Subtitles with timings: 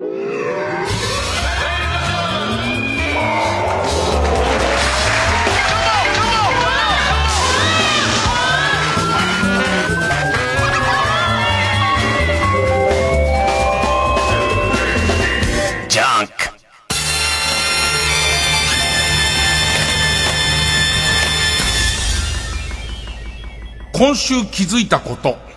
[0.00, 0.08] 今
[24.16, 25.49] 週気づいたこと。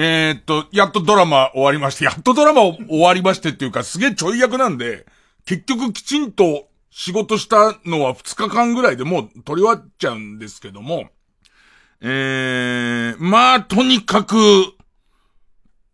[0.00, 5.06] えー、っと、やっとドラマ終わりまして、やっとドラマ終わりましてっていうか、すげえちょい役なんで、
[5.44, 11.08] 結局きちんと仕事したのは2日間ぐらいでもう取り終わっちゃうんですけども、
[12.00, 14.36] えー、まあ、とにかく、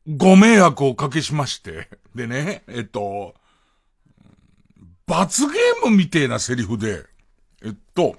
[0.07, 1.89] ご迷惑をおかけしまして。
[2.15, 3.35] でね、えっと、
[5.07, 7.07] 罰ゲームみてえなセリフで、
[7.65, 8.17] えっと、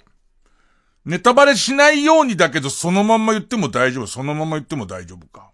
[1.06, 4.08] ネタバレしないようにだけど、そのまんま言っても大丈夫。
[4.08, 5.52] そのまま言っても大丈夫か。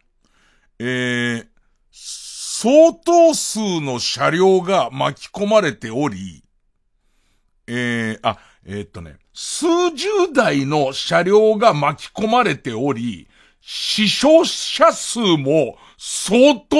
[0.83, 1.45] えー、
[1.91, 6.43] 相当数の車両が巻き込まれており、
[7.67, 13.27] えー、あ、えー、っとね、数十台の車両が巻き込まれており、
[13.61, 16.77] 死傷者数も相当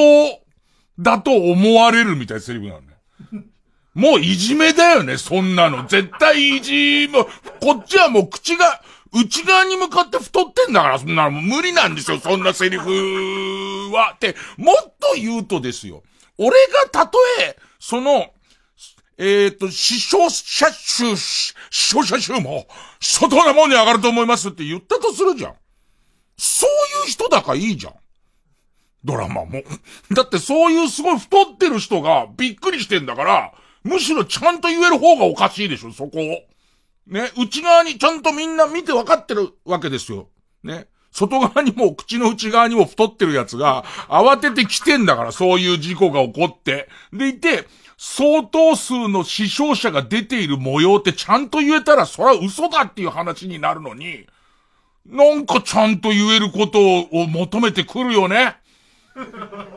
[0.98, 2.88] だと思われるみたいなセリフなのね。
[3.94, 5.86] もういじめだよね、そんなの。
[5.86, 7.24] 絶対いじめ、
[7.60, 8.82] こっちはもう口が、
[9.14, 12.90] 内側に向かって太ってんだから、そんなの無理なんですよ、そんなセリフ
[13.94, 14.14] は。
[14.16, 16.04] って、もっと言うとですよ。
[16.38, 16.52] 俺
[16.84, 18.32] がたとえ、その、
[19.18, 22.68] えっ、ー、と、死傷者数、死傷者数も、
[23.02, 25.54] 相当なもんに上がると思いますって言ったとするじゃん。
[26.38, 27.94] そういう人だからいいじゃん。
[29.04, 29.62] ドラマも。
[30.12, 33.54] だってそういうすごい太ってる人がびっくりしてんだから、
[33.84, 36.44] むしろちゃんと言える方がおかしいでしょ、そこを。
[37.12, 40.30] ね、内側にちゃんとみんな見て分かってるわけですよ。
[40.64, 40.88] ね。
[41.12, 46.88] 外側にも口の内側にも太ってるやつが慌てて来てんだから、そういう事故が起こって。
[47.12, 54.26] でいて、相当数の死傷者が出ている模様ってちゃんと言えたら、それは嘘だっていう話になるのに、
[55.06, 58.56] なんかちゃんと言えることを求めてくるよね。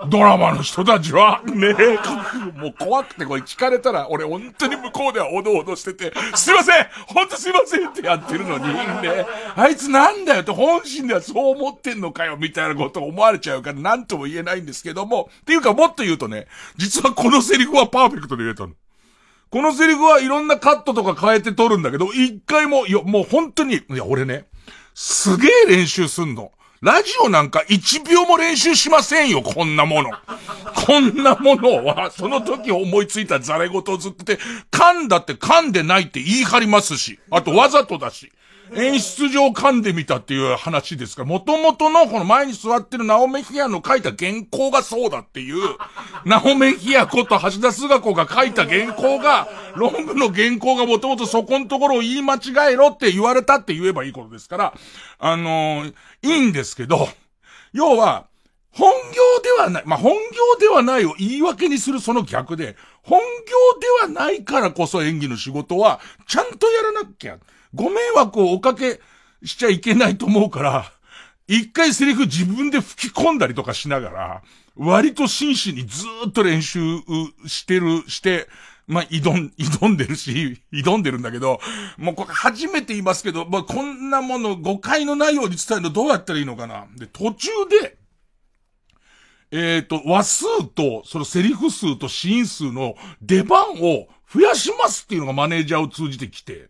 [0.08, 6.86] ドラマの人たちは、ねえ、もう怖くてこれ聞かれたら、俺本当に向こうではおどおどしてて、すいません。
[7.08, 16.46] 本当すいませんってやってるのに、ねあいつなんだよって本心ではそう思ってんのかよみたいなこと思われちゃうから何とも言えないんですけども、っていうかもっと言うとね、
[16.76, 18.74] 実はこのセリフはパーフェクトで言えたの。
[19.50, 24.46] このセリフはいろんなカットとか変えて撮るんだけど、一回も、いや、もう本当に、いや、俺ね、
[24.94, 26.52] すげえ練習すんの。
[26.84, 30.10] ラジオなんか一秒も練習しませんよ、こんなもの。
[30.86, 34.38] こんなものは、その時思いついたザレ言をずって、
[34.70, 38.30] 噛んだって噛んでないって言い張りますし、あとわざとだし。
[38.76, 45.76] 演出上噛んでみたっていう話ですから、元々のこの前に座ってるナオメヒアの書いた原稿がそうだっていう、
[46.24, 54.74] ナオメヒアこと橋田菅子が書いた原稿が、論文の原稿が元々そこのところを言い間違えろって言われたって言えばいいことですから、
[55.18, 57.08] あのー、いいんですけど、
[57.72, 58.26] 要は、
[58.72, 67.38] 本業ではない、まあ、本業ではないを言い訳にするその逆で、本業ではないからこそ演技の仕事は、ちゃんとやらなきゃ。
[67.74, 69.00] ご迷惑をおかけ
[69.44, 70.92] しちゃいけないと思うから、
[71.46, 74.42] 一回セリフ自分で吹き込んだりとかしながら、
[74.76, 76.80] 割と真摯にずっと練習
[77.46, 78.48] してる、して、
[78.86, 81.60] まあ、挑ん、挑んでるし、挑んでるんだけど、
[81.96, 86.86] もうこれ初めて言いますけど、まあ、こんなもの誤解のないように伝えるのどうやったらいいのかな。
[86.96, 87.50] で、途中
[87.82, 87.96] で、
[89.50, 96.68] えっ、ー、と、話数と、そのセリフ数とシーン数の出番を増やしますっていうのがマネージャーを通じてきて、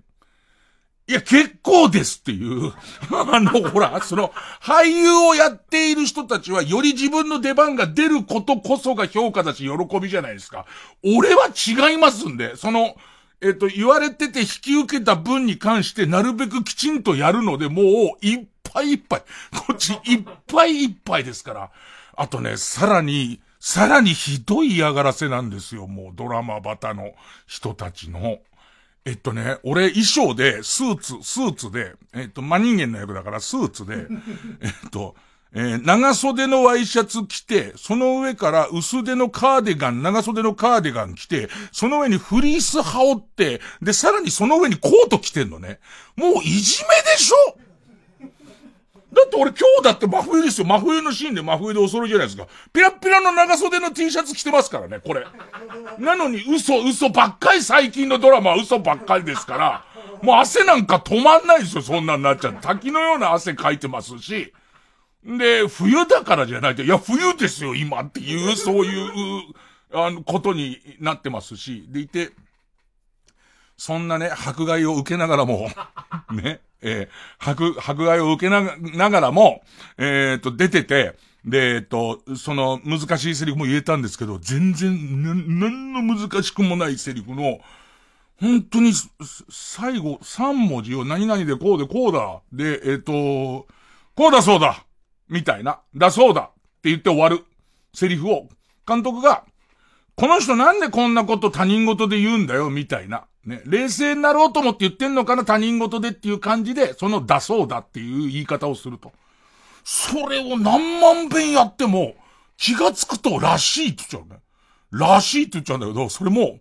[1.06, 2.72] いや、結構ですっていう。
[3.12, 4.32] あの、ほら、その、
[4.62, 10.64] 俳優をやっている人たちは、より自分の出番が出ることこそが評価だし、喜びじゃないですか。
[11.02, 12.96] 俺は違いますんで、その、
[13.42, 19.22] えっと、言われてて引き受けた分に関して、なるべくきちんとやるので、もう、いっぱいいっぱい。
[19.66, 21.70] こっち、いっぱいいっぱいですから。
[22.16, 27.12] あとね、さらに、さらにひどい嫌がらせなんですよ、もう、ドラマバタの
[27.46, 28.38] 人たちの。
[29.06, 34.06] えっとね、俺衣装で、スーツ、スーツで、えっと、真人間の役だからスーツで、
[34.62, 35.14] えっと、
[35.52, 45.78] えー、長袖のワイシャツ着て、その上から薄手のカーディガン、長袖のカーディガン着て、その上にフリース羽織って、で、さらにその上にコート着てんのね。
[46.16, 47.58] もういじめでしょ
[49.14, 50.66] だって俺今日だって真冬ですよ。
[50.66, 52.46] 真冬のシーンで真冬でお揃いじゃないですか。
[52.72, 55.24] ピラピラの長袖の T シャツ着てますからね、これ。
[55.98, 59.84] なのに嘘嘘ばっかり最近のドラマは嘘ばっかりですから、
[60.22, 62.56] もう汗なんか止まんないですよ、そんなんなっちゃう。
[62.60, 64.52] 滝のような汗かいてますし。
[65.24, 69.42] で、冬だからじゃないと、いや、冬ですよ、今っていう、そういう、
[69.92, 72.32] あの、ことになってますし、でいて、
[73.76, 75.68] そんなね、迫害を受けながらも、
[76.32, 79.62] ね、えー、迫、迫害を受けなながらも、
[79.98, 87.60] えっ、ー、と、出てて、で、えっ、ー、と、その難しいセリフも言えたんですけど、全然、な、なんの難しくもないセリフの、
[88.40, 88.92] 本当に、
[89.50, 92.40] 最後、三文字を何々でこうでこうだ。
[92.52, 93.66] で、えっ、と、
[94.14, 94.84] こうだそうだ
[95.28, 95.80] みたいな。
[95.94, 96.46] だそうだっ
[96.82, 97.44] て言って終わる
[97.92, 98.48] セリフを、
[98.86, 99.44] 監督が、
[100.16, 103.24] この人なんでこんなこと他人事で言うんだよみたいな。
[103.46, 109.12] ね、冷静になろうと思って言ってんのかな他人事でっていう感じで、そのだそうだっていう言い方をすると。
[109.84, 112.14] それを何万遍やっても、
[112.56, 114.40] 気がつくとらしいって言っちゃうね。
[114.90, 116.60] らしいって言っちゃうんだけど、それも、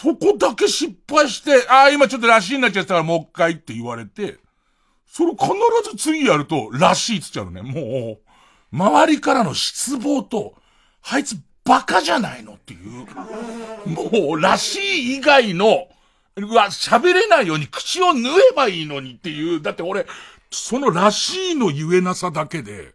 [0.00, 4.38] そこだけ失敗して、ああ、今ちょっとらしいになっちゃったからもう一回って言われて、
[5.06, 5.48] それ必
[5.90, 7.68] ず次やると、らしいって言っちゃうね。
[7.68, 10.54] もう、周りからの失望と、
[11.02, 11.36] あいつ
[11.68, 13.06] バカじゃないのっていう。
[13.86, 15.86] もう、らしい以外の、
[16.36, 19.60] うわ、喋れないように口を縫えばいいのにっていう。
[19.60, 20.06] だって俺、
[20.50, 22.94] そのらしいの言えなさだけで、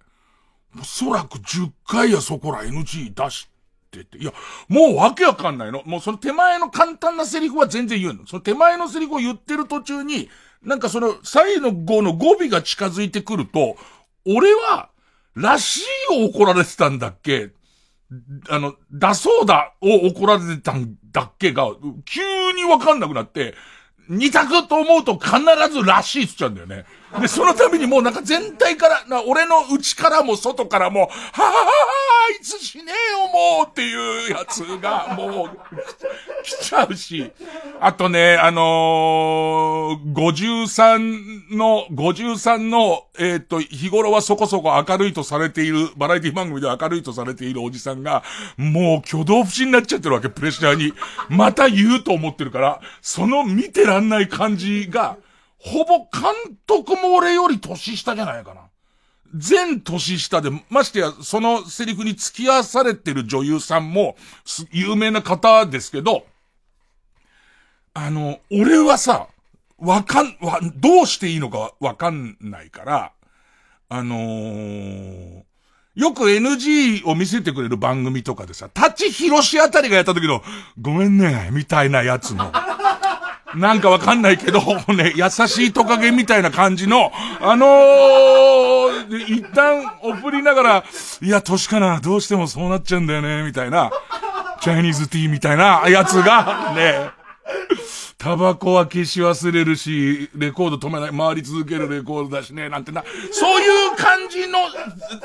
[0.79, 3.47] おそらく10回やそこら NG 出し
[3.91, 4.33] てて、いや、
[4.67, 5.83] もうわけわかんないの。
[5.85, 8.25] もうその手前の簡単なセリフは全然言うの。
[8.25, 10.29] その手前のセリフを言ってる途中に、
[10.63, 13.75] なんかその、最の語の語尾が近づいてくると、
[14.25, 14.89] 俺は、
[15.35, 15.81] らし
[16.11, 17.51] いを怒られてたんだっけ
[18.49, 21.67] あの、だそうだを怒られてたんだっけが、
[22.05, 22.21] 急
[22.53, 23.55] にわかんなくなって、
[24.09, 25.39] 二択と思うと必
[25.71, 26.85] ずらしいっつっちゃうんだよね。
[27.19, 31.71] で、そのためにもうなんか全体から、な俺の内からも外からも、はははは
[32.29, 35.49] あいつしねえよもうっていうやつが、もう、
[36.43, 37.31] 来ちゃうし。
[37.79, 48.23] あとね、あのー、53の、53の、えっ、ー、と、日頃はそこそこ明るいとされている、バラエティ番組で明るいとされているおじさんが、
[48.57, 50.93] もう挙動不審になっちゃってるわけ、プレッシャーに。
[51.29, 55.17] また言うと思ってるから、その見てらんない感じが、
[55.65, 58.61] ほぼ監督も俺より年下じゃないかな。
[59.33, 64.15] 全年下で、ましてや、そのセリフに付き合わされてる女優さんも、
[64.71, 66.25] 有名な方ですけど、
[67.93, 69.27] あの、俺はさ、
[69.77, 73.11] わかん、わ、どうしていいのかわかんないから、
[73.89, 75.43] あのー、
[75.95, 80.43] よく NG を見せてくれる番組とかでさ、立ち広しあたりがやった時の、
[80.79, 82.51] ごめんね、みたいなやつの、
[83.55, 84.59] なんかわかんないけど、
[84.93, 87.11] ね、優しいトカゲみたいな感じの、
[87.41, 90.83] あのー、一旦送りながら、
[91.21, 93.91] いや、年かな、どうしてもそうなっちゃうんだよね、みたいな、
[94.61, 97.11] チャイニーズティーみたいなやつが、ね、
[98.23, 103.03] タバコは消し忘れるし、レコード止めない、回り続けるレコードだしね、なんてな、
[103.33, 104.59] そういう感じの、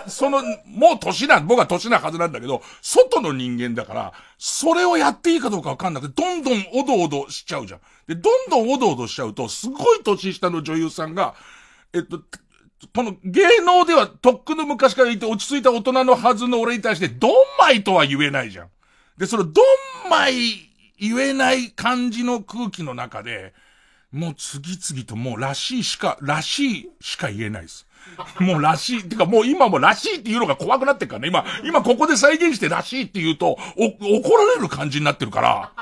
[0.08, 7.80] その、もう年な、僕は年なはずなんだけど、外の人間だから、それをやっていいかどうかわかんなくて、どんどんおどおどしちゃうじゃん。
[8.08, 11.36] で、どんどんおどおどしちゃうと、すごい年下の女優さんが、
[11.92, 12.18] えっと、
[12.92, 18.68] この芸能ではとっくの昔から言って落ち着いた大人のはずの俺に対して、ドンマイとは言えないじゃん。
[19.18, 19.62] で、そのド
[20.04, 20.67] ンマイ
[20.98, 23.54] 言えない感じの空気の中で、
[24.12, 27.86] もう次々ともうらしいしか、らしいしか言えないです。
[28.40, 29.08] もうらしい。
[29.08, 31.28] てかもう今もらしいっていうのが怖くなってるからね。
[31.28, 35.72] 今、今ここで再現してらしいって言うと、怒られる感じになってるから。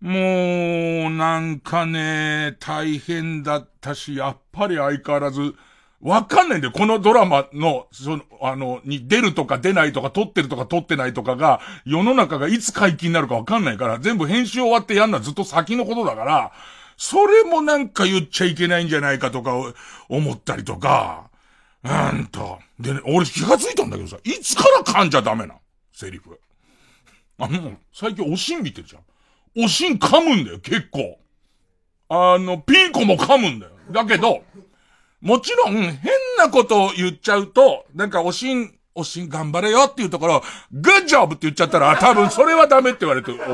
[0.00, 5.54] もう、なんかね、大変だったし、やっぱり相変わらず、
[6.02, 6.72] わかんないんだよ。
[6.72, 16.52] このドラマの、その、あの、に出るとか出ないとか撮ってるとか撮ってないとかが、世の中がいつ解禁になるかわかんないから、全部編集終わってやんのはずっと先のことだから、
[16.96, 19.54] それもなんか言っちゃいけないんじゃないかとか
[20.08, 21.30] 思ったりとか、
[21.84, 22.58] うんと。
[22.78, 25.54] でね、俺気がついたんだけどさ、いつから噛んじゃダメな
[25.92, 26.38] セリフ。
[27.38, 29.64] あの、最近おしん見てるじゃん。
[29.64, 31.18] おしん噛むんだよ、結構。
[32.08, 33.72] あの、ピンコも噛むんだよ。
[33.90, 34.42] だけど、
[35.20, 43.46] もちろん、変なことを言っちゃうと、なんか、おしん、おしん頑張れよっていうところ、グッジョブって言っちゃったら、多分それはダメって言われて思う。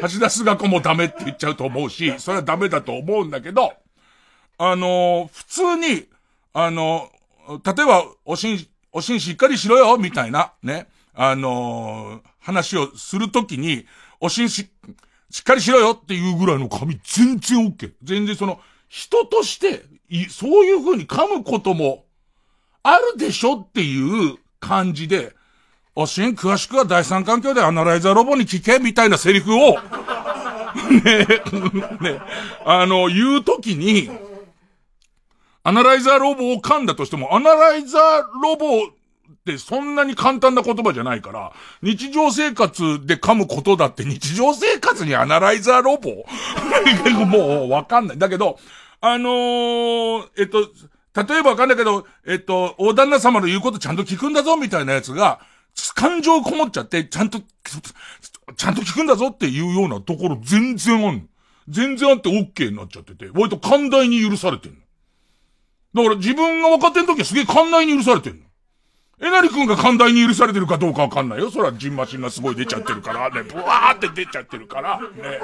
[0.00, 3.74] 橋田須賀子もダメって言っちゃうと思うし、それはダメだと思うんだけど、
[4.58, 6.08] あのー、普通に、
[6.54, 10.86] あのー、例えば、おしん、おしんしっかりしろよ、みたいな、ね。
[11.14, 13.86] あのー、話をするときに、
[14.20, 14.70] おしんし、
[15.30, 17.92] しっかりしろよっていうぐらいの髪全然 OK。
[18.02, 19.84] 全然その、人として、
[20.28, 22.04] そういう風に噛むことも、
[22.82, 25.34] あるでしょっていう感じで、
[25.94, 29.78] おしん詳しくは第三環境でアナライザーロボに聞けみたいなセリフを、
[31.04, 31.26] ね、
[32.00, 32.20] ね、
[32.64, 34.10] あの、言うときに、
[35.64, 38.02] アナライザーロボを噛んだとしても、アナライザー
[38.42, 38.86] ロボっ
[39.44, 41.52] てそんなに簡単な言葉じゃないから、
[41.82, 46.24] 日常生活で噛むことだって日常生活にアナライザーロボ？
[47.26, 48.18] もうわかんない。
[48.18, 48.58] だけど、
[49.04, 50.60] あのー、えっと、
[51.26, 55.40] 例えばわかんないけど、えっと、大旦那様の言うことちゃんと聞くんだぞみたいなやつが、
[55.96, 57.40] 感情こもっちゃって、ちゃんと、
[58.56, 61.22] ちゃんと聞くんだぞっていうようなところ全然あんの。
[61.68, 64.78] 全然あって OK になっちゃってて、割と寛大に許されてんの。
[65.94, 68.44] だから自分が若手の時はすげえ寛大に許されてんの。
[69.24, 71.48] えなりくんが寛大に許されてるかどうかわかんないよ。
[71.48, 75.38] それはジンマシンがすごい出ちゃってるから、ね、ブワーって出ちゃってるから、ね。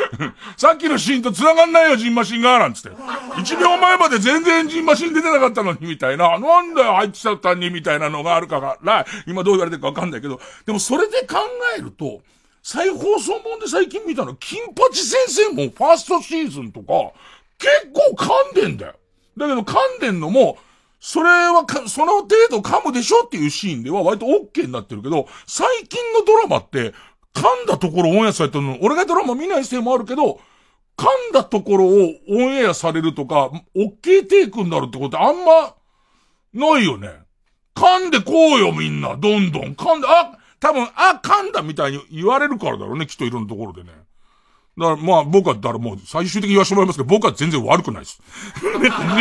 [0.56, 2.88] さっきのシーンと繋がんないよ、ジンマシンが、なんつって。
[2.88, 6.38] 1秒前まで全然ジンマシン出てなかったのに、みたいな。
[6.38, 11.36] なんだよ、あいつだったに、みたいなのがあるから、今どう言われてるかわかんないけど、でもそれで考
[11.76, 12.22] えると、
[12.62, 17.12] 再放送本で最近見たの、金八先生もファーストシーズンとか、
[17.58, 18.94] 結構噛んでんだよ。
[19.36, 20.56] だけど噛んでんのも、
[21.00, 26.92] それはか、その程度噛むでしょっていうシーンでは割と OK になってるけど、最近のドラマって、
[27.34, 30.40] 噛んだところオンエアされてるの、俺がドラマ見ないせいもあるけど、
[30.96, 31.90] 噛んだところを
[32.28, 35.74] オンエアされるとか、OK テイクになるってことあんま、
[36.52, 37.10] ないよね。
[37.76, 39.74] 噛んでこうよみんな、どんどん。
[39.74, 43.92] 噛んで、あ、多分、あ、噛んだみたいに言われるからだろうね、きっといろんなところでね。
[44.78, 48.20] だからまあ僕は、だからもう最終的に言わせてもらいますけど、僕は全然悪くないです。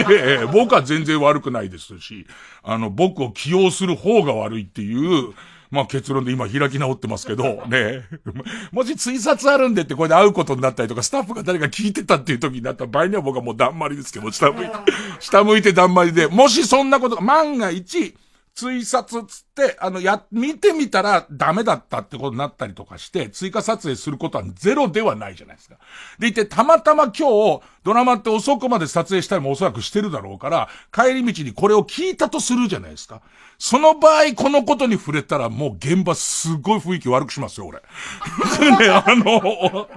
[0.08, 2.28] ね、僕は全然悪くないですし、
[2.64, 5.34] あの、僕を起用する方が悪いっていう、
[5.70, 8.04] まあ結論で今開き直ってますけど、ね。
[8.72, 14.74] もし追殺あるんでってこれで会うことになったりとか、スタッフが誰か聞いてたっていう時になった場合には僕はもうだんまりですけど、下向いて、
[15.20, 18.16] 下向いてだんまりで、もしそんなことが万が一、
[18.58, 25.78] 追殺つって、あの、や、見てみたらダメだったってことになったりとかして、追加撮影することはゼロではないじゃないですか。
[26.18, 33.22] でいて、たまたま今日、ドラマって遅くまで撮影したりもおそらくしてるだろうから、帰り道にこれを聞いたとするじゃないですか。
[33.60, 37.82] その場合、このことに触れたら、もう現場すっごい雰囲気悪くしますよ、俺。
[38.80, 39.88] ね、あの、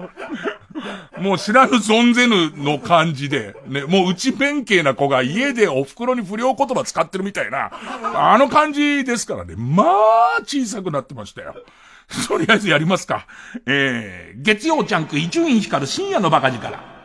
[1.18, 7.70] もう知らぬ存ぜぬの感じで、ね、もう内弁慶な子が家でお袋に不良言葉使ってるみたいな、
[8.14, 9.54] あの感じですからね。
[9.56, 11.54] まあ、小さくなってましたよ。
[12.28, 13.26] とりあえずやりますか。
[13.66, 16.99] えー、月曜ジャンク伊集院光深夜のバカ力。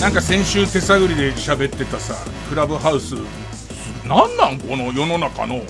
[0.00, 2.14] なんか先週手探りで喋ってたさ、
[2.48, 3.14] クラブハウス、
[4.06, 5.60] なんなんこの世の中の、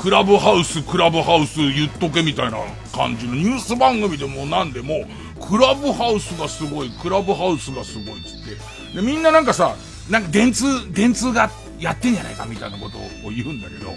[0.00, 2.58] クラブハウス、クラブハウス言っとけみたいな
[2.94, 5.04] 感じのニュース番組でもなんでも、
[5.40, 8.94] クラブハウスがすごい、クラブハウスがすごいっつって。
[8.94, 9.74] で、みんななんかさ、
[10.08, 11.50] なんか電通、電通が
[11.80, 13.92] やってんじゃないかみたいなことを言うんだけど、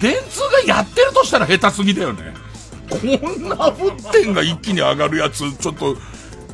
[0.00, 2.49] 電通がやってるとしたら下手すぎだよね。
[2.90, 5.96] こんな沸点が一気に上がるやつ、ちょっと、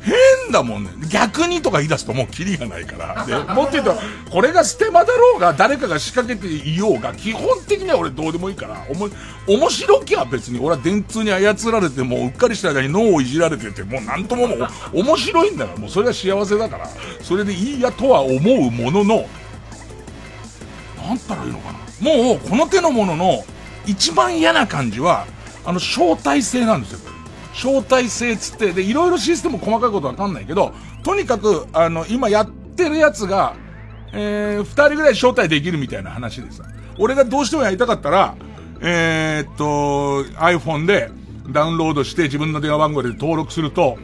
[0.07, 0.90] 変だもんね。
[1.11, 3.26] 逆にとか言い出すともうキリがないから。
[3.26, 3.97] で、もっと言うと、
[4.31, 9.09] これがステマだろうが、誰かが仕掛けていようが、基本的には俺どうでもいいから、おも、
[9.49, 16.88] 面白きゃ別に俺は電通に操られて、もううっかりした間に脳をいじられてて、もうなんとももう、 面白いんだから、もうそれは幸せだから、
[17.21, 19.28] それでいいやとは思うものの、
[21.05, 21.78] なんたらいいのかな。
[22.00, 23.45] もう、この手のものの、
[23.87, 25.26] 一番嫌な感じは、
[25.66, 26.99] あの、招待制なんですよ。
[27.00, 27.16] これ
[27.52, 33.54] 招待制つって、で、いろいろシステム細かいことわかんないけど、とにかく、あの、今やってるやつが、
[34.12, 36.64] えー、二人ぐらい招待できるみたいな話でさ。
[36.99, 38.37] 俺がどうしてもやりたかったら、
[38.80, 41.11] えー、っと、iPhone で
[41.50, 43.99] ダウンロードして自分の電話番号で登録すると、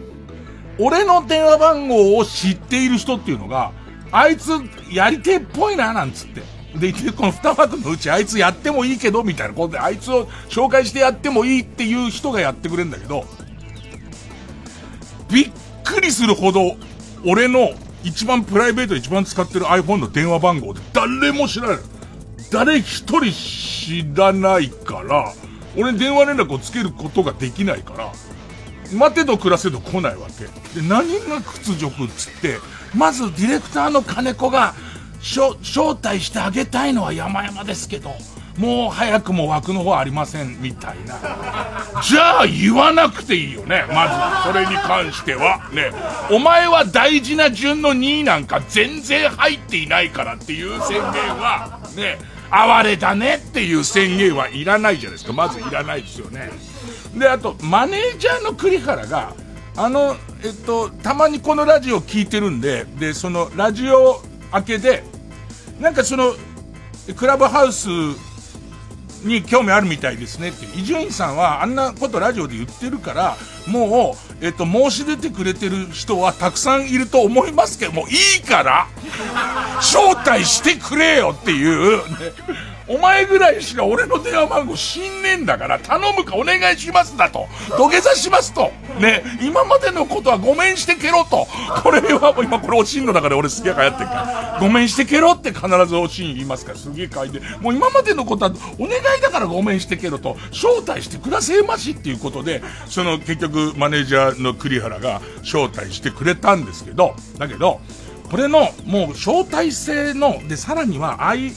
[0.78, 3.73] 俺の電話番号を知っている人っていうのが、
[4.11, 4.50] あいつ
[4.90, 6.42] やりてえっぽいな、なんつって。
[6.75, 13.26] で、この二枠のうちあいつやってもいいけど、みたいなことで、あいつを紹介してやってもいいっていう人がやってくれんだけど、
[15.31, 15.52] びっ
[15.85, 16.76] くりするほど、
[17.25, 17.71] 俺の
[18.02, 21.79] 一番プライベートで一番使ってる iPhone の電話番号で誰も知らない。
[22.50, 25.33] 誰一人知らないから、
[25.76, 28.12] 俺に電話連絡をつけることができないから、
[28.93, 30.45] 待てど暮らせど来ないわけ。
[30.79, 32.59] で、何が屈辱っつって、
[32.95, 34.75] まずディレクターの金子が、
[35.23, 38.11] 招待してあげたいのは山々ですけど、
[38.59, 41.19] もう早くも枠の方ありません、みたいな。
[42.02, 44.50] じゃあ言わなくていいよね、まず。
[44.50, 45.61] それに関しては。
[45.73, 45.93] ね。
[46.31, 51.02] お前は大事な順の2位なんか全然入っていないからっていう宣言
[51.38, 52.19] は、ね、
[52.50, 55.33] 哀れだねっていう宣言はいらないじゃないですか。
[55.33, 56.50] まずいらないですよね。
[57.14, 59.33] で、あと、マネージャーの栗原が、
[59.76, 64.23] あの、えっと、たまにこのラジオ聞いてるんで、で、そのラジオ
[64.53, 65.03] 明けで、
[65.81, 66.35] なんかその、
[67.17, 67.89] クラブハウス
[69.25, 70.67] に興味あるみたいですねって。
[70.79, 78.89] 伊集院さんはあんなことラジオで言ってるからもう、えっと、申し出てくれてる人はたくさんいると思いますけどもいいから
[79.79, 82.33] 招待してくれよっていう、ね、
[82.89, 87.47] お前ぐらいしか俺の電話番号知んねえんだから頼むかお願いしますだと。
[87.77, 88.73] 土下座しますと。
[89.01, 89.23] ね。
[89.41, 91.47] 今までのことはごめんしてけろと。
[91.83, 94.59] これは今これおしんの中で俺すげえ流行ってるから。
[94.61, 96.79] ごめんしてけろって必ずおしん言いますから。
[96.79, 100.37] すげえ書いてもう今までのことはお願いだからごめんしてけろと。
[100.51, 107.15] 招待してくださいましっていうことでその結局マネージャーの栗原が招待してくれたんですけど。
[107.39, 107.81] だけど
[108.31, 111.53] これのもう招待制のでさらにはああいう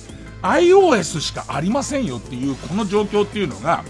[0.45, 3.83] iOS しかありませんよっていうこの状況っていうのが、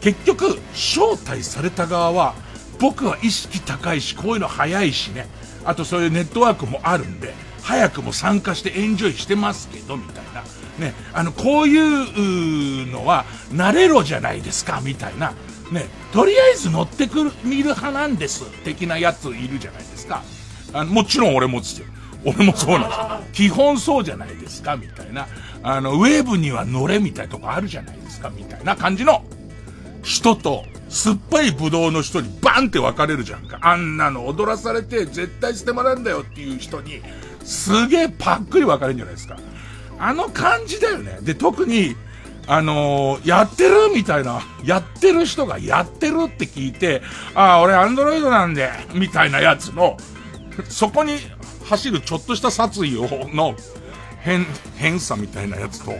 [0.00, 2.34] 結局、招待された側は、
[2.78, 5.26] 僕は意識高いし、こういうの早いしね、
[5.64, 10.44] あとそういうネットワークもあるんで、早くも参加してエンジョイしてますけど、みたいな。
[10.78, 15.32] ね、あの、こういうのは、慣れろじゃないですか、みたいな。
[15.72, 20.22] ね、とりあえず乗ってくる、見る派なんです、的なやついるじゃないですか。
[20.72, 21.86] あのもちろん俺もですよ。
[22.24, 23.32] 俺もそうなんです。
[23.32, 25.26] 基本そうじゃないですか、みたいな。
[25.62, 29.24] あの、ウェーブには乗れみたいなとこあるじゃないですか、みたいな感じの
[30.02, 33.58] 人と、酸っぱいブドウの人にバンって分かれるじゃんか。
[33.60, 37.02] あんなの踊らされて絶対捨てもらうんだよっていう人に、
[37.44, 39.36] すげえパックリ分かれるんじゃないですか。
[39.98, 41.18] あの感じだよね。
[41.22, 41.96] で、特に、
[42.46, 47.02] あのー、やってるみたいな、やってる人がやってるって聞いて、
[47.34, 49.98] ああ、俺アンドロイドなんで、みたいなやつの、
[50.68, 51.18] そこに
[51.68, 53.54] 走るちょっとした殺意を、の、
[54.20, 54.46] 変、
[54.76, 55.92] 変さみたいなやつと、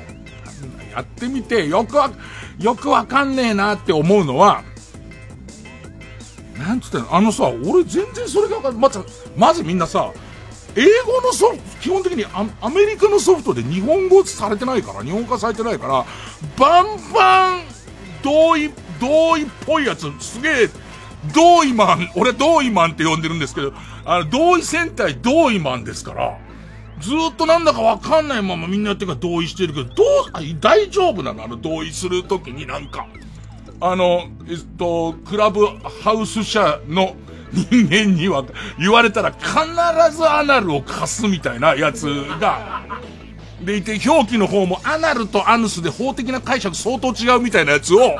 [0.93, 2.11] やってみて、よくわ、
[2.59, 4.63] よくわかんねえなって思うのは、
[6.59, 9.01] なんつってんのあのさ、俺全然それがわかんまず、
[9.37, 10.13] まずみんなさ、
[10.75, 12.25] 英語のソフト、基本的に
[12.61, 16.07] アメリカのソフトで日本語されてないから、日本化されてないから、
[16.57, 17.63] バンバン
[18.23, 20.71] 同意、同意っぽいやつ、すげえ、
[21.35, 23.73] 同意マン、俺同意マンって呼んでるんですけど、
[24.08, 26.38] あの、同意戦隊同意マンですから、
[26.99, 30.06] ずっとなんだかわかんないままみんなやってるから同意してるけど、どう、
[30.58, 31.44] 大丈夫なの？
[31.44, 33.06] あの同意するときになんか。
[33.80, 35.66] あの、えっと、クラブ
[36.02, 37.14] ハウス社の
[37.52, 38.44] 人間には
[38.78, 39.47] 言われたら必
[40.16, 42.06] ずアナルを貸すみたいなやつ
[42.40, 42.82] が、
[43.60, 48.16] でいて、表記の方もアナルとアヌスで法的な解釈相当違うみたいなやつを、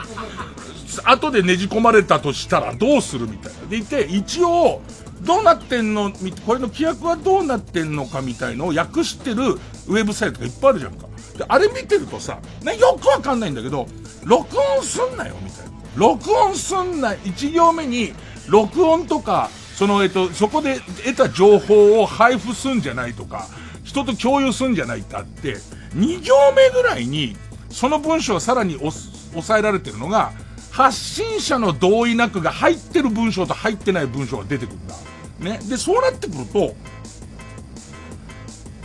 [1.05, 3.68] 後でねじ込まれたとしたらどうするみたいな。
[3.68, 4.81] でいて、一応、
[5.29, 6.11] どうなってんの？
[6.47, 11.07] これの規約はどうなってんのかみたいのを訳してるウェブサイトがいっぱいあるじゃんか。
[11.37, 13.87] で、あれ見てるとさ、ね、よくわかんないんだけど、
[14.25, 15.73] 録音すんなよ、みたいな。
[15.97, 18.14] 録音すんな、1行目に、
[18.49, 23.49] 録音とか、その、えっと、そこで得た情報を配布すんじゃないとか、
[23.85, 25.59] 人と共有すんじゃないってあって、
[25.95, 27.37] 2行目ぐらいに、
[27.71, 30.33] その文章はさらに抑えられてるのが、
[30.71, 34.95] 発信者の同意なくが入ってる文章と入ってない文章が出てくるんだ。
[35.38, 35.59] ね。
[35.68, 36.74] で、そうなってくると、こ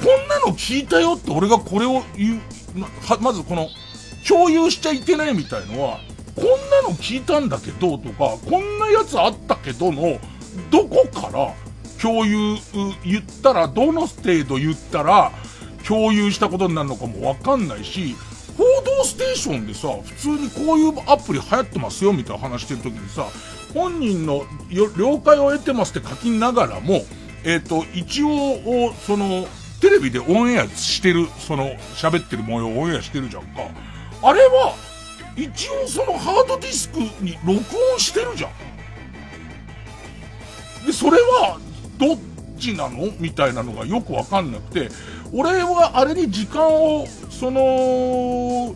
[0.05, 2.41] んなの聞いたよって俺がこれを言う、
[3.21, 3.69] まずこの、
[4.27, 5.99] 共有しちゃいけないみたいのは、
[6.35, 10.19] こんなの聞いたんだけどとか、こんなやつあったけどの、
[10.71, 11.53] どこから
[12.01, 12.57] 共有
[13.05, 15.31] 言ったら、どの程度言ったら、
[15.87, 18.15] 共有したことになるのかもわかんないし、
[18.57, 23.27] 報道ステーションでさ、普通にこういうアプリ流行ってますよみたいな話してる時にさ、
[23.73, 27.01] 本人の了解を得てますって書きながらも、
[27.43, 29.47] えっ、ー、と、一応、その、
[29.81, 33.63] テレビでオンエアしてる、その、喋ってる模様をオンエアしてるじゃんか。
[34.21, 34.75] あれは、
[35.36, 37.59] 一応そのハードディスクに録
[37.93, 38.51] 音してるじゃん。
[40.86, 41.59] で、それは、
[41.97, 42.17] どっ
[42.59, 43.12] ちなの？
[43.19, 44.89] みたいなのがよくわかんなくて、
[45.33, 48.75] 俺はあれに時間を、その、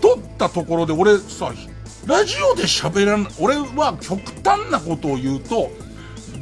[0.00, 1.52] 取ったところで俺さ、
[2.06, 5.70] ラジオで喋らない、俺は極端なことを言うと、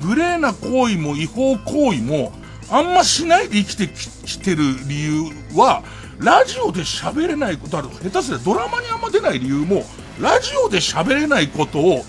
[0.02, 2.32] グレーな行為も違法行為も、
[2.70, 5.82] あんましないで生きてきてる理由は、
[6.18, 9.84] ラジオで喋れないこと、ある下手すりゃドラマにあんま出ない理由も、
[10.18, 12.04] ラジオで喋れないことを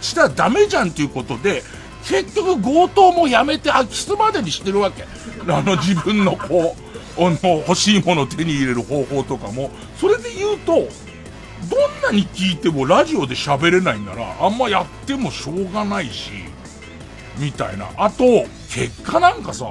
[0.00, 1.62] したらダメじゃんっていうことで、
[2.06, 5.04] 結局強盗もやめて空き巣までにしてるわけ。
[5.48, 6.76] あの自分のこ
[7.18, 9.70] う、の欲しいものを手に入れる方法とかも。
[9.98, 10.88] それで言うと、
[11.70, 16.30] どんなに聞いてもラジオで喋れないなら、あんまやってもしょうがないし、
[17.38, 17.88] みたいな。
[17.96, 18.24] あと、
[18.70, 19.70] 結果なんかさ、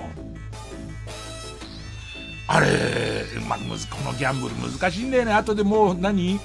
[2.47, 3.65] あれ、まあ、こ
[4.11, 5.33] のギャンブル難しいんだよね。
[5.33, 6.39] 後でもう何？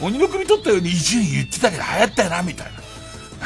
[0.00, 2.78] 鬼の首取ったように一年言ってたけど流行ったよな、みたいな。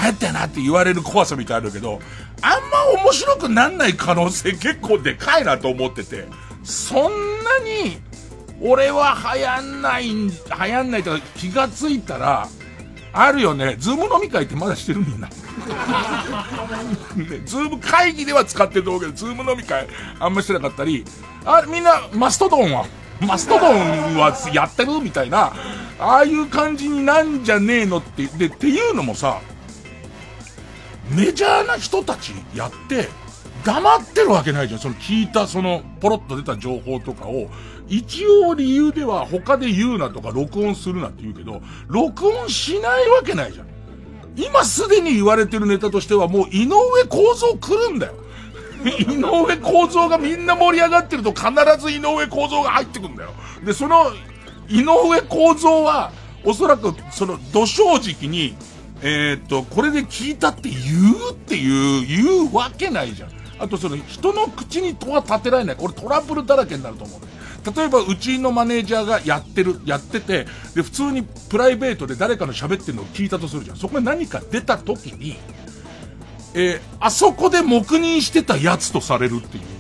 [0.03, 2.01] 流行ったよなって言われる怖さみたいあるけど、
[2.43, 2.61] あん
[2.97, 6.29] ま面白くなんない可能性結構でかいなと思ってて、
[6.63, 7.99] そんなに、
[8.61, 12.49] 俺は流行んない、流行んないとか気がついたら、
[13.13, 13.77] あるよね。
[13.79, 15.29] Zoom 飲み会ってまだしてるみんな。
[15.29, 15.35] ね、
[17.47, 19.89] Zoom 会議では使ってると思うけど、 Zoom 飲み会
[20.21, 21.05] あんましてなかったり、
[21.45, 22.85] あ、みんな、マストドンは、
[23.21, 25.55] マストドンはやってるみたいな、
[25.99, 29.41] ああいう感じになんじゃねえのって、で、っていうのもさ、
[31.11, 33.09] メジャーな人たちやって、
[33.65, 34.81] 黙ってるわけないじゃん。
[34.81, 37.49] その聞いた、その、ポロッと出た情報とかを、
[37.89, 43.67] 一応理由では他で言うなとか録音するなって言うけど、録音しないわけないじゃん。
[44.37, 48.15] 今すでに言われてるネタとしてはもう井上構造来るんだよ。
[48.85, 51.49] 井上構造がみんな盛り上がってると必
[51.81, 53.31] ず井上構造が入ってくんだよ。
[53.65, 54.13] で、その
[54.69, 56.13] 井上構造は、
[56.45, 58.55] おそらくその土正直に、
[59.03, 60.79] えー、っと、これで聞いたって言
[61.31, 63.31] うっていう、言うわけないじゃん。
[63.59, 65.77] あとその人の口に戸は立てられない。
[65.77, 67.27] これトラブルだらけになると思うね。
[67.75, 73.77] 例えば、うちのマネージャーがやってる、やってて、で、普通にプライベートで誰かの喋ってるのを聞いたとするじゃん。
[73.77, 75.37] そこに何か出た時に、
[76.55, 79.76] えー、あそこで黙認してたやつとされるっていう。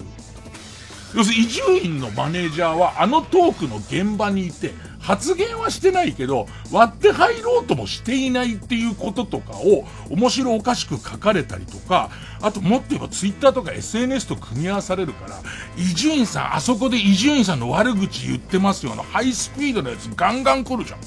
[1.15, 12.11] 要するに、伊集院のマネージャーは、あのトークの現場にいて、発言はしてないけど、割って入ろうともしていないっていうこととかを面白おかしく書かれたりとか、
[12.43, 15.37] あともっと言えばツイッターとか SNS と組み合わされるから、
[15.79, 18.93] 伊集院さん、あそこで伊集院さんの悪口言ってますよ。
[18.93, 21.01] あのハイスピードのやつガンガン来るじゃん。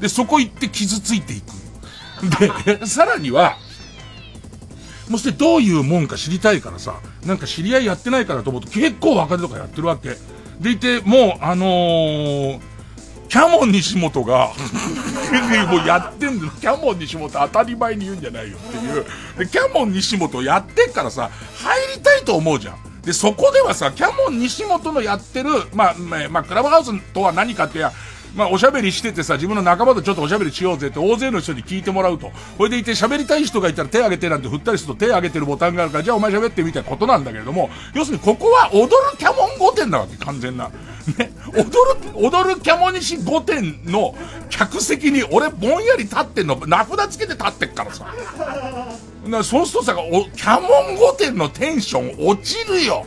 [0.00, 2.64] で、そこ行って傷ついていく。
[2.64, 3.58] で、さらには、
[5.08, 10.16] もしてどういうもんか知りたいからさ、なんか知り合いやってないからと思うと結構若手とかやってるわけ。
[10.60, 12.60] でいて、もう、あのー、
[13.28, 14.52] キャモン西本が
[15.68, 16.48] もうやってんの。
[16.50, 19.04] キャモン西本当たり前に言うんじゃないよっていう。
[19.38, 22.76] で、キャモン西本やってっからさ、入りたいと思うじゃん。
[23.02, 25.94] で、そこではさ、キャモン西本のやってる、まあ、
[26.30, 27.92] まあ、クラブハウスとは何かってや、
[28.36, 32.30] まあ、おしゃべりしててさ、自分の仲間とちょっとおしゃべりしようぜって大勢の人に聞いてもらうと。
[32.58, 40.70] これでいて喋りたい人がいたら手挙げてなんて振ったりすると手挙げてるボタンがあるから、じゃあお前喋ってみたいなことなんだけれども、要するにここは踊るキャモン御殿なわけ、完全な。
[41.16, 41.70] ね、踊る、
[42.14, 44.14] 踊るキャモニシ御殿の
[44.50, 48.06] 客席に俺ぼんやり立ってんの、名札つけて立ってっからさ。
[49.26, 53.06] なそうするとさ、キャモン御殿のテンション落ちるよ。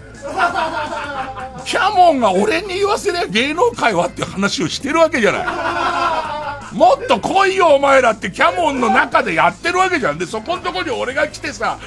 [1.65, 6.75] キャモンが俺に言わせりゃ芸能界はって話をしてるわけじゃない。
[6.75, 10.17] もっと来いよお前らってキャモンの中でやってるわけじゃん。
[10.17, 11.79] で、そこんとこに俺が来てさ、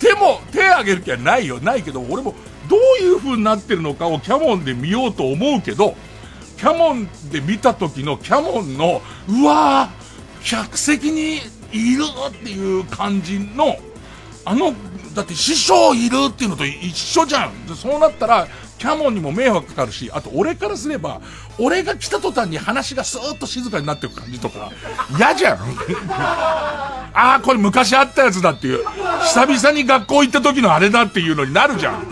[0.00, 1.60] 手も、手挙げる気はないよ。
[1.60, 2.34] ないけど、俺も
[2.68, 5.96] どういう風になってるのかをキャモンで見ようと思うけど、
[6.58, 11.36] キャモンで見た時のキャモンの、うわー、客席に
[11.72, 13.76] いるっていう感じの、
[14.44, 14.74] あの、
[15.18, 17.52] だって師匠いるっていうのと一緒じゃん。
[17.74, 18.46] そうなったら、
[18.78, 21.20] キャモンにも迷惑かかるし、あと俺からすれば、
[21.58, 24.70] 俺が来た途端に話がスーッと静かになっていく感じとか、
[25.18, 25.58] 嫌じゃん。
[26.08, 28.84] ああ、これ昔あったやつだっていう。
[29.24, 32.06] 久々に学校行った時のあれだっていうのになるじゃん。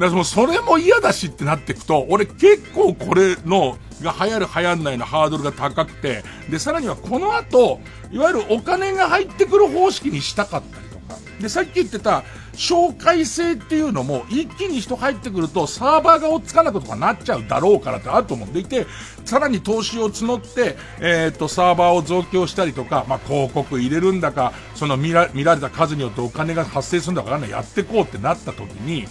[0.00, 7.78] だからそれも嫌だしってなっていくと、俺結構これの、が流行る流行んないのハードルが高くて、で、さらにはこの後、
[8.10, 11.20] いわゆるお金が入ってくる方式にしたかったりとか。
[11.40, 18.86] で、さっき言ってた、紹介制っていうのも、一気に人入ってくると、サーバーが追っつかなくとかなっちゃうだろうからってあると思うんでいて、
[19.24, 29.06] さらに投資を募って、えっ、ー、と、サーバーを増強したりとか、まあ、広告入れるんだか、その見ら見られた数によってお金が発生するんだかわかんない、やっていこうってなった時に、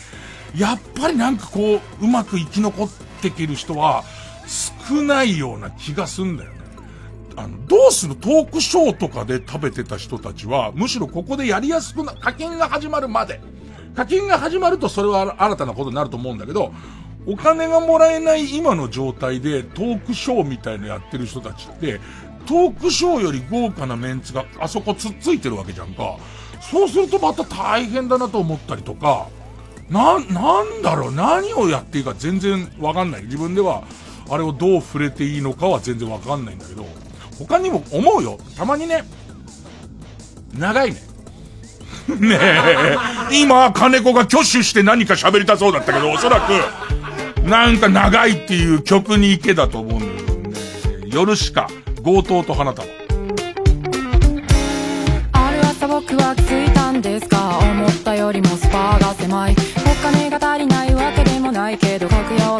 [0.56, 2.90] やっぱりなんかこう、うまく生き残っ
[3.22, 4.04] てきる人は、
[4.88, 6.52] 少ないような気がするんだよ。
[7.36, 13.40] あの、どうするトークショーとかで食べてた人たちは、むしろここでやりやすくな、課金が始まるまで。
[13.96, 16.72] 課金が始まるとそれは新たなことになると思うんだけど、
[17.26, 22.00] お金がもらえない今の状態でトークショーみたいのやってる人たちって、
[22.46, 26.18] トークショーより豪華なメンツがあそこつっついてるわけじゃんか。
[26.72, 29.28] そうするとまた大変だなと思ったりとか、
[29.90, 33.24] な、なんだろう、何をやっていいか全然わかんない。
[33.24, 33.84] 自分では、
[34.30, 36.86] あれをどう触れていいのかは全然わかんないんだけど、
[37.40, 38.38] 他にも思うよ。
[38.58, 39.04] たまにね、
[40.58, 41.02] 長いね。
[42.20, 42.98] ねえ、
[43.32, 50.12] 今、金子が挙手して何か喋りたそうだったけど、おそらく、なんか長いっていう曲に行けだと思うんだよ
[51.02, 51.10] ね。
[51.12, 51.70] 夜しか、
[52.04, 52.88] 強盗と花束。
[55.34, 57.60] ある朝僕は気づいたんですか？
[57.62, 62.60] 思ったよりもスパーが狭いお金が足りないわけでもないけど格用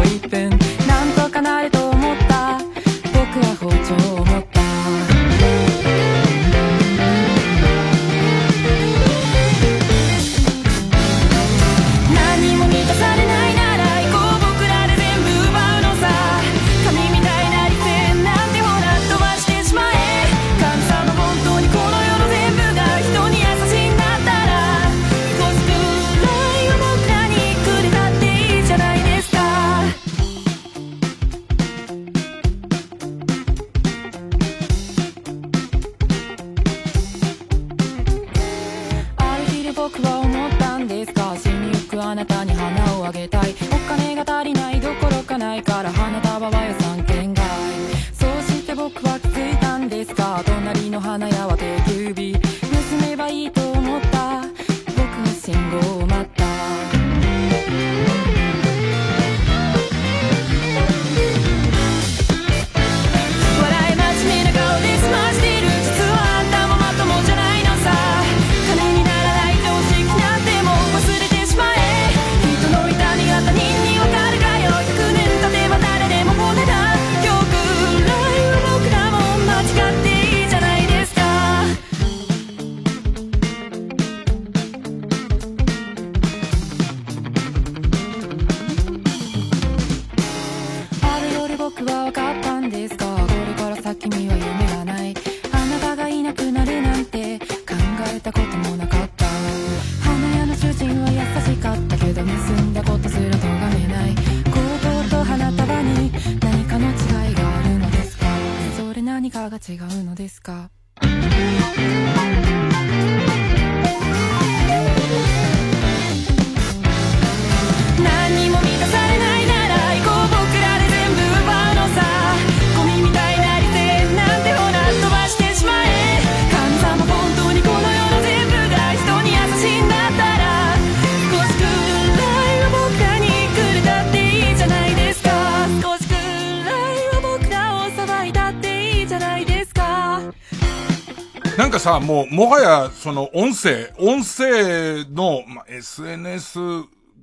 [141.91, 146.59] さ、もう、もはや、その、音声、音声の、ま、SNS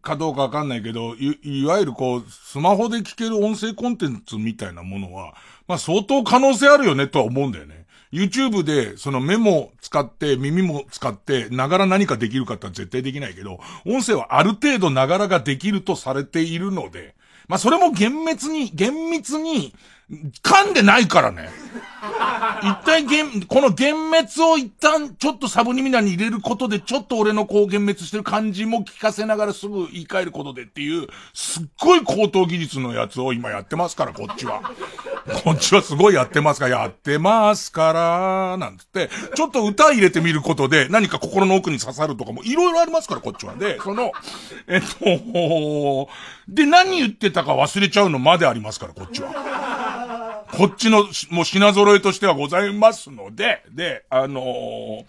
[0.02, 5.34] かどうかわかんないけど、い、いわゆるこう、スマホで聞ける音声コンテンツみたいなものは、
[5.66, 7.86] まあ、相当可能性あるよねとは思うんだよね。
[8.12, 17.14] YouTube で、その目も使って、耳も使って、ながら何かできるかっては絶対できないけど、音声はある程度ながらができるとされているので、
[17.48, 19.74] まあ、それも厳密に、厳密に、
[20.10, 21.50] 噛んでないからね。
[22.62, 34.62] 一体厳、この幻滅を一旦ちょっとサブリミナに入れることで、ちょっと俺のこう幻滅してる感じも聞かせながらすぐ言い換えることでっていう、すっごい高等技術のやつを今やってますから、こっちは。
[35.44, 43.54] こっちはすごいやってますから、やってますから、なんつって、ちょっと歌入れてみることで、何か心の奥に刺さるとかもいろいろありますから、こっちは。
[43.56, 44.12] で、その、
[44.68, 46.08] えっと、
[46.48, 49.97] で、何言ってたか忘れちゃうのまでありますから、こっちは。
[50.52, 55.04] こっちの、もう品揃えとしてはございますので、で、あのー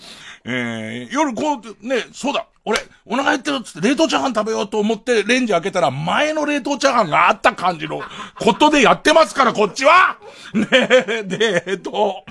[0.45, 8.01] えー、夜こう、ね、そうだ、俺、お腹減ってるっつって冷凍チャーハン食べようと思ってレンジ開けたら前の冷凍チャーハンがあった感じの
[8.39, 10.17] ことでやってますから、こっちは。
[10.53, 12.23] ねで、えっと、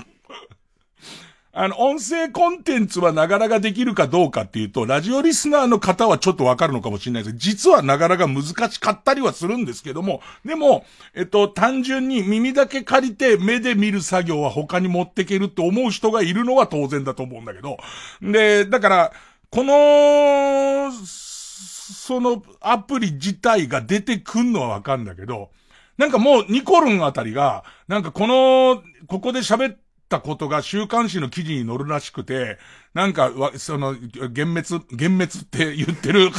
[1.52, 10.84] あの、音声コンテンツはながらができるかどうかっていうと、ラジオリスナーの方はちょっとわかるのかもしれないです実はながらが難しかったりはするんですけども、でも、
[11.14, 17.78] えっと、単純に耳だけ借りて目で見る作業は他に持ってけるって思う人がいるのは当然だと思うんだけど、
[18.20, 19.12] で、だから、
[19.50, 25.50] この、そのアプリ自体が出てくんのはわかるんだけど、
[25.96, 32.58] なんかもうニコルンあたりが、なんかこの、ここで喋ってたことが週刊誌の記事に載るらしくて、
[32.94, 36.30] なんかわ、その、幻滅、幻滅って言ってる、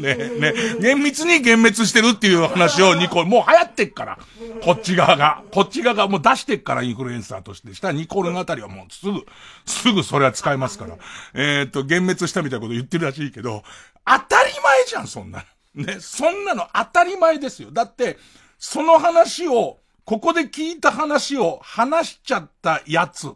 [0.00, 4.18] ね、ね、厳密に幻滅してるっていう話をニコル、 もう流行ってっから、
[4.62, 9.24] こっち側が、こっち側がもう出してっからインフルエンサーとしてしたらニコルンあたりはもうすぐ、
[9.66, 10.96] すぐそれは使えますから。
[11.34, 13.62] えーっと、幻滅したみたいなこと言ってるらしいけど、
[14.04, 15.84] 当たり前じゃん、そんなの。
[15.84, 17.70] ね、そんなの当たり前ですよ。
[17.70, 18.18] だって、
[18.58, 19.78] その話を、
[20.08, 23.30] ここで聞いた話を話しちゃったやつっ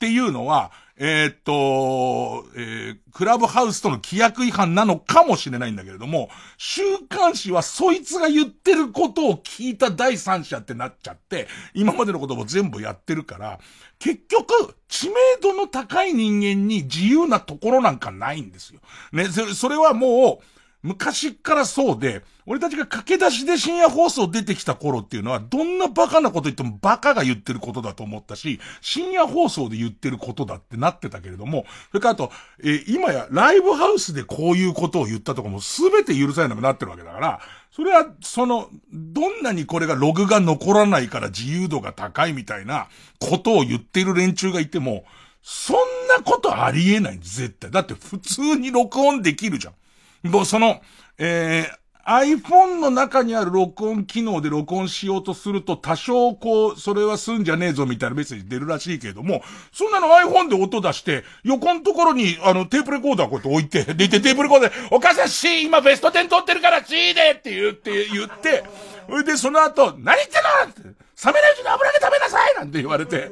[0.00, 13.60] ていうのは、えーっと、えークラブハウスとの規約違反なのかもしれないんだけれども、週刊誌はそいつが言ってることを聞いた第三者ってなっちゃって、今までのことも全部やってるから、
[14.00, 18.80] 結局、知名度の高い人間に自由なところなんかないんですよ。
[19.12, 20.44] ね、それそれはもう、
[20.82, 42.88] 昔からそうで、俺たちが駆け出しで深夜放送出てきた頃っていうのは、どんなバカなこと言ってもバカが言ってることだと思ったし、深夜放送で言ってることだってなってたけれども、それからあと、えー今やライブハウスでこういうことを言ったとかも全て許されなくなってるわけだから、それは、その、どんなにこれがログが残らないから自由度が高いみたいな
[43.20, 45.04] ことを言ってる連中がいても、
[45.42, 45.76] そん
[46.08, 47.70] なことありえない、絶対。
[47.70, 50.30] だって普通に録音できるじゃん。
[50.30, 50.80] もうその、
[51.18, 51.77] えー、
[52.08, 59.42] iPhone の中にある録音機能で録音しようとすると多少こう、それはすんじゃねえぞみたいなメッセージ出るらしいけれども、
[59.72, 68.64] そんなの iPhone で音出して、横のところにあのテープレコーダーこうやって置いて、で、テープレコーダーで、お母さん C 今ベスト10撮ってるから C でって言って、言って、
[69.06, 71.07] それでその後、何言ってんのって。
[71.24, 73.30] 冷めないうちに油揚げ食べなさいなんて言われて、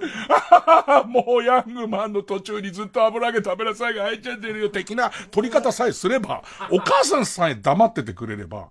[1.06, 8.70] もうヤングマンの途中にずっと油揚げ食べなさいが入っちゃってるよ的な取り方さえすれば、お母さんさえ黙っててくれれば、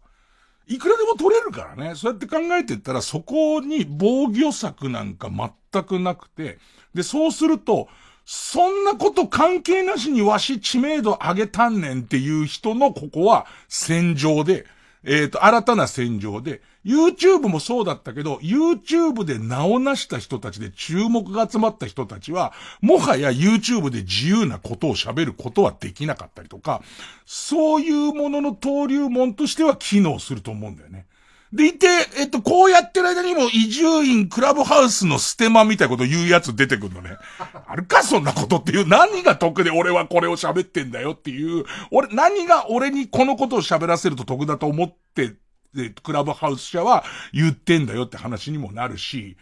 [0.68, 1.96] いくらでも取れるからね。
[1.96, 6.58] そうやって考えてったら、そこに防御策なんか全くなくて、
[6.94, 7.88] で、そうすると、
[8.26, 14.66] そんなこと関係なしにわし知名度上げたんねんっていう人のここは戦場で、
[15.06, 26.82] えっ、ー、と、新たな戦場で、YouTube もそうだったけど、YouTube で名を成した人たちで注目が集まった人たちは、もはや YouTube で自由なことを喋ることはできなかったりとか、
[27.26, 31.06] そういうものの登竜門としては機能すると思うんだよね。
[31.54, 37.18] でいて、えっと、こうやってる間にも移住院クラブハウスのステマみたいなこと言うやつ出てくるのね。
[37.68, 38.88] あるかそんなことっていう。
[38.88, 41.66] 何が得で俺はこれを喋ってんだよっていう。
[41.92, 45.36] 俺、何が俺にこのことを喋らせると得だと思って
[45.76, 47.04] で、クラブハウス社は
[47.34, 49.36] 言ってんだよって話にもなるし、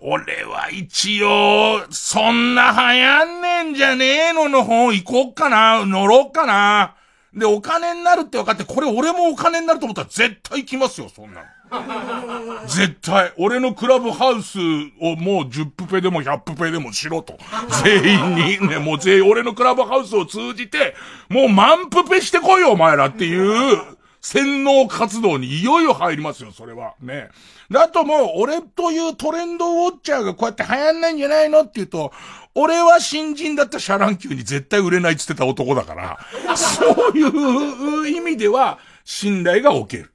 [0.00, 6.96] 俺は一応、そんな流行んねんじゃねえのの方行こっかな、乗ろっかな。
[7.34, 11.46] で、お金になるって分かって、これ俺もお金になると思ったら絶対来ますよ、そんなの。
[12.66, 13.32] 絶対。
[13.36, 14.58] 俺のクラブハウス
[15.00, 17.38] をもう10プペでも100プペでもしろと。
[17.84, 20.96] 全員に、ね、もう全員俺のクラブハウスを通じて、
[21.28, 23.78] もう満プペしてこいよ、お前らっていう、
[24.20, 26.94] 洗脳活動にいよいよ入りますよ、それは。
[27.00, 27.30] ね。
[27.70, 32.12] だともう、俺というトレンドウォッチャーがこうやって流行んないんじゃないのって言うと、
[32.54, 40.12] 俺は新人だったシャラン級に絶対売れないって言ってた男だから、そういう意味では、信頼が起きる。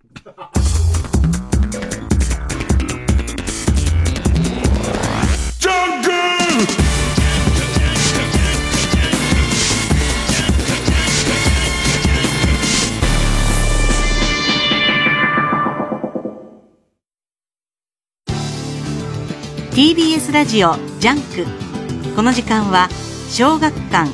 [19.76, 22.16] TBS ラジオ JUNK。
[22.16, 22.88] この時間は
[23.30, 24.10] 小学館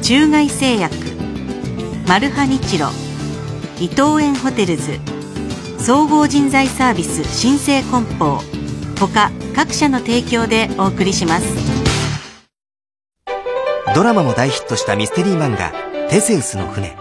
[0.00, 0.94] 中外製薬
[2.08, 2.86] マルハニチロ
[3.78, 4.98] 伊藤園ホテルズ
[5.78, 8.40] 総合人材サービス新生梱包
[8.98, 11.54] 他各社の提供でお送りします。
[13.94, 15.70] ドラマも大ヒットしたミステリー漫画
[16.08, 16.96] 「テセウスの船」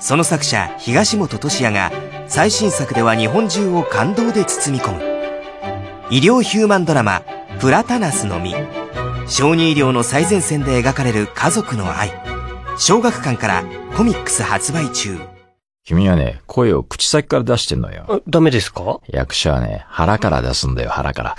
[0.00, 1.90] その作者東元俊哉が
[2.28, 5.11] 最新作では日本中を感動で包み込む。
[6.12, 7.22] 医療ヒューマンドラマ
[7.58, 8.54] 「プラタナスの実」
[9.26, 12.12] 小児医療の最前線で描かれる家族の愛
[12.76, 13.64] 小学館から
[13.96, 15.18] コミックス発売中
[15.86, 18.22] 君はね、声を口先から出してんのよ。
[18.28, 19.00] ダメですか？
[19.08, 21.36] 役者はね、腹から出すんだよ、腹から。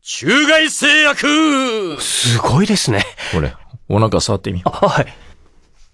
[0.00, 3.04] 中外製薬すごいですね。
[3.32, 3.52] これ、
[3.90, 4.86] お腹触ってみよう。
[4.86, 5.16] はい。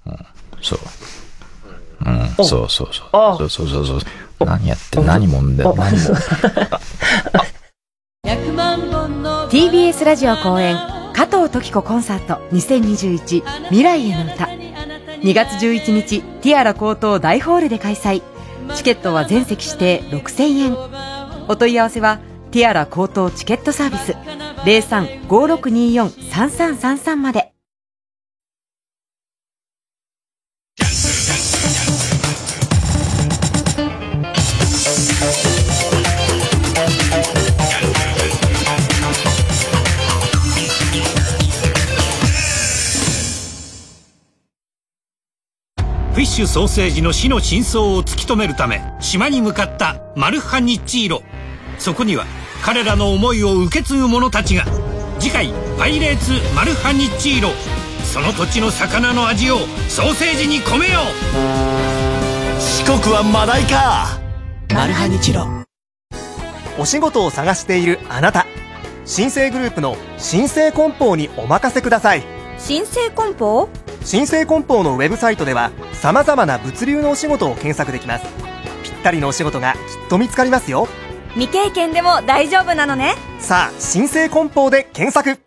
[0.07, 0.27] うん、
[0.63, 0.79] そう。
[2.07, 2.11] う
[2.43, 3.03] ん、そうそうそ
[3.35, 3.39] う。
[3.39, 4.45] そうそうそうそう。
[4.45, 6.11] 何やって何もんだよ、何も。
[9.51, 10.77] TBS ラジオ公演
[11.13, 14.45] 加藤登紀子コンサート2021未来への歌。
[14.45, 18.23] 2月11日ティアラ高等大ホールで開催。
[18.77, 20.77] チケットは全席指定6000円。
[21.49, 22.21] お問い合わせは
[22.53, 24.13] ティアラ高等チケットサービス
[25.29, 27.50] 0356243333まで。
[46.51, 51.23] ソーセージの死の真相を突き止めるため島に向かったマルハニチーロ。
[51.79, 52.27] そこには
[52.61, 54.65] 彼らの思いを受け継ぐ者たちが。
[55.21, 57.51] 次回「パイレーツマルハニチーロ」
[58.03, 62.61] その土地の魚の味をソーセージに込めよう。
[62.61, 64.19] 四国はマダイか。
[64.75, 65.47] マルハニチロ。
[66.81, 68.45] お仕事を探しているあなた。
[69.07, 72.25] 新生グループの新生梱包にお任せください。
[72.59, 73.69] 新生梱包？
[74.03, 78.25] 新生梱包のウェブサイトでは様々な物流のお仕事を検索できます。
[78.83, 79.79] ぴったりのお仕事がきっ
[80.09, 80.89] と見つかりますよ。
[81.35, 83.15] 未経験でも大丈夫なのね。
[83.39, 85.41] さあ新生梱包で検索。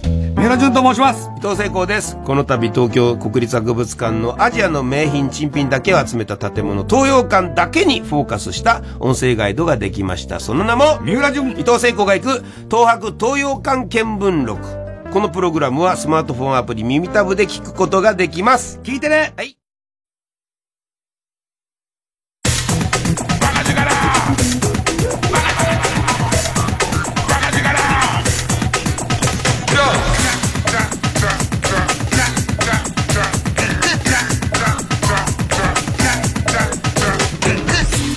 [0.00, 1.30] 三浦淳と申します。
[1.38, 2.16] 伊藤聖光です。
[2.24, 10.40] この度東京国立博物館のアジアの名品珍品だけを集めた建物東洋館だけにフォーカスした音声ガイドができました。
[10.40, 11.52] その名も三浦淳。
[11.52, 14.83] 伊藤聖光が行く東博東洋館見聞録
[15.14, 18.80] このプログラムはスマートフォンアプリ耳タブで聞くことができます。
[18.82, 19.56] 聞いてねはい。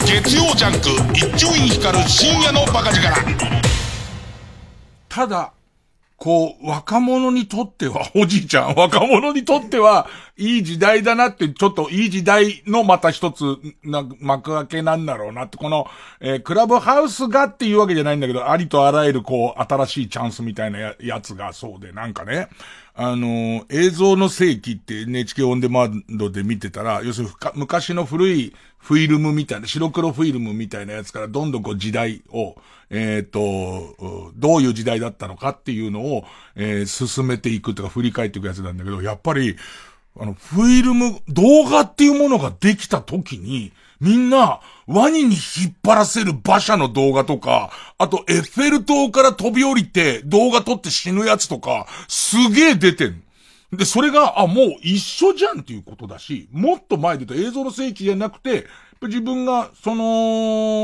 [0.04, 3.16] 月曜ジャンク一丁院光る深夜のバカ力
[5.08, 5.54] ただ
[6.18, 13.44] こう、若者にとっては、おじいちゃん、若者にとっては、いい時代だなって、ちょっといい時代のまた一つ、
[13.84, 15.86] な、幕開けなんだろうなって、この、
[16.20, 22.50] えー、クラブハウスがっていうわけじゃないんだけど、ありとあらゆる、こう、新しいチャンスみたいなややつがそうで、なんかね、
[23.00, 32.56] あの、映像の世紀って NHK オンデマンドで見てたら、要するに昔の古いフィルムみたいな、白黒フィルムみたいなやつからどんどんこう時代を、
[32.90, 36.24] えっ、ー、と、どういう時代だったのかっていうのを、
[36.56, 39.58] えー、進めていくとか振り返っていくやつなんだけど、やっぱり、
[40.20, 53.24] あの、フィルム、動画っていうものができた時に、みんな、ワニに引っ張らせる馬車の動画とか、あとエッフェル塔から飛び降りて動画撮って死ぬやつとか、すげえ出てん。
[53.74, 58.66] で、それが、あ、もう一緒じゃんっていうことだし、もっと前で言うと映像の聖地じゃなくて、
[59.02, 60.04] 自分が、その、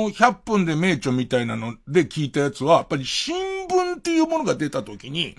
[0.09, 5.36] 100分で名著みたいなので聞いたやつは、やっぱり新聞っていうものが出た時に、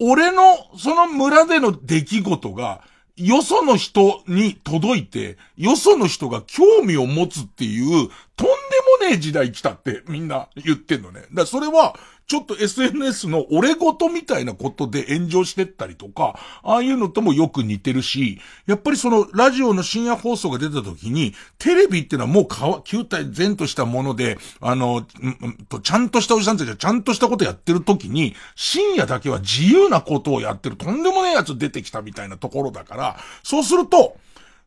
[0.00, 0.42] 俺の、
[0.78, 2.82] その村での出来事が、
[3.16, 8.52] よその人に届いて、よその人が興味を持つっていう、とんで
[9.04, 11.24] もねえ時代来たってみんな言ってんのね。
[11.32, 11.96] だそれは、
[12.30, 25.04] ちょっと SNS の俺ごとみたいなことで炎上してったりとか、ああいうのともよく似てるし、やっぱりそのラジオの深夜放送が出た時に、テレビっていうのはもう球体前としたもので、あの、
[25.68, 34.16] と、ちゃんとしたおじさんたちがちゃんとしたことやってる時に、深夜だけは自由なことをやってるとんでもねえやつ出てきたみたいなところだから、そうすると、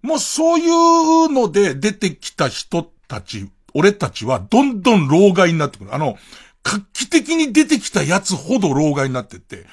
[0.02, 5.96] もうそういうので出てきた人たち、俺たちはどんどん老害になってくる。
[5.96, 6.18] あの、
[6.64, 9.66] 画期的に出てきたやつほど老害になってって、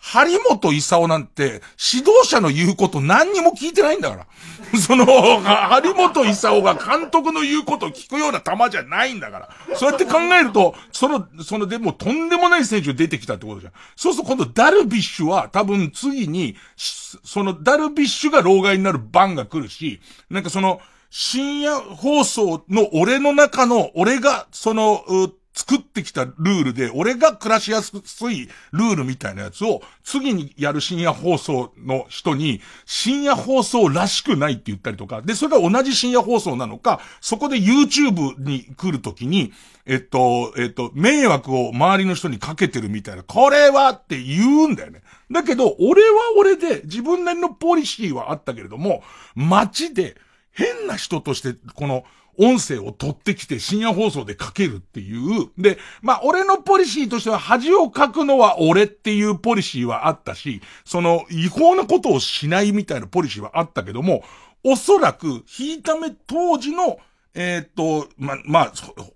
[0.00, 1.60] 張本勲なんて、
[1.92, 4.26] 指導者の言うこと何にも聞いてないんだから。
[4.80, 9.48] その、張本勲が監督の言うことを聞くような球じゃないんだから。
[9.76, 13.72] そうやって考えると、その、そのでもとんでもない選手が出てきたってことじゃん。
[13.94, 20.80] そうすると今度ダルビッシュは多分次に、そのダルビッシュが老害になる番が来るし、なんかその、
[21.10, 25.04] 深夜放送の俺の中の、俺が、その、
[25.52, 27.92] 作ってきたルールで、俺が暮らしやす
[28.30, 39.52] いルールみたいなやつを、次にやる深夜放送の人に、深夜放送らしくないって言ったりとか、で、それが同じ深夜放送なのか、そこで YouTube に来るときに、
[39.86, 45.02] えっと、えっと、迷惑を周りの人にかけてるみたいな、これはって言うんだよね。
[45.32, 49.02] だけど、俺は俺で自分なりのポリシーはあったけれども、
[49.34, 50.16] 街で
[50.52, 52.04] 変な人として、この、
[52.40, 55.50] 音声を取ってきて深夜放送でかけるっていう。
[55.58, 64.24] で、まあ、俺のポリシーとしては恥をかくのは俺っていうポリシーはあったし、その違法なことをしないみたいなポリシーはあったけども、
[64.64, 66.98] おそらく、引いた目当時の、
[67.34, 68.72] えー、っと、ま、まあ、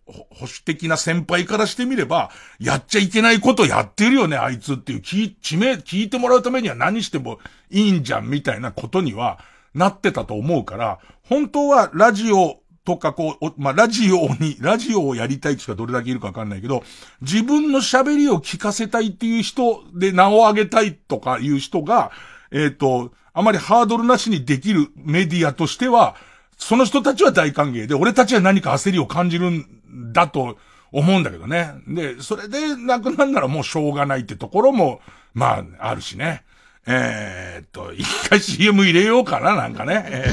[0.06, 7.38] 保守的な先輩からしてみれば、やっちゃいけないことやってるよね、あいつっていう、聞、地名、聞いてもらうためには何しても
[7.70, 9.38] いいんじゃん、みたいなことには、
[9.74, 10.98] なってたと思うから、
[11.28, 16.85] 本当はラジオとかこう、まあ、ラジオに、ラジオをやりたい人がどれだけいるかわかんないけど、
[17.22, 22.12] 自分の喋りを聞かせたいっていう人で名を上げたいとかいう人が、
[22.51, 26.14] えっ、ー、と、あまりハードルなしにできるメディアとしては、
[26.59, 30.59] その人たちは大歓迎で、俺たちは何か焦りを感じるんだと
[30.93, 31.72] 思うんだけどね。
[31.89, 35.01] で、それでなくなんならもうしょうがないってところも、
[35.32, 36.45] まあ、あるしね。
[36.87, 40.05] えー、っと、一回 CM 入れようかな、なんかね。
[40.07, 40.26] え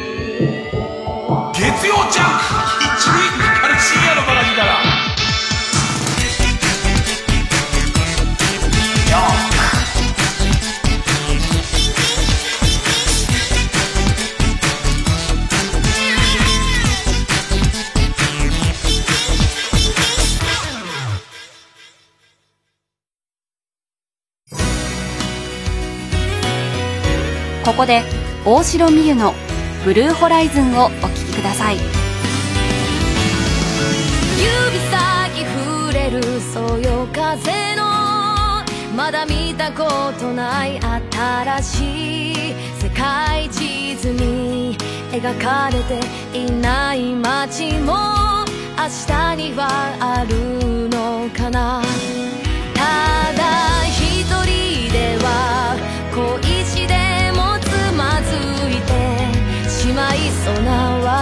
[0.00, 0.03] ー
[1.64, 2.44] 月曜ジャンク。
[2.84, 3.16] 一塁
[3.58, 4.60] から深夜のバカ力
[27.64, 28.02] ここで
[28.44, 29.32] 大城美優の
[29.86, 31.76] 「ブルーホライズン」をお聴きください。
[31.76, 31.82] 指
[34.90, 37.82] 先触れるそよ風の
[38.96, 44.76] まだ見たことない新しい世界地図に
[45.12, 46.00] 描かれて
[46.36, 47.94] いない街も
[48.76, 49.68] 明日には
[50.00, 51.82] あるのかな。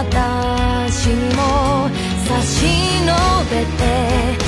[0.09, 1.89] 私も
[2.27, 2.65] 差し
[3.05, 3.13] 伸
[3.49, 4.42] べて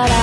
[0.00, 0.16] から。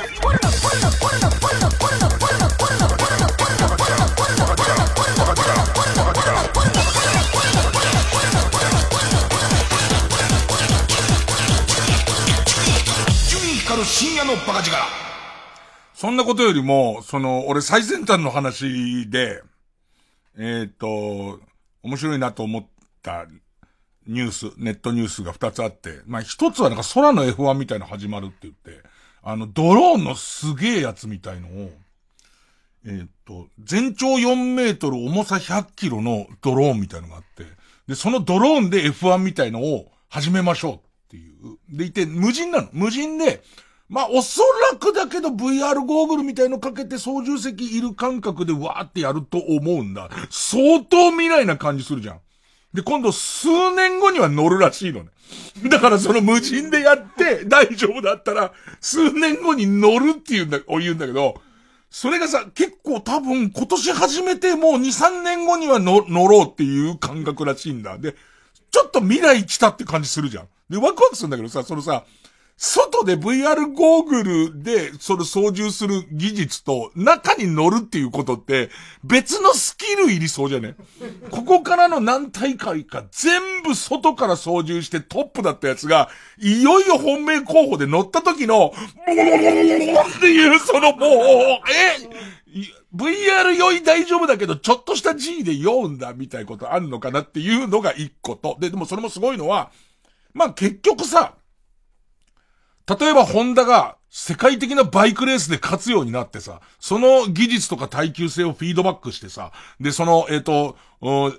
[14.02, 14.76] 深夜のバカ力
[15.94, 19.44] そんなことよりも、その、俺最先端の話で、
[20.40, 21.40] えっ、と、
[21.84, 22.66] 面白いなと思っ
[23.04, 23.28] た
[24.08, 28.82] ニュース、ネットニュースが2つあって、まあ一つはなんか空の F1 みたいなの始まるって言って、
[29.22, 31.72] あの、ドローンのすげえやつみたいのを、
[32.88, 37.46] えっ、と、全長4メートル、重さ100キロのドローンみたいのがあって、
[37.88, 40.80] で、そのドローンで F1 みたいのを始めましょうっ
[41.10, 41.60] ていう。
[41.70, 42.70] でいて、無人なの。
[42.74, 43.44] 無人で、
[43.92, 50.10] まあ、おそらくだけど VR ゴーグルみたいのかけて操縦席いる感覚でわーってやると思うんだ。
[50.30, 52.20] 相当未来な感じするじゃん。
[52.74, 55.10] で、今度数年後には乗るらしいのね。
[55.70, 61.42] だからその無人でやって大丈夫だったら、数年後に乗るって言うんだ、言うんだけど、
[61.90, 67.98] それがさ、結構多分今年始めてもう2、3年後には乗乗ろうっていう感覚らしいんだ。
[67.98, 68.16] で、
[68.72, 70.48] ちょっと未来来たって感じするじゃん。
[70.70, 72.06] で、ワクワクするんだけどさ、そのさ、
[72.64, 78.70] 外で VR ゴーグルでそれ操縦する技術と中に乗るっていうことって
[79.04, 80.76] 別のスキルいりそうじゃね？
[81.32, 88.76] ここからの何大会か全部外から操縦してトップだったやつがいよいよ本命候補で乗った時のボ
[89.08, 98.56] ボボボボっていうそのもう、え？VR 酔い大丈夫だけど、ちょっとした G で酔うんだ、みたいなことあるのかなっていうのが一個と。
[98.60, 99.72] で、でもそれもすごいのは、
[100.34, 101.34] まあ結局さ、
[102.88, 110.76] 例えばホンダが世界的なバイクレースで勝つようになってさ、その技術とか耐久性をフィードバックしてさ、で、その、えっ、と、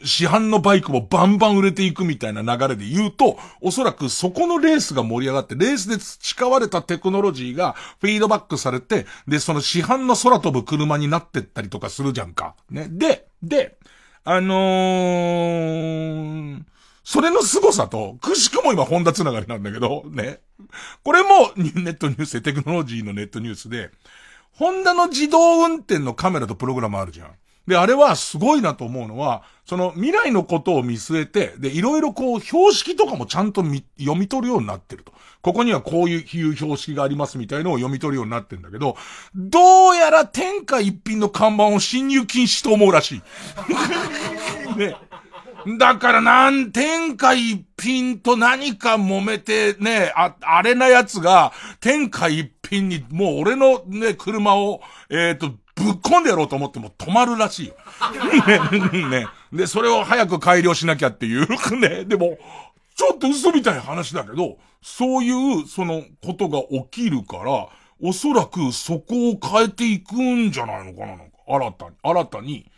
[0.03, 12.55] 市販のバイクもバンバン売れていくみたいな流れで言うと、おそらくそこのレースが盛り上がって、レースで培われたテクノロジーがフィードバックされて、で、その市販の空飛ぶ車になってったりとかするじゃんか。
[12.71, 12.89] ね。
[12.91, 13.77] で、で、
[14.25, 16.63] あのー、
[17.05, 20.41] それの凄さと、くしくも今ホンダつながりなんだけど、ね。
[21.03, 23.91] これもネットニュースで、テクノロジーのネットニュースで、
[24.53, 27.31] ホンダの自動運転のカメラとプログラムあるじゃん。
[27.67, 35.13] で、あれはすごいなと思うのは、その未来のことを見据えて、で、いろいろこう、標識とかもちゃんと読み取るようになってると。
[35.43, 38.97] ここにはこういう標識がありますみたいのを読み取るようになってんだけど、
[39.35, 43.23] どうやら天下一品の看板を侵入禁止と思うらしい。
[44.79, 44.97] ね。
[45.79, 57.75] だからなん、天下一品と何か揉めてね、あ、あれなやつが、天下一品に、もう俺のね、車を、えっ、ー、と、ぶっ込んでやろうと思っても止まるらしいよ。
[58.47, 59.27] ね、 ね。
[59.53, 61.47] で、それを早く改良しなきゃっていう、
[61.79, 62.05] ね。
[62.05, 62.39] でも、
[62.95, 67.69] ちょっと嘘みたいな話だけど、そういう、その、ことが起きるから、
[68.03, 71.33] おそらくそこを変えていくんじゃないのかな、なんか。
[71.47, 72.72] 新たに、新たに、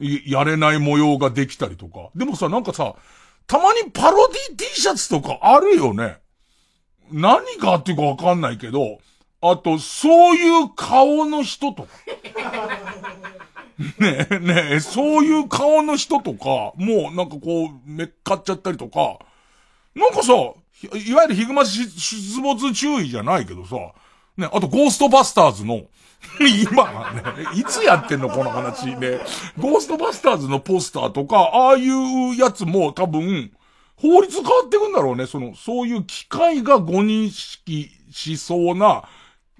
[0.00, 2.10] やれない模様ができたりとか。
[2.14, 2.94] でもさ、なんかさ、
[3.46, 6.18] たまにパロディ T シャツとかあるよね。
[7.12, 8.98] 何がっていうかわかんないけど、
[9.42, 11.88] あと、そういう顔の人とか。
[13.98, 19.18] ねえ、ねえ、そういう顔の人とか、もうなんかこう、めっかっちゃったりとか、
[19.94, 23.76] なんかさ、いわゆるヒグマ出没注意じゃないけどさ、
[24.36, 25.82] ね、あとゴーストバスターズの、
[26.70, 27.22] 今は、ね、
[27.54, 29.20] いつやってんのこの話ね。
[29.58, 33.52] ゴーストバスターズのポスターとか、ああいうやつも多分、
[33.96, 35.26] 法律変わってくんだろうね。
[35.26, 39.04] その、そういう機械が誤認識しそうな、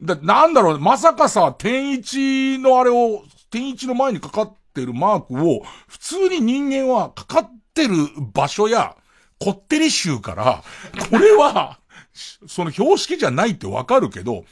[0.01, 0.85] だ、なんだろうね。
[0.85, 7.95] まさかさ、天一のあれを、天一の前にかかってるマークを、普通に人間はかかってる
[8.33, 8.97] 場所や、
[9.39, 10.63] こってり州から、
[11.11, 11.79] これは、
[12.47, 14.45] その標識じゃないってわかるけど、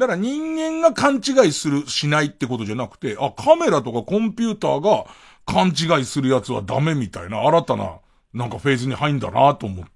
[0.00, 5.04] だから人間が勘違いする、しないってことじゃなくて、あ、カメラとかコンピューターが
[5.44, 7.98] 勘違いするやつはダメみたいな、新たな、
[8.32, 9.90] なんかフェーズに入んだなと思って。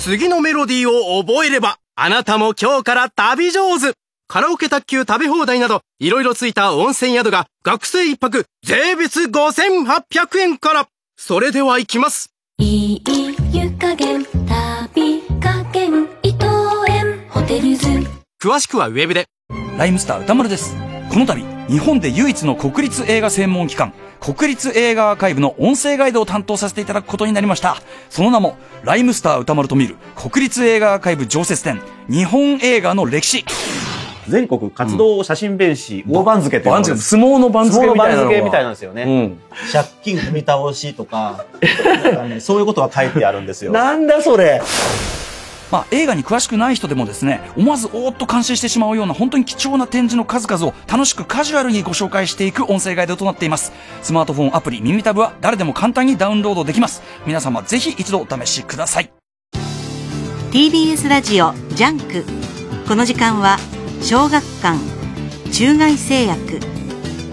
[0.00, 3.92] 次のメロディーを覚えれば、あなたも今日から旅上手
[4.28, 10.88] カラオケ卓球食べ放題など、いろいろついた温泉宿が、学生一泊、税別5800円から。
[11.18, 12.32] それでは行きます。
[12.58, 13.02] いい
[13.52, 16.46] 湯加減旅加減伊藤
[16.88, 17.86] 園ホテルズ
[18.42, 19.26] 詳しくはウェブで。
[19.76, 20.89] ライムスター歌丸です。
[21.10, 27.78] この度、日本で唯一の国立映画専門機関、国立映画アーカイブの音声ガイドを担当させていただくことになりました。
[28.10, 33.44] その名も、ライムスター歌丸と見る国立映画アーカイブ常設展、日本映画の歴史。
[34.28, 39.32] 全国活動写真弁士大番付って番付相撲の番付みたいなのが相撲の番付みたいなんですよね。
[39.72, 41.44] 借金踏み倒しとか
[42.28, 43.72] ねそういうことが書いてあるんですよ。
[43.72, 44.62] なんだそれ
[45.70, 53.72] まあ、映画に詳しくない人でもですね、思わずおーっと感心してしまうような本当に貴重な展示の数々を楽しくカジュアルにご紹介していく音声ガイドとなっています。
[54.02, 57.02] スマートフォンアプリ耳タブは誰でも簡単にダウンロードできます。
[57.26, 59.12] 皆様ぜひ一度お試しください。
[60.50, 62.24] TBS ラジオジャンク
[62.88, 63.56] この時間は
[64.02, 64.76] 小学館
[65.52, 66.58] 中外製薬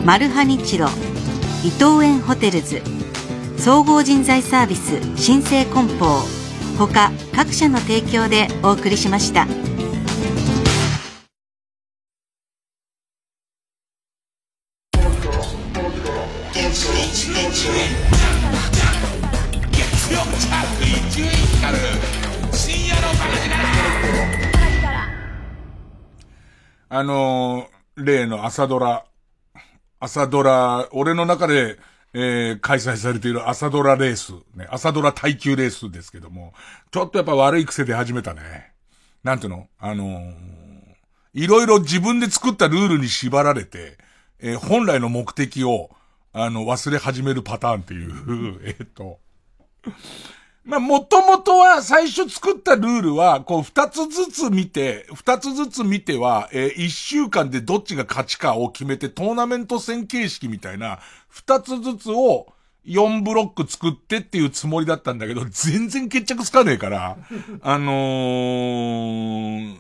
[0.06, 0.88] マルハニチロ
[1.64, 2.84] 伊藤園ホテルズ
[3.58, 6.22] 総合人材サービス新生梱包
[6.78, 9.48] 他各社の提供でお送りしました。
[26.90, 29.06] あのー、例の朝ドラ、
[30.00, 31.80] 朝ドラ、俺の中で、
[32.14, 36.54] えー、開催されている朝ドラレース、ね、朝ドラ耐久レースですけども、
[36.92, 38.72] ちょっとやっぱ悪い癖出始めたね。
[39.24, 39.68] なんていうの？
[39.78, 40.34] あのー、
[41.34, 43.98] いろいろ自分で作ったルールに縛られて、
[44.40, 45.90] えー本来の目的を、
[46.34, 49.20] あの、忘れ始めるパターンっていう、 えっと、
[50.64, 61.00] まあ、もともとは最初作ったルールは、こう、二つずつ見て、二つずつ見ては、え一週間でどっちが勝ちかを決めてトーナメント戦形式みたいな、
[61.38, 62.48] 二つずつを
[62.88, 67.18] 4ブロック作ってっていうつもりだったんだけど、全然決着つかねえから、
[67.62, 69.78] あのー、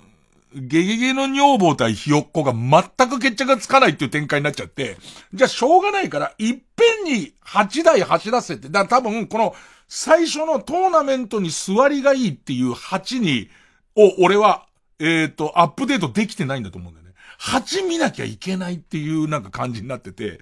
[0.53, 4.97] ゲゲゲの女房対ひよっこが全く決着がつかないっていう展開になっちゃって、
[5.33, 9.55] じゃあしょうがないから、いっぺんに8台走らせて、だから多分この
[9.87, 13.49] 最初のトーナメントに座りがいいっていう8に、
[13.95, 14.67] を俺は、
[14.99, 17.13] えっ、と、アップデートできてないんだと思うんだよね。
[17.39, 20.39] 8見なきゃいけないっていうなんか感じになってて、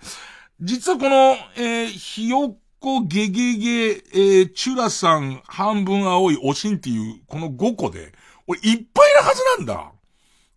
[0.61, 8.13] 実はこの、えーひよっこ、ゲゲゲ、えーチュラさん、半分青い、おしんっていう、この5個で、
[8.47, 9.91] 俺いっぱいなはずなんだ。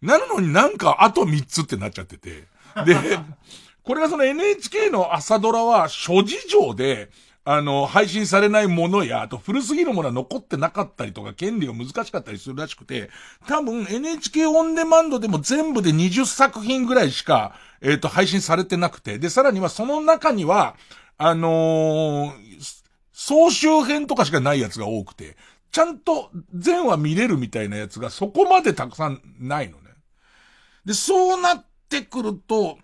[0.01, 2.45] なのになんかあと3つってなっちゃってて。
[2.87, 2.97] で、
[3.83, 7.11] これがその NHK の朝ドラは諸事情で、
[7.45, 13.11] あの、配信されないものや、あと古すぎるものは残ってなかったりとか、権利が難しかったりするらしくて、
[13.49, 20.77] 多分 NHK オンデマンドでも全部で20作品ぐらいしか、えっ、と、配信されてなくて、で、さらにはその中には、
[21.17, 22.79] あのー
[23.21, 25.37] 総集編とかしかないやつが多くて、
[25.73, 29.91] ちゃんと全話見れるみたいなやつがそこまでたくさんないのね。
[30.85, 32.79] で、そうなってくると、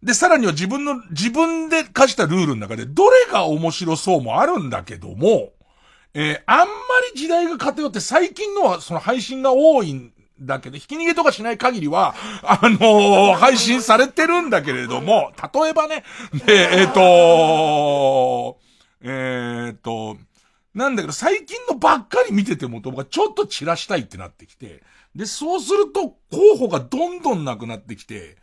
[0.00, 5.52] で、さらには自分の、自分で課したルールの中で、どれが面白そうもあるんだけども、
[6.14, 6.64] えーあんま
[7.12, 16.04] り時代が偏って最近のはその配信が多いだけど、ひき逃げとかしない限りは、あのー配信されてるんだけれども、例えばね、
[16.46, 18.58] で、えっ、と
[19.02, 20.16] えっ、と、
[20.74, 24.82] なんだけど、最近のばっかり見てても、僕はちょっと散らしたいってなってきて、
[25.14, 28.36] で、そうすると、候補がどんどんなくなってきて、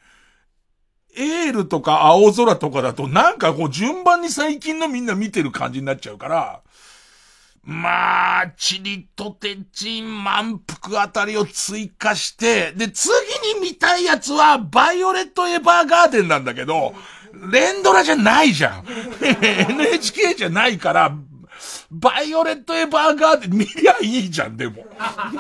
[1.18, 6.62] エールとか青空とかだと、なんかこう順番に最近のみんな見てる感じになっちゃうから、
[7.64, 13.12] まあ、チリとテチン満腹あたりを追加して、で、次
[13.54, 16.94] に見たいやつは、バイオレット・エヴァーガーデンなんだけど、
[17.52, 18.86] 連ドラじゃないじゃん。
[19.22, 21.16] NHK じゃないから、
[21.92, 24.84] バイオレット・エヴァーガーデン見りゃいいじゃん、でも。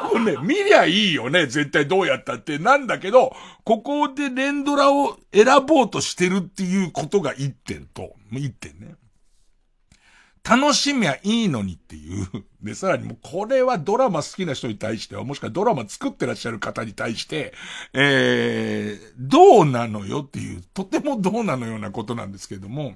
[0.09, 2.59] これね、見りゃいいよね、絶対どうやったって。
[2.59, 8.95] なんだけど、ここで連ドラを選ぼうとしてるっていうことが一点と、一点ね。
[10.43, 12.27] 楽しみゃいいのにっていう。
[12.61, 17.53] で、さらにもうこれはドラマ好きな人に対しては、もしくはドラマ作ってらっしゃる方に対して、
[17.93, 22.95] えー、どうなのよっていう、とてもどうなのようなことなんですけれども、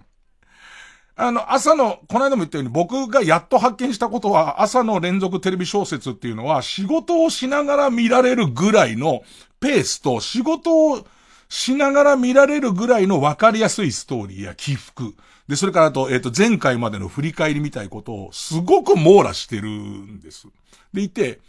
[1.17, 9.21] あの、朝の、この間も言ったように僕がやっと発見したことは、朝の連続テレビ小説っていうのは、仕事をしながら見られるぐらいの
[9.61, 11.07] ペースと、仕事を
[11.47, 15.15] しながら見られるぐらいの分かりやすいストーリーや起伏。
[15.47, 20.47] で、それからあと、えっ、と、前回までの振り返りみたいことを、すごく網羅してるんです。
[20.93, 21.39] でいて、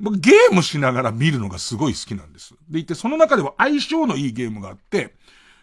[0.00, 2.54] 僕ゲームしながら見るのがすごい好きなんです。
[2.68, 5.14] でいて、その中でも相性のいいゲームがあって、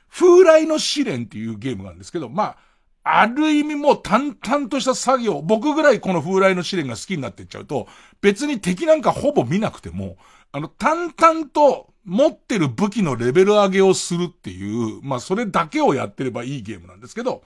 [0.10, 2.58] 風来の試練っていうゲームがあるんですけど、まあ、
[3.04, 7.88] ある意味もう淡々とした作業、僕ぐらいこの風来の試練が好きになってっちゃうと、
[8.22, 10.18] 別に敵なんかほぼ見なくても、
[10.52, 17.44] あの、淡々と持ってる武器のレベル上げをするっていう、まあそれだけをやってればいいゲームなんですけど、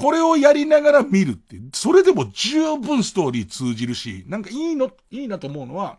[0.00, 5.98] これをやりながら見るって、それでも十分ストーリー通じるし、なんかいいの、いいなと思うのは、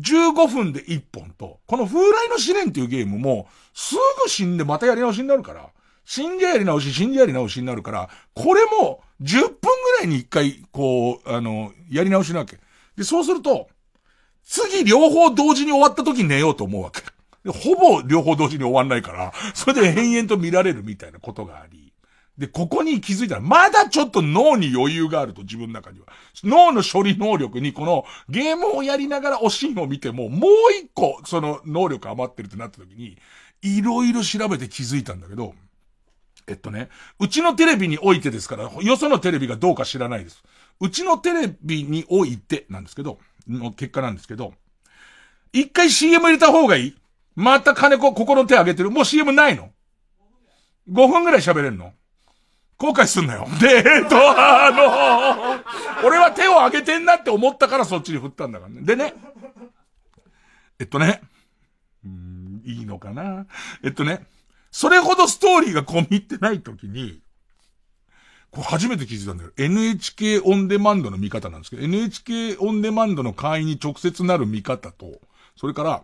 [0.00, 3.94] 15分で1本と、この風来の試練っていうゲームも、す
[4.24, 5.70] ぐ死んでまたやり直しになるから、
[6.04, 12.58] 死んでやり直し、死んでやり直しになるから、これも10分ぐらいに1回、こう、あの、やり直しなわけ。
[12.96, 13.68] で、そうすると、
[14.42, 17.02] 次両方同時に終わった時に寝ようと思うわけ。
[17.52, 21.81] ほぼ両方同時に終わんないから、それで延々と見られるみたいなことがあり。
[22.38, 26.06] で、ここに気づいたら、まだちょっと脳に余裕があると、自分の中には。
[26.44, 30.50] 脳の処理能力に、このゲームをやりながらおしんを見ても、もう
[30.82, 33.18] 一個、その能力余ってるってなった時に、
[33.60, 35.54] いろいろ調べて気づいたんだけど、
[36.48, 36.88] えっとね、
[37.20, 40.42] うちのテレビにおいてですから、よそのテレビがどうか知らないです。
[40.80, 44.54] うちのテレビにおいてなんですけど、の結果なんですけど、
[45.52, 46.96] 一回 CM 入れた方がいい
[47.34, 48.90] また金子、ここの手挙げてる。
[48.90, 49.70] もう CM ないの
[50.90, 51.92] ?5 分ぐらい喋れんの
[52.82, 53.46] 後悔すんなよ。
[53.60, 54.68] で、えっと、あ
[56.02, 58.80] の、俺は手を挙げてんなって思ったからそっちに振ったんだからね。
[58.82, 59.14] でね、
[60.80, 61.22] えっとね、
[62.64, 63.46] いいのかな
[63.84, 64.26] えっとね、
[64.72, 67.22] それほどストーリーが込み入ってない時に、
[68.50, 69.52] これ初めて気づいたんだよ。
[69.56, 75.20] NHK オンデマンドの見方なんですけど、NHK オンデマンドの会員に直接なる見方と、
[75.56, 76.02] それから、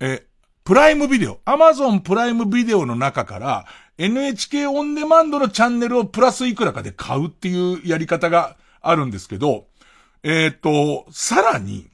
[0.00, 0.26] え、
[0.64, 3.66] プライムビデオ、アマゾンプライムビデオの中から、
[4.00, 9.66] NHK オンデマンドのチャンネルをプラスいくらかで買うっていうやり方があるんですけど、
[10.22, 11.90] えっ、と、さらに、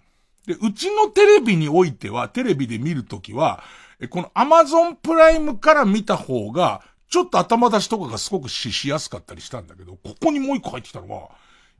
[0.47, 3.65] で、うちのテレビにおいては、テレビで見るときは、
[4.11, 11.31] この Amazon プライムから見た方が、ちょっと頭出しとかがすごくししやすかったりしたんだけど、ここにもう一個入ってきたのは、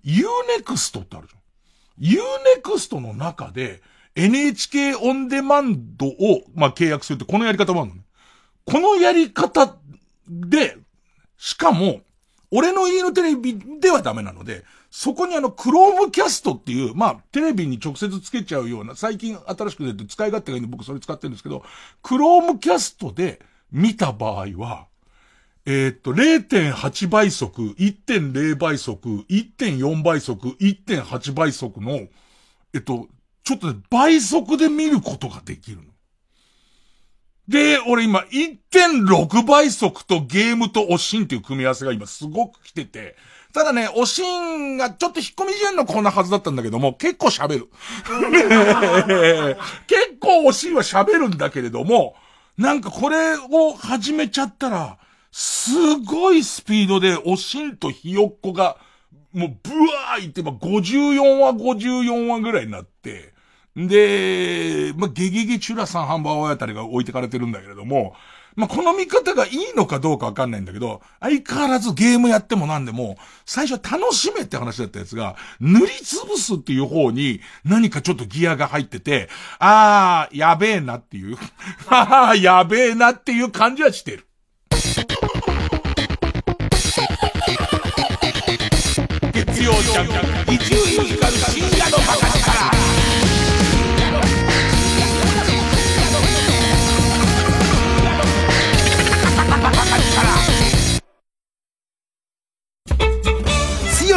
[0.05, 2.63] Unext ってあるじゃん。
[2.65, 3.81] Unext の中で、
[4.17, 8.03] NHK オンデマンドを、まあ、契約するってこのやり方もあるのね。
[8.65, 9.77] このやり方
[10.29, 10.77] で、
[11.37, 12.01] しかも、
[12.51, 21.65] 俺の家のテレビではダメなので、そこにあの、クロームキャストっていう、まあ、テレビに直接つけちゃうような、最近新しく出て使い勝手がいいんで僕それ使ってるんですけど、
[22.03, 23.41] クロームキャストで
[23.73, 24.87] 見た場合は、
[25.67, 32.07] えーっと、0.8倍速、1.0倍速、1.4倍速、1.8倍速の、
[32.73, 33.09] えっと、
[33.43, 35.83] ちょっとね、倍速で見ることができるの。
[37.49, 43.17] で、俺今、1.6倍速とゲームとおしんっていう組み合わせが今すごく来てて、
[43.53, 47.69] ただね、おしんがちょっと引っ込み思案のこんなはずだったんだけども、結構喋る。
[49.87, 52.17] 結構おしんは喋るんだけれども、
[52.59, 54.99] なんかこれを始めちゃったら、
[55.31, 58.77] すごいスピードでおしんとひよっこが、
[59.33, 63.33] もうブワーいって、まあ、54話54話ぐらいになって、
[63.77, 68.15] で、まあ、ゲゲゲチュラさんハンバーガーあたりが置いてかれてるんだけれども、
[68.57, 81.37] まあ、この見方がいいのかどうかわかんないんだけど、相変わらずゲームやってもなんでも、最初楽しめって話だったやつが、塗りつぶすっていう方に何かちょっとギアが入ってて、あー、やべえなっていう、
[81.89, 84.27] あー、やべえなっていう感じはしてる。
[89.33, 92.36] 月曜ジャンク、伊集院光深夜のバカ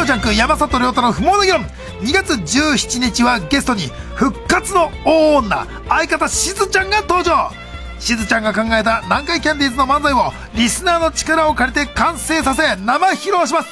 [0.00, 1.62] 曜ジャンク山里亮太の不毛な議論。
[2.00, 7.50] 2月17日はゲストに復活の大女相方しずちゃんが登場。
[7.98, 13.68] しずちゃんが考えた南海キャンディーズの漫才をリスナーの力を借りて完成させ生披露します。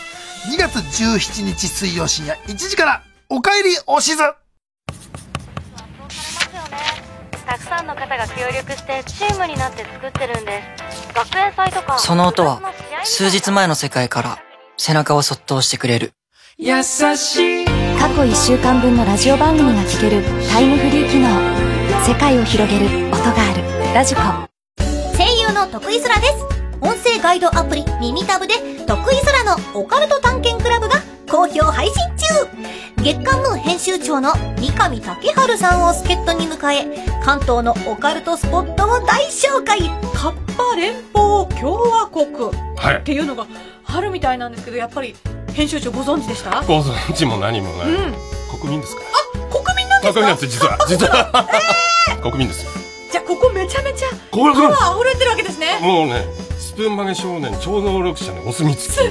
[0.52, 4.18] 2月17日水曜深夜1時からおかえりおしず。
[7.46, 11.14] たくさんの方が協力してチームになって作ってるんです。
[11.14, 11.98] 学園祭とか。
[11.98, 12.60] その音は
[13.04, 14.38] 数日前の世界から
[14.76, 16.12] 背中をそっと押してくれる
[16.60, 17.64] 優しい。
[17.64, 21.28] 過去1週間分のラジオ番組が聴けるタイムフリー機能。
[22.04, 23.94] 世界を広げる音がある。
[23.94, 24.22] ラジコ。
[25.16, 26.44] 声優の徳井空です。
[26.80, 28.54] 音声ガイドアプリ耳タブで
[28.88, 30.96] 徳井空のオカルト探検クラブが
[31.30, 33.04] 好評配信中。
[33.04, 39.78] 月刊ムー編集長の三上竹春さんを助っ人に迎え関東のオカルトスポットを大紹介。
[40.12, 42.26] カッパ連邦共和国。
[42.76, 42.96] はい。
[42.96, 43.46] っていうのが
[43.84, 45.14] あるみたいなんですけどやっぱり
[45.54, 46.62] 編集長ご存知でした？
[46.62, 48.14] ご存知も何もない、うん。
[48.58, 49.02] 国民ですか？
[49.50, 50.20] 国民なんですか？
[50.20, 50.78] 国民なんです実は。
[50.88, 51.48] 実は、
[52.22, 52.70] 国民ですよ。
[53.10, 55.78] じゃあここめちゃめちゃここパワー溢れてるわけですね。
[55.80, 56.24] もうね
[56.58, 58.92] スプーン曲げ少年超能力者のお墨付き。
[58.92, 59.10] すごい。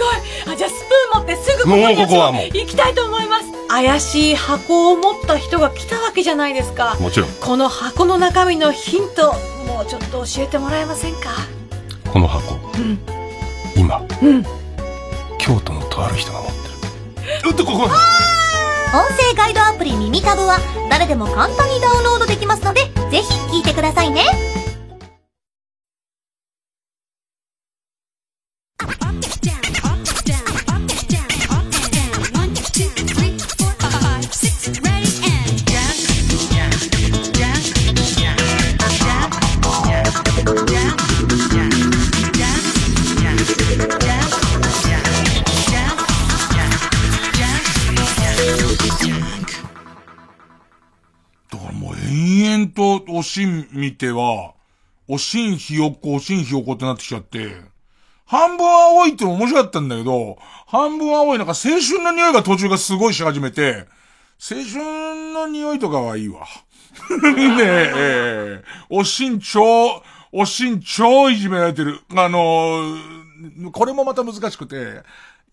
[0.54, 2.46] あじゃあスプーン持ってすぐここにもうここはもう。
[2.46, 3.46] 行きたいと思います。
[3.68, 6.96] 怪しい箱を持った人が来たわけじゃないですか。
[7.02, 7.30] もちろん。
[7.42, 9.34] この箱の中身のヒント
[9.68, 11.32] もうちょっと教えてもらえませんか？
[12.14, 12.56] この箱。
[12.78, 13.00] うん。
[13.76, 14.02] 今。
[14.22, 14.46] うん
[15.48, 16.58] 京都のとある人が持って
[17.46, 17.50] る。
[17.52, 17.84] うっとここ。
[17.84, 17.90] 音
[19.16, 24.26] 声ガイドアプリ耳タブは誰でも簡単にダウンロードできますのでぜひ聞いてくださいね。
[53.72, 54.54] 見ては、
[55.08, 57.50] おしんひよこ、おしんひよこってなってきちゃって、
[58.26, 60.38] 半分青いっての面白かったんだけど、
[60.68, 63.86] 半分青いなんか青春の匂いが途中がすごいし始めて、
[64.40, 66.46] 青春の匂いとかはいいわ。
[67.22, 72.02] ねえ、ええおしん超、おしん超いじめられてる。
[72.16, 73.18] あのー
[73.72, 75.04] これもまた難しくて、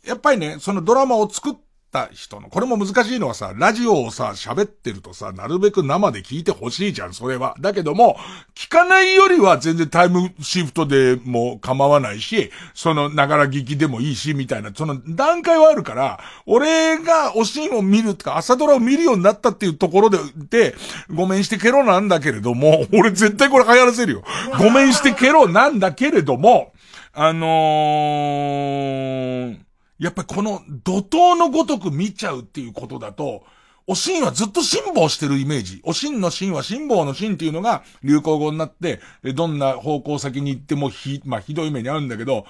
[0.07, 1.55] やっぱりね、そのドラマを作っ
[1.95, 7.55] た人の、これも難しいのはさ、ラジオをさ、喋ってるとさ、なるべく生で聞いてほしいじゃん、それは。
[7.61, 8.17] だけども、
[8.57, 20.19] 聞かないよりは全然タイムシフトでも構わないし、その、ながら聞きでもいいし、みたいな、その段階はあるから、俺がおしんを見るとか、朝ドラを見るようになったっていうところで、
[20.51, 20.75] で、
[21.15, 24.25] ごめんしてケロなんだけれども、 俺絶対これ流行らせるよ。
[24.59, 26.73] ごめんしてケロなんだけれども、
[27.13, 29.64] あのー、
[29.99, 33.45] やっぱりこの怒涛のごとく見ちゃうっていうことだと、
[33.87, 35.83] おしんはずっと辛抱してるイメージ。
[35.85, 39.01] おしんのしんは辛抱のしんっていうのが流行語になって、
[39.35, 42.47] どんな方向先に行ってもひ、まあひどい目に遭うんだけど、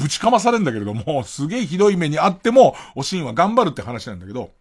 [0.00, 4.52] ぶちかまされるんだけれども、すげえひどい目に遭っても、おしんは頑張るって話なんだけど、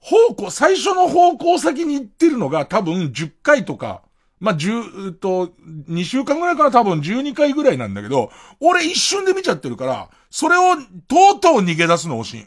[0.00, 4.02] 方向、最初の方向先に行ってるのが多分10回とか、
[4.42, 5.52] まあ、10、えっと、
[5.88, 10.74] 2週間ぐらいから多分12回ぐらいなんだけど、俺一瞬で見ちゃってるから、それを
[11.06, 12.46] とうとう逃げ出すのおしん。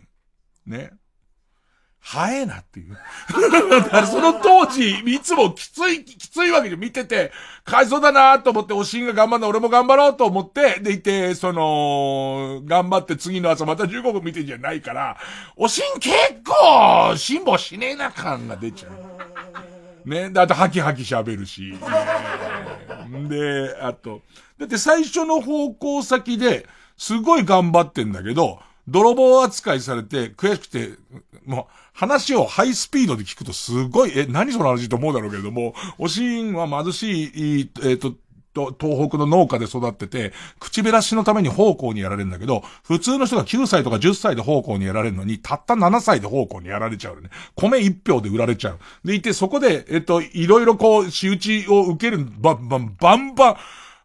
[0.66, 0.91] ね。
[2.02, 2.98] 早えなっていう。
[3.72, 7.32] だからその当時、いつもきつい、きついわけで見てて、
[7.64, 15.18] かわいそうだなと思って、おしんが頑張るの俺も頑張ろうと思って、でいて、その、頑張って次の朝また15分見てんじゃないから、
[15.56, 16.14] おしん結
[16.46, 19.25] 構、辛抱しねえな感が出ちゃう。
[20.06, 20.30] ね。
[20.30, 21.74] で、あと、ハキハキ喋るし。
[23.30, 24.22] で、あと、
[24.58, 26.66] だって最初の方向先で、
[26.97, 30.91] すごい頑張ってんだけど、泥棒扱いされて、悔しくて、
[31.45, 38.14] もう、話をハイスピードで聞くとすごい、え、何その話と思うだろうけれども、おしんは貧しい、えっ、と、
[38.56, 47.30] と東北の農家で育ってて、口減らしのために奉公にやられるんだけど、普通の人が9歳とか10歳で奉公にやられるのに、たった7歳で奉公にやられちゃうね。
[47.56, 48.80] 米1票で売られちゃう。
[49.03, 53.58] でいて、そこで、えっと、いろいろこう、仕打ちを受ける、ば、ば、バンバン、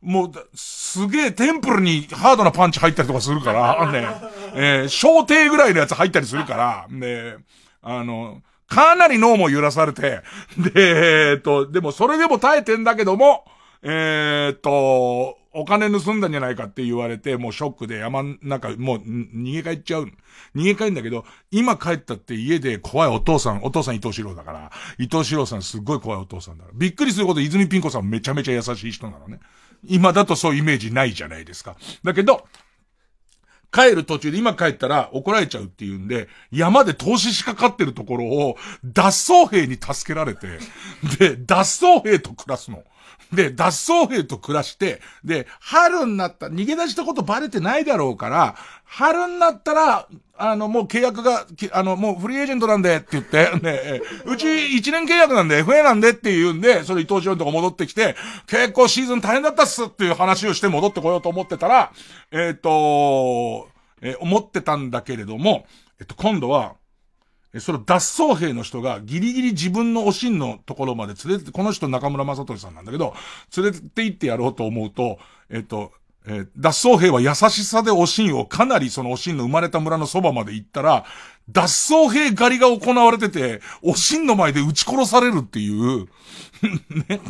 [0.02, 4.08] もう、すげえテンプルにハードなパンチ入ったりとかするから、ね、
[4.54, 7.36] えー、小艇ぐらいのやつ入ったりするから、ね、
[7.82, 10.22] あの、かなり脳も揺らされて、
[10.56, 13.44] で、えっと、でもそれでも耐えてんだけども、
[13.82, 20.06] えーっと、お金盗んだんじゃないかって言われて、もうショックで山ん中、もう逃げ帰っちゃう。
[20.54, 26.78] 逃げ帰るんだけど、今帰ったって家で怖いお父さん、お父さん伊藤四郎だから、伊藤四郎さんすっごい怖いお父さんだから。
[26.78, 29.40] びっくりすること泉ピン子さんめちゃめちゃ優しい人なのね。
[29.84, 31.76] 今だとそういうイメージないじゃないですか。
[32.04, 32.46] だけど、
[33.72, 40.58] 帰る途中で今帰ったら怒られちゃうっていうんで、山で投資しかかってるところを脱走兵に助けられて、
[41.18, 42.82] で、脱走兵と暮らすの。
[43.32, 58.16] で、脱走兵と暮らして、で、春になった、逃げ出したことバレてないだろうから、春になったら、あの、もう契約が、あの、もうフリーエージェントなんでって言って、ね、えうち1年契約なんで FA なんでって言うんで、それ伊藤四郎のとこ戻ってきて、
[58.46, 61.92] 結構シーズン大変だったっすっていう話をして戻ってこようと思ってたら、
[62.32, 63.68] えっ、と、
[64.00, 65.66] えー思ってたんだけれども、
[66.00, 66.74] えっと、今度は、
[67.58, 73.14] その脱走兵の人がギリギリ自分のおしんのところまで連れて、この人中村正俊さんなんだけど、
[73.56, 75.92] 連れて行ってやろうと思うと、えっと、
[76.26, 81.04] えー脱走兵は優しさでおしんをかなりそのおしんの生まれた村のそばまで行ったら、
[81.50, 81.62] 脱
[81.94, 86.06] 走兵狩りが行われてて、おしんの前で撃ち殺されるっていう、
[87.08, 87.20] ね、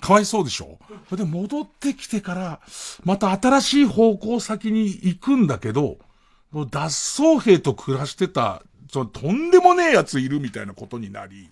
[0.00, 0.78] かわいそうでしょ？
[1.08, 2.60] それで戻ってきてから、
[3.02, 5.96] また新しい方向先に行くんだけど、
[6.70, 11.50] 脱走兵と暮らしてた、そのとんでもねえやついるみたいなことになり、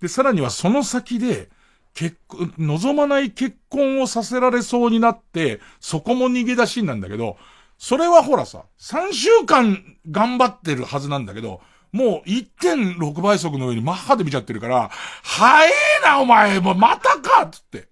[0.00, 1.48] で、さらにはその先で、
[1.94, 7.36] 結婚、望まない結婚をさせられそうになって、そこも逃げ出しなんだけど、
[7.78, 11.60] それはほらさ、3週間頑張ってるはずなんだけど、
[11.92, 14.90] もう1.6倍速の上にマッハで見ちゃってるから、
[15.22, 15.70] 早え
[16.04, 17.88] なお前もうまたかっつって。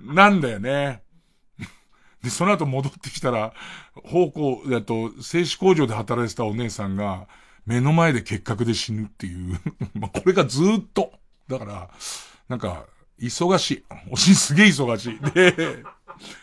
[0.00, 1.02] なんだよね。
[2.22, 3.52] で、その後戻ってきたら、
[4.04, 7.26] 方向、だと、製紙工場で働いてたお姉さんが、
[7.66, 9.60] 目の前で結核で死ぬっていう。
[9.94, 11.12] ま、これがずっと。
[11.48, 11.90] だから、
[12.48, 12.86] なんか、
[13.20, 13.84] 忙しい。
[14.10, 15.20] おしすげえ忙しい。
[15.32, 15.84] で、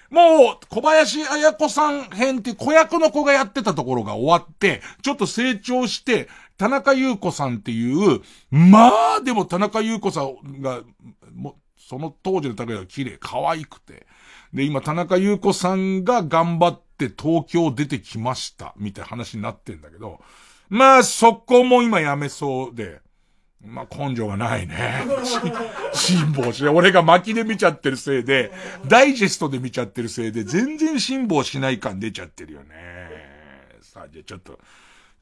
[0.10, 10.82] もう、小林彩子さん編って子役の子がやってたところが終わって、ちょっと成長して、田中優子さんっていう、まあ、でも田中優子さんが、
[11.34, 14.08] もう、その当時の田中が綺麗、可愛くて。
[14.54, 20.22] で、今、田中優子さんが頑張って東京出てきました、みたいな話になってんだけど、
[20.70, 23.02] まあ、そこも今やめそうで、
[23.66, 25.04] まあ、根性がないね。
[25.24, 25.40] し
[26.16, 26.74] 辛抱しない。
[26.74, 28.52] 俺が巻きで見ちゃってるせいで、
[28.88, 33.10] ダイジェストで見ちゃってるせいで、全然辛抱しない感出ちゃってるよね。
[33.82, 34.60] さあ、じゃあちょっと、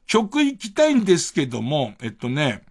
[0.06, 2.62] 曲行きたいんですけども、えっとね、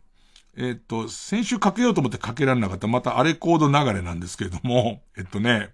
[0.55, 5.69] えっと、先週かけようと思ってかけられなかった、またあれコード流れなんですけれども、えっとね、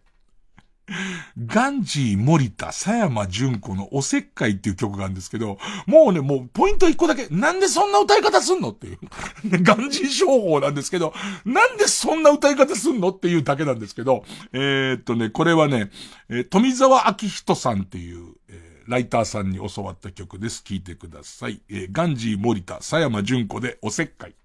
[1.45, 8.99] ガンジー森田佐山純子のおせっかいっていう曲があるんですけど、もうね、もうポイント一個だけ、なんでそんな歌い方すんのっていう。
[9.63, 11.13] ガンジー商法なんですけど、
[11.45, 15.89] なんでそんな歌い方すんのっていうだけなんですけど、えーっとね、これはね、
[16.29, 20.61] えー富澤明人さんっていう、えーライターさんに教わった曲です。
[20.61, 21.61] 聴いてください。
[21.69, 24.35] えーガンジー森田佐山純子でおせっかい。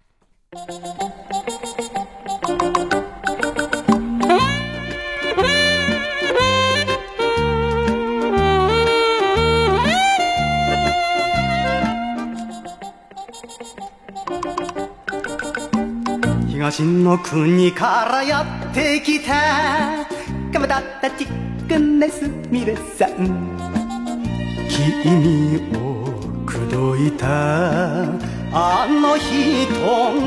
[16.58, 20.04] 東の国からやってきた。
[20.52, 23.56] 鎌田たちくんねすみれさん。
[24.68, 26.54] 君を口
[26.98, 28.02] 説いた
[28.50, 29.68] あの人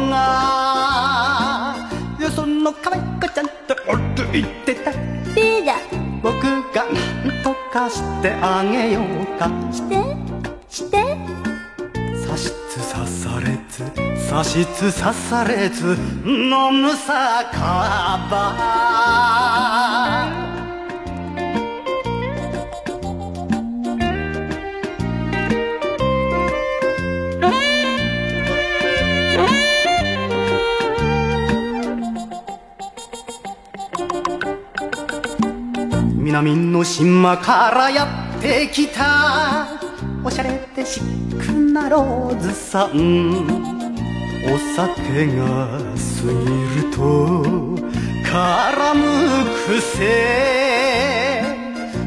[0.09, 1.75] が。
[2.23, 4.91] よその可愛い子ちゃんと歩いてた。
[5.35, 6.21] リーダー。
[6.21, 6.41] 僕
[6.73, 6.91] がな
[7.29, 9.51] んとかしてあげようか。
[9.69, 9.95] して。
[10.69, 10.97] して。
[12.25, 15.81] 刺しつ刺されつ刺しつ刺されつ
[16.23, 18.55] 飲むさかば。
[36.15, 38.05] 南の島からや
[38.37, 39.67] ってきた。
[40.23, 43.80] おしゃれでシックなローズさん。
[44.43, 45.43] お酒が
[45.77, 46.33] 過ぎ
[46.75, 46.99] ると
[48.25, 49.03] 絡む
[49.67, 50.01] 癖。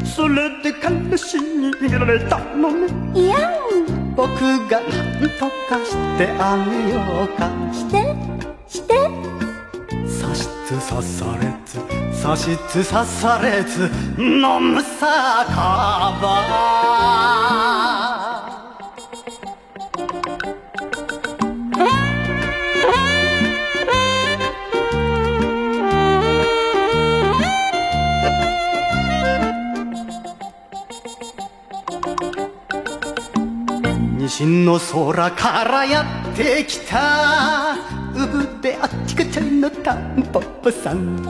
[0.05, 2.89] それで彼氏に逃げられたのね。
[3.14, 3.37] いや
[4.16, 4.28] 僕
[4.68, 7.51] がなんとかしてあげようか。
[7.72, 8.14] して
[8.68, 8.95] して。
[10.20, 11.78] 刺しつ刺されつ
[12.22, 16.18] 刺しつ刺されつ飲むさか
[34.35, 37.76] ば西の空からやってきた。
[38.14, 41.22] うぶであっちこちゃいのタンポポさん。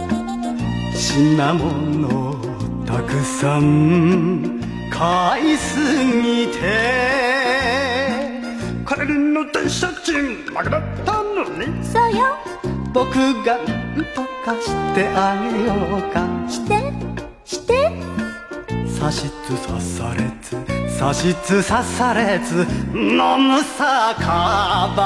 [0.94, 2.34] 品物
[2.86, 4.60] たくさん。
[4.90, 6.60] 買いすぎて。
[8.86, 11.84] 帰りの電車賃なくなったのに。
[11.84, 12.38] そうよ。
[12.94, 16.26] 僕がなんとかしてあげようか。
[16.48, 16.92] して。
[17.44, 17.90] して。
[18.98, 25.04] 刺しつ刺されつ刺しつ刺されつ飲むさかば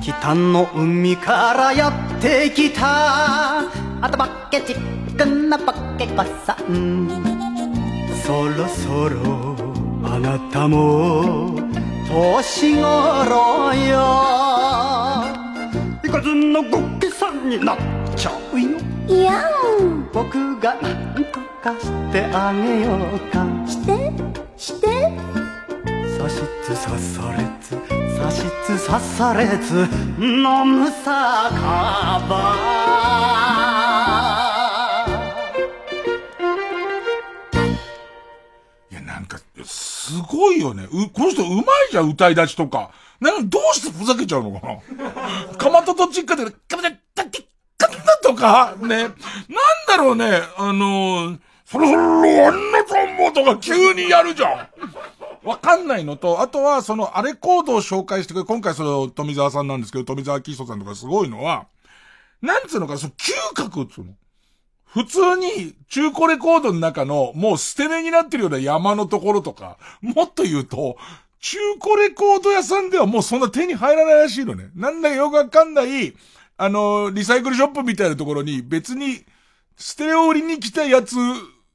[0.00, 3.62] 北の海からやってきた。
[4.00, 4.76] 頭けちっ
[5.16, 7.29] くんな化け子さん。
[8.30, 9.56] そろそろ
[10.04, 11.52] あなたも
[12.08, 13.98] 年頃よ。
[16.04, 17.78] いかずのごっけさんになっ
[18.14, 18.68] ちゃうよ。
[19.08, 19.50] いや
[20.12, 23.44] 僕がなんとかしてあげようか。
[23.66, 24.12] して
[24.56, 24.86] して。
[26.16, 27.70] 刺しつ刺されつ
[28.16, 29.88] 刺しつ刺されつ
[30.20, 31.10] 飲む酒
[32.28, 33.69] 場
[40.10, 40.88] すごいよね。
[40.90, 42.90] う、この人うまいじゃん、歌い出しとか。
[43.20, 44.76] なんどうしてふざけちゃうのかな
[45.56, 47.46] かまとと実家で、かまとたき、
[47.78, 48.86] かんだとか、ね。
[48.96, 49.10] なん
[49.86, 54.68] だろうね、あのー、そろそろあんなトンボとか急にやるじゃん。
[55.44, 61.66] わかんないのと、あとは、その、あれコードを紹介してくれ、今回その、富澤さんなんですけど、富澤キソさんとかすごいのは、
[62.42, 64.12] なんつうのか、その、嗅覚っつうの。
[64.92, 70.96] 普通に中古レコードの中のもう捨て目になってるような山のところとか、もっと言うと、
[71.38, 74.70] 中古レコード屋さんではもうそんな手に入らないらしいのね。
[74.74, 76.14] なんだよくわかんない、
[76.56, 79.24] あの、リサイクルショップみたいなところに別に
[79.76, 81.16] ステレオ売りに来たやつ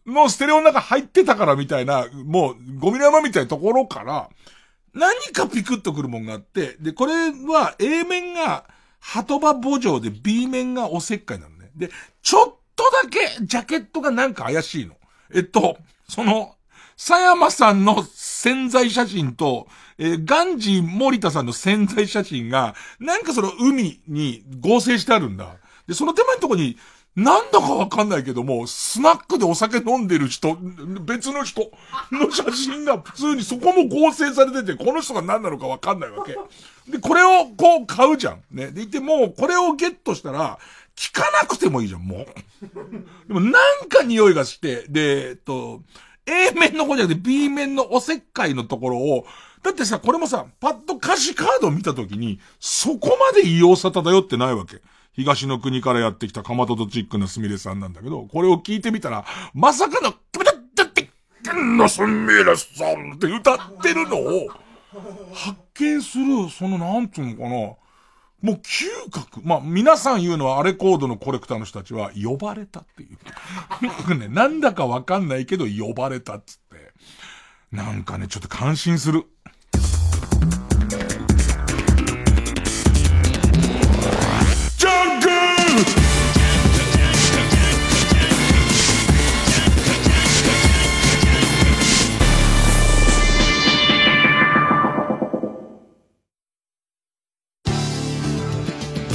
[0.05, 4.29] のステレオの中入ってたからみたいな、もうゴミの山みたいなところから、
[4.93, 8.65] 何かピクッとくるもんがあって、で、これは A 面が
[8.99, 11.71] 鳩場墓場で B 面がおせっかいなのね。
[11.75, 11.89] で、
[12.21, 14.95] ちょっととだけジャケットがなんか怪しいの。
[15.33, 16.55] えっと、その、
[16.97, 19.67] 佐山さんの潜在写真と、
[19.97, 25.57] えー、ガンジー森田さんの潜在写真が、なんかその海に合成してあるんだ。
[25.87, 26.77] で、その手前のとこに、
[27.15, 30.57] なんだかわかんないけども、スナックでお酒飲んでる人、
[31.01, 31.71] 別の人
[32.11, 36.37] の写真が普通にそこも合成されてて、この人が何なのかわかんないわけ。
[36.91, 38.43] で、これをこう買うじゃん。
[38.51, 38.71] ね。
[38.71, 40.59] で、いてもう、これをゲットしたら、
[40.95, 42.25] 聞かなくてもいいじゃん、もう。
[43.27, 45.81] でもなんか匂いがして、で、えっと、
[46.25, 49.27] A 面の方じゃなくて B 面のおせっかいのところを、
[49.61, 54.81] だってさ、これもさ、パッと歌詞カードを見たときに、そこまで異様さ漂ってないわけ。
[55.13, 61.09] 東の国からやってきたかまととチックなすみれさんなんだけど、これを聞いてみたら、まさかの、キムタッタッテ
[61.43, 64.47] ッのすみれさんって歌ってるのを、
[65.33, 67.75] 発見する、そのなんつうのかな、
[68.45, 69.41] もう嗅覚。
[69.43, 73.07] まあ、皆さん言うのは、アレコードのコレクターの人たちは、呼ばれたってい
[74.07, 74.15] う。
[74.15, 76.93] ね、なんだかわかんないけど、呼ばれたっつって。
[77.75, 79.25] なんかね、ちょっと感心する。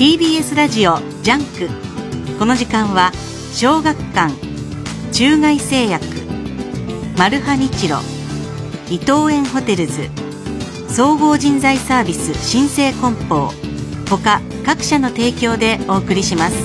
[0.01, 2.39] TBS ラジオ JUNK。
[2.39, 3.13] この時間は
[3.53, 4.33] 小学館
[5.13, 6.03] 中外製薬
[7.19, 7.99] マルハニチロ
[8.89, 10.09] 伊藤園ホテルズ
[10.89, 13.51] 総合人材サービス新生梱包
[14.09, 16.57] 他各社の提供でお送りします。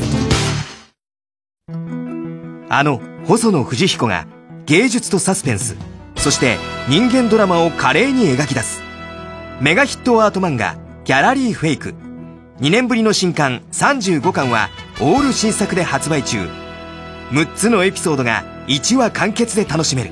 [2.69, 4.27] あの細野不二彦が
[4.65, 5.75] 芸術とサスペンス
[6.15, 6.57] そして
[6.87, 8.81] 人間ドラマを華麗に描き出す。
[9.59, 11.95] メガヒットアート漫画「ギャラリーフェイク」
[12.59, 14.69] 2年ぶりの新刊35巻は
[15.01, 16.47] オール新作で発売中。
[17.31, 20.11] 6つのエピソードが1話完結で楽しめる。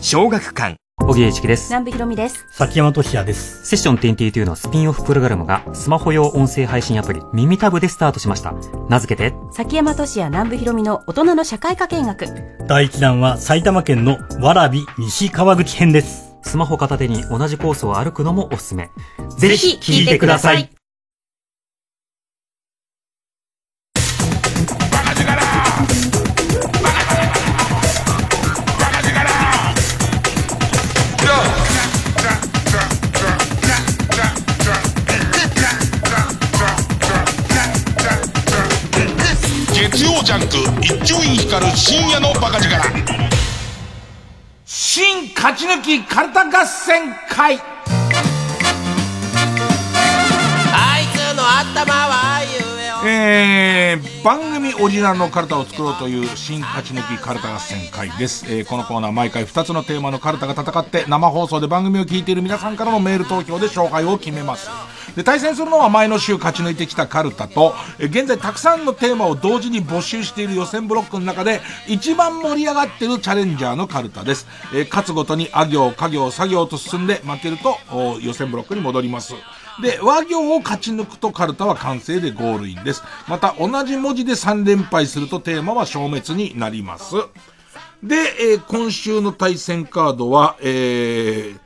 [0.00, 0.76] 小学館。
[0.98, 1.70] 小木栄一です。
[1.70, 2.44] 南部ひろみです。
[2.50, 3.64] 崎山俊也です。
[3.64, 8.52] セッション22のスピンオフプログラムがスマホ用音声配信アプリ耳タブでスタートしました。
[8.90, 12.26] 名付けて崎山俊也南部ひろみの大人の社会科見学。
[12.68, 16.36] 第1弾は埼玉県のわび西川口編です。
[16.42, 18.90] スマホ片手に同じコースを歩くのもおすすめ。
[19.38, 20.70] ぜひ聞いてください
[40.32, 42.74] ジャンク一丁院光る深夜のバカ力。
[44.64, 47.60] 新勝ち抜きカルタ合戦会。
[50.72, 52.31] あいつの頭は言
[53.04, 64.70] えー、番組オリジナルのカルタを作ろうという新勝ち抜きカルタ合戦会です、えー、このコーナー毎回2つのテーマのカルタが戦って生放送で番組を聞いている皆さんからのメール投票で勝敗を決めます。
[65.16, 77.76] で対戦するのは前の週勝ち抜いてきたカルタと、えー、現在たくさんのテーマを同時に募集している予選ブロックの中で一番盛り上がっているチャレンジャーのカルタです、えー、勝つごとにあ行家行作業と進んで負けると
[78.20, 79.34] 予選ブロックに戻ります。
[79.80, 83.02] で、和行を勝ち抜くとカルタは完成でゴールインです。
[83.28, 87.14] また、同じ文字で3連敗するとテーマは消滅になります。
[88.02, 91.58] で、えー、今週の対戦カードは、えー、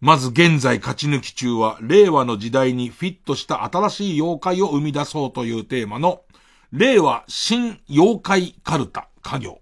[0.00, 6.22] まず現在勝ち抜き中は、令和の時代にフィットした新しい妖怪を生み出そうというテーマの、
[6.72, 9.60] 令和新妖怪カルタ、家業。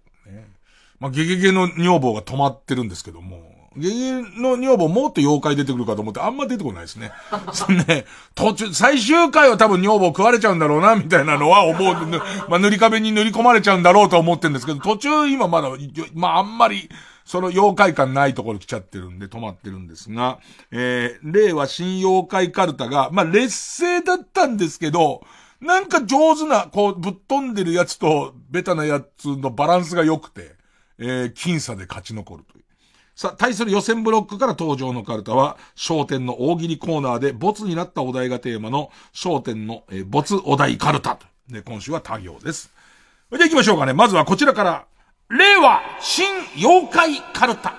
[1.00, 3.43] まあ、ゲゲゲの女房が止まってるんですけども、
[3.76, 7.12] ゲゲの女房もっと妖怪出てくるかと思ってあんま出てこないですね。
[7.52, 11.94] そのね、途中、最終回は多分女房食われちゃうんだろうな、みたいなのは思う。
[12.48, 15.70] まあ、塗り壁に塗り込まれちゃうんだろうと思ってるんですけど、途中今まだ、
[16.14, 16.88] まああんまり、
[17.24, 20.40] その妖怪感ないところ来ちゃってるんで止まってるんですが、
[20.70, 25.24] えー、例は新妖怪カルタが、まあ劣勢だったんですけど、
[25.60, 30.56] なんか上手な、こう、ぶっ飛んでるやつと、ベタなやつのバランスが良くて、
[30.98, 32.63] えー、僅差で勝ち残るという。
[33.14, 41.18] さあ、対する予選ブロックから登場のカルタは、焦点の大喜利コーナーで、ボツになったお題がテーマの、焦点の、えー、ボツお題カルタ。
[41.48, 42.72] で、今週は他行です。
[43.30, 43.92] じゃあ行きましょうかね。
[43.92, 44.86] まずはこちらから、
[45.30, 46.26] 令和新
[46.56, 47.74] 妖怪カルタ。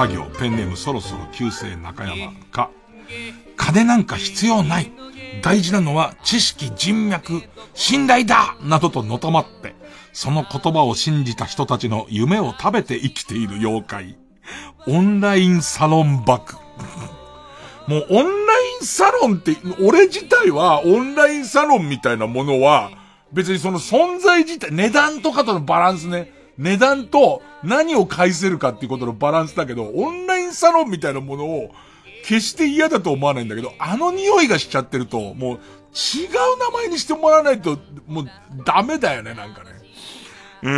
[0.00, 2.70] 家業、ペンネームそろそろ旧姓中山か、
[3.58, 4.90] 金なんか必要ない。
[5.42, 7.42] 大事なのは知識、人脈、
[7.74, 9.74] 信頼だなどとのたまって、
[10.12, 14.18] その言葉を信じた人たちの夢を食べて生きている妖怪。
[14.86, 16.56] オンラインサロンバク。
[17.86, 22.90] もうオンラインサロンって、俺自体はオンラインサロンみたいなものは、
[23.32, 26.39] 別にその存在自体、値段とかとのバランスね。
[26.60, 31.74] 値段と何を返せるかっていうことのバランスだけど、オンラインサロンみたいなものを
[32.22, 38.30] 決して嫌だと思わないんだけど、あの匂いがしちゃってると、もう違う名前にしてもらわないと、もう
[38.64, 39.70] ダメだよね、なんかね。
[40.62, 40.70] うー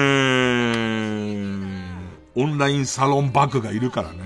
[1.53, 1.73] ん、
[2.37, 4.19] オンラインサロンバッグがいるからね。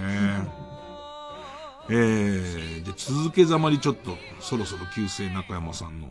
[1.88, 6.08] えー、で、続けざまにちょっと、そろそろ旧姓中山さんの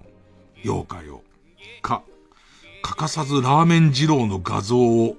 [0.63, 1.21] 妖怪を、
[1.83, 2.01] か、
[2.81, 5.15] 欠かさずラーメン二郎の画像を、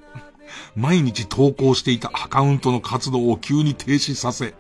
[0.75, 4.55] 毎日投稿していたアカウントの活動を急に停止させ、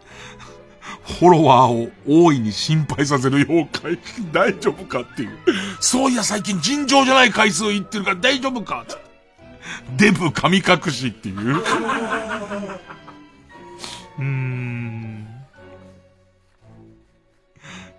[1.06, 3.98] フォロワーを大いに心配させる妖怪、
[4.32, 5.38] 大丈夫かっていう。
[5.80, 8.84] そういや最近尋常じゃない回数言ってるから大丈夫か
[9.96, 11.36] デブ神隠しっていう。
[14.18, 15.05] うーん。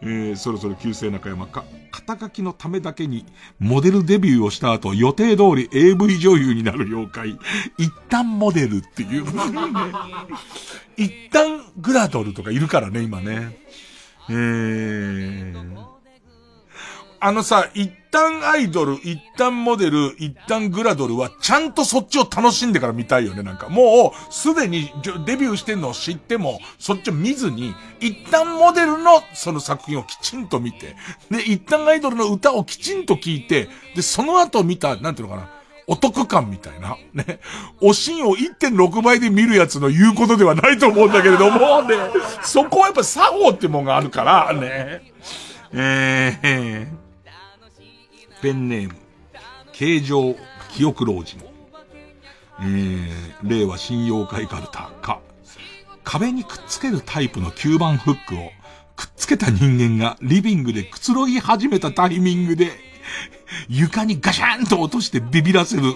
[0.01, 1.65] えー、そろそろ旧姓中山か。
[1.91, 3.25] 肩書きのためだけに、
[3.59, 7.39] モデルデビューをした後、予定通り AV 女優になる妖怪。
[7.77, 9.25] 一旦モデルっていう。
[10.97, 13.57] 一旦グラドルとかいるからね、今ね。
[14.29, 15.96] えー。
[17.19, 23.69] あのさ、一旦アイドル、一旦モデル、一旦グラドルは、ちゃんとそっちを楽しんでから見たいよね、なんか。
[23.69, 24.91] もう、すでに
[25.25, 30.95] デビューしてんのを知っても、そっちを見ずに、一旦モデルのその作品をきちんと見て、
[31.31, 35.49] で、一旦アイドルの歌をきちんと聞いて、で、その後見た、なんていうのかな。
[35.89, 36.97] お得感みたいな。
[37.13, 37.39] ね。
[37.81, 41.95] おしんを1.6倍で見るやつの言うことではないと思うんだけれども、ね。
[42.43, 45.01] そこはやっぱ作法ってもんがあるから、ね。
[45.71, 47.06] えー、
[48.47, 48.95] ペンネーム、
[49.73, 50.37] 形状
[50.71, 51.37] 記憶老人。
[52.61, 53.09] えー、
[53.43, 55.19] 令和新妖怪カルタか、
[56.05, 58.51] 壁にくっつけるタイプの吸盤フックを
[58.95, 62.71] くっつけた人間がリビングでくつろぎ始めたタイミングで、
[63.67, 65.95] 床にガシャンと落としてビビらせる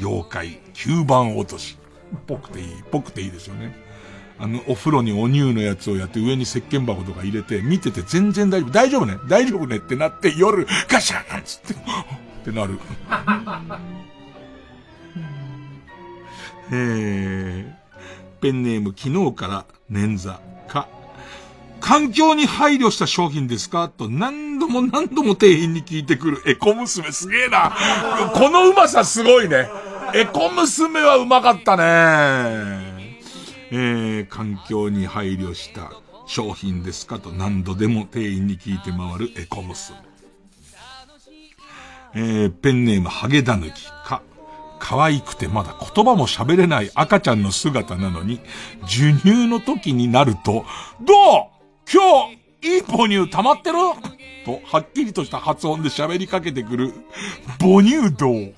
[0.00, 1.78] 妖怪、吸盤落とし。
[2.26, 3.83] ぽくていい、ぽくていいですよね。
[4.38, 11.76] あの、お風呂にお乳のやつをやって上に石鹸箱とか入れて、見てて全然大丈夫、大丈夫ね、大丈夫ねってなって夜、ガシャンつって、 っ
[12.44, 12.78] てなる。
[16.72, 20.36] えー、ペンネーム昨日から捻挫
[20.66, 20.88] か、
[21.80, 23.88] 環境に配慮した商品ですか？
[23.88, 27.72] と何度も何度も店員に聞いてくるエコ娘すげえな。
[28.34, 29.68] このうまさすごいね。
[30.14, 32.93] エコ娘はうまかったね。
[33.76, 35.90] えー、環境に配慮した
[36.26, 39.98] 商品ですかと何度でも店員に聞いて回るエコ娘。
[42.14, 44.22] えー、ペンネームハゲダヌキか、
[44.78, 48.40] 可愛くてまだ言葉も喋れない赤ちゃんの姿なのに、
[48.82, 50.64] 授乳の時になると、
[51.02, 51.16] どう？
[51.92, 52.28] 今
[52.62, 53.78] 日、いい母乳溜まってる？
[54.44, 56.92] と、はっきりとした発音で喋りかけてくる、
[57.58, 58.52] 母乳道。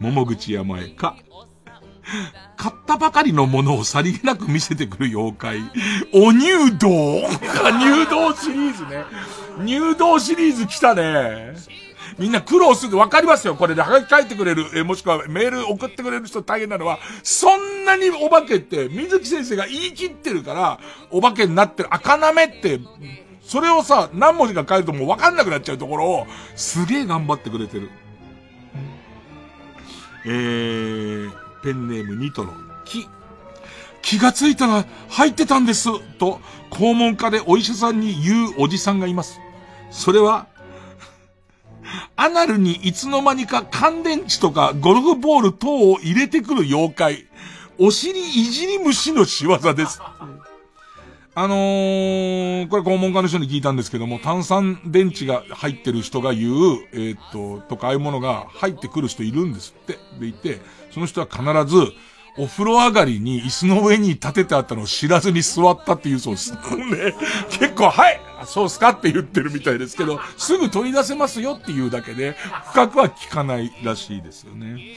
[0.00, 1.16] 桃口山へか、
[2.56, 5.58] 買ったばかりのものをさりげなく見せてくる妖怪。
[6.14, 9.04] お入道入道シリーズね。
[9.64, 11.54] 入道シリーズ来たね。
[12.18, 12.96] みんな苦労する。
[12.96, 13.54] わかりますよ。
[13.54, 20.80] これで、はがき書いてくれる、え、もしくはメール送ってくれる人大変なのは、そんなにお化けって、水木先生が言い切ってるから、
[21.10, 21.94] お化けになってる。
[21.94, 22.80] 赤なめって、
[23.42, 26.26] それをさ、何文字か書いるともうわかんなくなっちゃうところを、
[26.56, 27.90] すげえ頑張ってくれてる。
[30.28, 31.32] えー、
[31.62, 32.52] ペンネームニトロ。
[32.84, 33.08] き、
[34.02, 35.88] 気がついたら入ってたんです。
[36.18, 36.40] と、
[36.70, 39.40] 肛門科でお医者さんに言うおじさんがいます。
[39.90, 40.46] それは、
[42.14, 47.26] アナルにいつの間にか乾電池とかゴルフボール等を入れてくる妖怪。
[47.78, 49.98] お尻いじり虫の仕業です。
[51.40, 56.52] あのー、これ肛門科の人に聞いたんですけども、炭酸電池が入ってる人が言う、
[56.92, 59.98] えー、っと、とかああいうものが入ってくる人いるんですって。
[60.18, 60.60] でいて、
[60.90, 61.92] その人は必ず、
[62.38, 66.54] お風呂上がりに椅子の上に立ててあったのを知らずに座ったっていうそうです。
[66.74, 67.14] ね、
[67.50, 72.34] 結構、はい、そうっすかって言ってるみたいですけど、すぐ取り出せますよっていうだけで、
[72.72, 74.96] 深くは聞かないらしいですよね。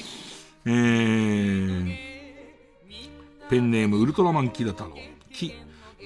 [0.66, 1.96] えー、
[3.48, 4.96] ペンネームウルトラマンキラ太郎。
[5.32, 5.54] き、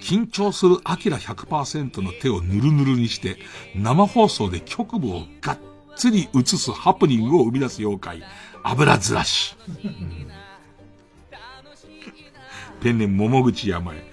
[0.06, 3.40] 緊張するアキラ100%の手をぬるぬるにして、
[3.76, 5.60] 生放送で局部をがっ
[5.96, 8.24] つり映すハプニングを生み出す妖怪、
[8.62, 9.56] 油ずらし。
[12.82, 14.12] ペンネーム桃口山へ。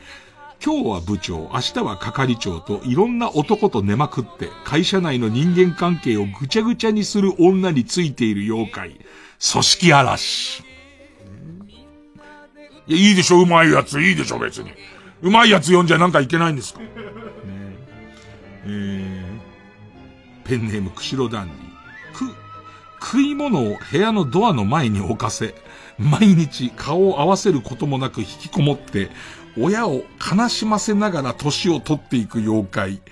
[0.64, 8.90] 今日は部長、明日は係長といろんな男と寝まくって会社内の人間関係をぐちゃぐちゃにする女についている妖怪、
[9.52, 10.62] 組織嵐。
[12.86, 14.70] いや、いいでしょ、うまいやつ、いいでしょ、別に。
[15.22, 16.80] うまいやつ読んじゃなんかいけないんですか？
[16.80, 16.86] ね
[18.64, 21.58] えー、ペンネーム、釧路ダンディ。
[22.30, 22.34] く、
[23.00, 25.54] 食い物を部屋のドアの前に置かせ、
[25.98, 29.10] 毎日顔を合わせることもなく引きこもって、
[29.58, 33.02] 親を悲しませながら年を取っていく妖怪。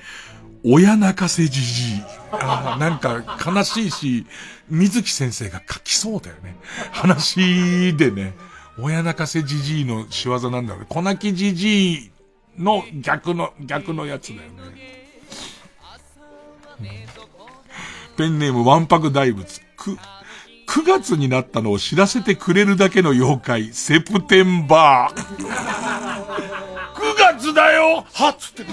[0.62, 2.03] 親泣かせじじい。
[2.32, 4.27] あなんか悲しいし、
[4.69, 6.57] 水木先生が書きそうだよね。
[6.93, 8.35] 話でね、
[8.82, 10.86] 親泣かせじじいの仕業なんだろうね。
[10.89, 12.11] 小泣きじじい
[12.59, 15.01] の逆の、逆のやつだよね。
[18.16, 19.61] ペンネームわんぱく大仏。
[19.77, 19.93] く、
[20.69, 25.16] 9月になったのを知らせてくれるだけの妖怪、セプテンバー。
[25.16, 25.44] 9
[27.19, 28.65] 月だよはっつって。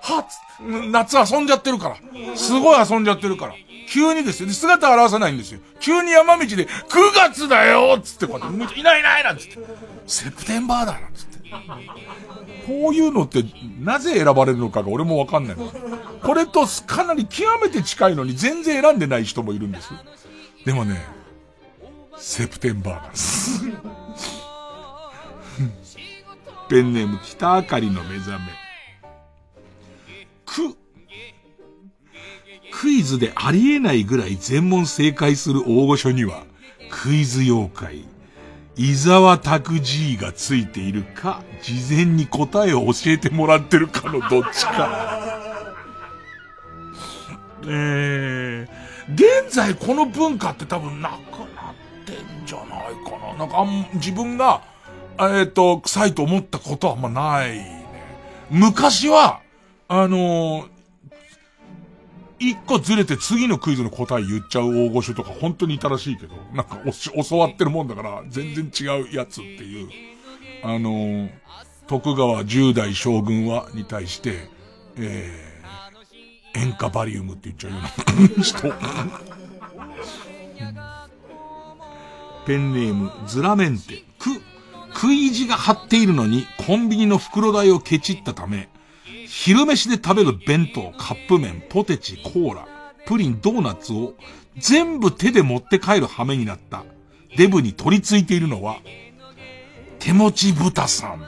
[0.00, 0.46] はっつ
[0.90, 1.96] 夏遊んじゃってるから。
[2.36, 3.54] すごい遊んじゃってるから。
[3.88, 4.48] 急にですよ。
[4.48, 5.60] 姿を現さないんですよ。
[5.80, 6.68] 急に山道で、9
[7.14, 9.58] 月だよつってこうやって、いないいないなんつって。
[10.06, 11.36] セプテンバーだなんつって。
[12.66, 13.44] こういうのって
[13.80, 15.56] なぜ選ばれるのかが俺もわかんない。
[15.56, 20.00] これとかなり極めて近いのに全然選んでない人もいるんですよ。
[20.64, 21.00] でもね、
[22.16, 23.62] セプテンバーなんです。
[26.68, 28.38] ペンネーム北あかりの目覚め。
[30.44, 30.76] く、
[32.78, 36.44] クイズでありえないぐらい全問正解する大御所には、
[36.90, 38.04] クイズ妖怪、
[38.76, 45.18] 伊沢拓司がついているか、事前に答えを教えてもらってるかのどっちか。
[47.66, 48.68] えー、
[49.14, 51.74] 現在この文化って多分なくなっ
[52.04, 52.66] てんじゃない
[53.10, 53.38] かな。
[53.38, 54.60] なんかあん、自分が、
[55.18, 57.86] えっ、ー、と、臭いと思ったことはあんまないね。
[58.50, 59.40] 昔は、
[59.88, 60.75] あのー、
[62.38, 66.78] 一個ずれて次のクイズの答え言っちゃう大御所とか本当にいたらしいけど、なんか
[67.24, 69.88] 教わってるもんだから全然違うやつっていう、
[70.62, 71.28] あの、
[71.86, 74.48] 徳川十代将軍は、に対して、
[74.98, 78.74] えー、塩化バリウムって言っちゃうような 人。
[82.46, 84.04] ペンネーム、ズラメンテ。
[84.18, 84.30] く、
[84.94, 88.68] 食い意地が張っているのに、コンビニの袋代をケチったため、
[89.38, 92.66] 昼飯で食べる弁当、カップ麺、ポテチ、コーラ、
[93.04, 94.14] プリン、ドーナツを
[94.56, 96.84] 全部手で持って帰る羽目になった
[97.36, 98.78] デブに取り付いているのは、
[99.98, 101.22] 手持ち豚さん。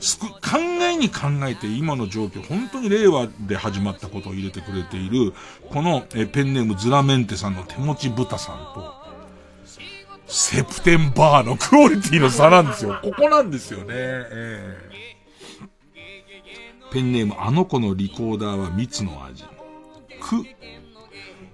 [0.00, 5.32] すく、考えに考えて今の状況、本当に令和で始まったことを入れてくれている、
[5.70, 8.94] このえペンネームズラメンテさんの手持ち豚さんと、
[10.26, 13.00] セプテンバーのクオリティの差なんですよ。
[13.02, 13.86] ここなんですよね。
[13.88, 15.07] えー
[16.90, 19.44] ペンネームあの子のリコーダーは蜜の味。
[20.20, 20.44] く、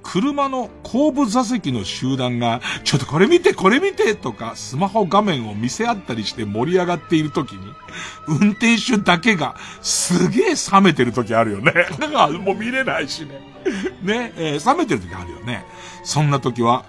[0.02, 7.72] 車の後部座席の集団が、ちょっとこれ見て、これ見てとか、スマホ画面を見せ合ったりして盛り上がっている時に、
[8.28, 11.72] 運転手だけがすげえ冷めてる時あるよね。
[11.98, 13.40] だからもう見れないしね。
[14.02, 15.64] ね、えー、冷めてる時あるよね。
[16.04, 16.84] そんな時は、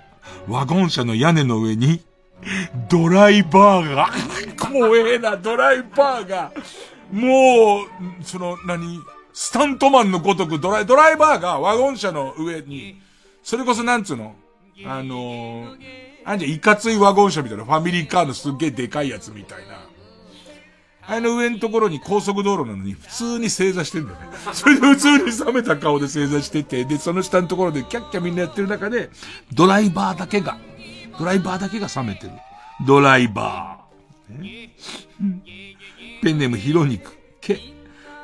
[0.47, 2.01] ワゴン車の屋根の上に、
[2.89, 4.09] ドライバーが、
[4.59, 6.51] 怖えな、ドライバーが、
[7.11, 8.99] もう、その、何、
[9.33, 13.01] スタントマンのごとくドライ、ドライバーがワゴン車の上に、
[13.43, 14.35] それこそなんつうの？
[14.85, 15.77] あのー、
[16.25, 19.85] あんじゃいかついワゴン車みたいな、ファミリーカーのすっげえでかいやつみたいな。
[21.07, 24.25] あの上のところに高速道路なのに普通に正座してんだよね。
[24.53, 29.11] それで普通に冷めた顔で正座してて、で、その下のところでキャッキャみんなやってる中で、
[29.53, 30.57] ドライバーだけが、
[31.19, 32.31] ドライバーだけが冷めてる。
[32.87, 34.41] ドライバー。
[34.41, 34.71] ね、
[36.25, 37.11] ペンネームヒロニク。
[37.39, 37.59] け、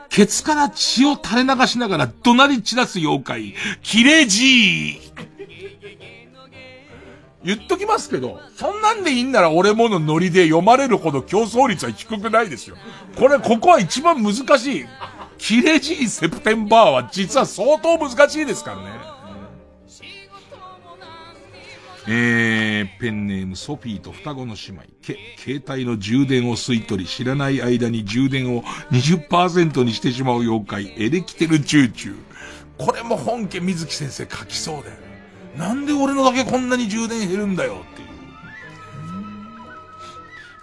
[0.09, 3.53] ケツから血を垂れ流しながら怒鳴り散らす妖怪、
[3.83, 5.11] キレジー。
[7.43, 12.75] 言っときますけど、そんなんでいいんなら俺ものノリで読まれるほど競争率は低くないですよ。
[13.17, 14.85] これ、ここは一番難しい。
[15.37, 19.20] キレジーセプテンバーは実は相当難しいですからね。
[22.07, 24.83] えー、ペンネームソフィーと双子の姉妹。
[25.01, 32.15] け、携帯の充電を吸い取り、知らない間に充電を20%にしてしまう妖怪、エレキテルチューチュー。
[32.77, 34.97] これも本家水木先生書きそうだよ。
[35.57, 38.07] なんで俺のだけこんなに充電減るんだよっていう。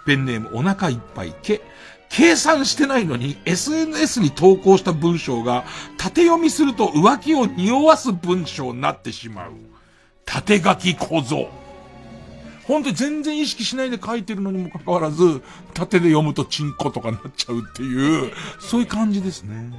[0.05, 1.33] ペンネームお腹いっぱい。
[1.41, 1.61] け、
[2.09, 5.63] 計算してないのに SNS に投稿した文章が
[5.97, 9.68] 縦読みすると浮気を匂わす文章になってしまう。
[10.29, 11.49] 縦書き小僧。
[12.67, 15.41] 本当に全然意識しないで書いてるのにもかかわらず、
[15.73, 19.73] 縦で読むとチンコとかなっちゃうっていう、そういう感じですね。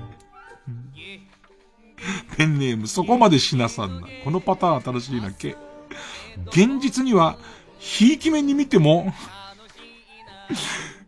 [2.36, 4.09] ペンネーム、そこまでしなさんな。
[4.24, 5.56] このパターン新しいな、け。
[6.48, 7.39] 現実には、
[7.78, 9.14] ひいき目に見ても、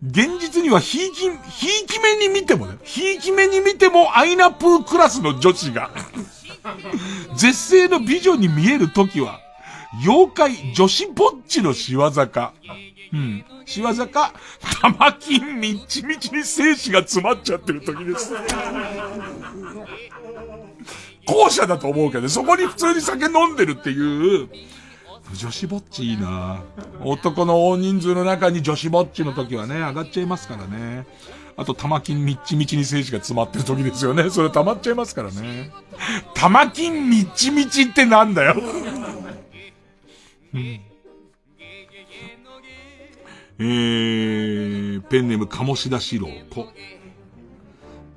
[0.07, 5.91] 現実にはひいき、ひいき目に見てもね、ひいき目に見てもアイナプークラスの女子が
[7.37, 9.41] 絶世の美女に見えるときは、
[10.05, 12.55] 妖怪女子ぼっちの仕業か。
[13.13, 13.45] うん。
[13.67, 14.33] 仕業か、
[14.81, 18.33] 玉金みっちみちに精子が詰まっちゃってる時です。
[21.27, 24.49] 後者だと思うけど、そこに普通に酒飲んでるっていう、
[25.35, 26.63] 女子ぼっちいいな
[27.03, 31.07] 男の大人数の中に女子ぼっちの時はね、上がっちゃいますからね。
[31.57, 34.31] あと、玉金みっちみちに精子が詰まってる時ですよね。
[34.31, 35.71] それ溜まっちゃいますからね。
[36.35, 38.57] 玉金みっちみちってなんだよ。
[40.55, 40.81] うん、
[43.59, 46.67] えー、ペンネーム鴨志田四郎、子。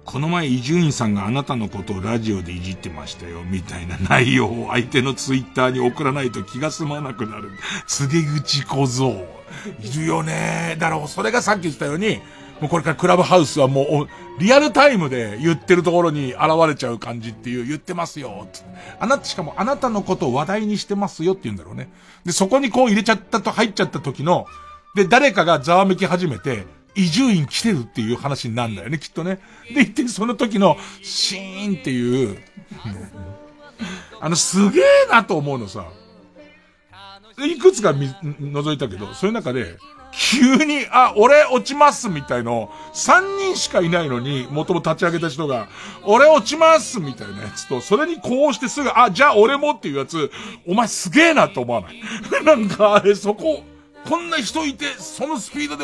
[0.06, 7.52] この前伊集院さんがあなたのことをラジオでいじってましたよ、みたいな内容を相手のツイッターに送らないと気が済まなくなる。
[7.88, 9.26] 告げ口小僧。
[9.82, 12.20] いるよねだからそれがさっき言ったように、
[12.62, 18.48] もうこれからクラブハウスはもう、リアルタイムで言ってるところに現れちゃう感じっていう、言ってますよ。
[19.00, 21.90] あなた、しかもあなたのことを話題にしてますよって言うんだろうね。
[22.24, 24.46] で、そこにこう入れちゃったと入っちゃった時の、
[24.96, 26.66] で、誰かがざわめき始めて、
[26.96, 29.40] 移住院来てるっていう話になるんだよね、きっとね。
[29.68, 32.42] で、言って、その時の、シーンっていう、
[34.22, 35.86] あの、すげえなと思うのさ。
[37.38, 39.78] いくつか、覗いたけど、そういう中で、
[40.18, 45.68] 急に、あ、俺落ちますみたいの、3人しかいないのに、元々立ち上げた人が、
[46.04, 50.32] 俺落ちますみたいなやつと、それにこうしてすぐ、あ、じゃあ俺もっていうやつ、
[50.66, 52.02] お前すげえなと思わない？
[52.46, 53.64] なんかあれ、そこ、
[54.08, 55.84] こんな人いて、そのスピードで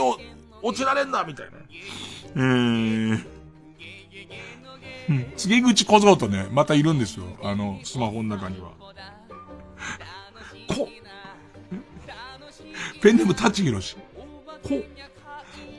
[0.61, 1.51] 落ちられんだみたいな。
[2.35, 3.25] えー、
[5.09, 5.33] うん。
[5.35, 7.25] 告口小僧とね、またいるんですよ。
[7.43, 8.69] あの、スマホの中には。
[10.69, 10.87] こ、
[13.01, 13.97] ペンネームタチヒロシ。
[14.63, 14.83] こ、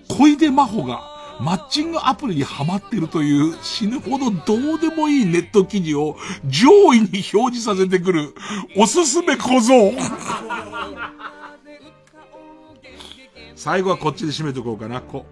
[0.08, 8.34] 小出真帆がマッチングアプリにハマってるという死ぬほどどうでもいいネット記事を上位に表示させてくる
[8.76, 9.92] おすすめ小僧。
[13.56, 15.00] 最後はこっちで締めとこうかな。
[15.00, 15.24] こ、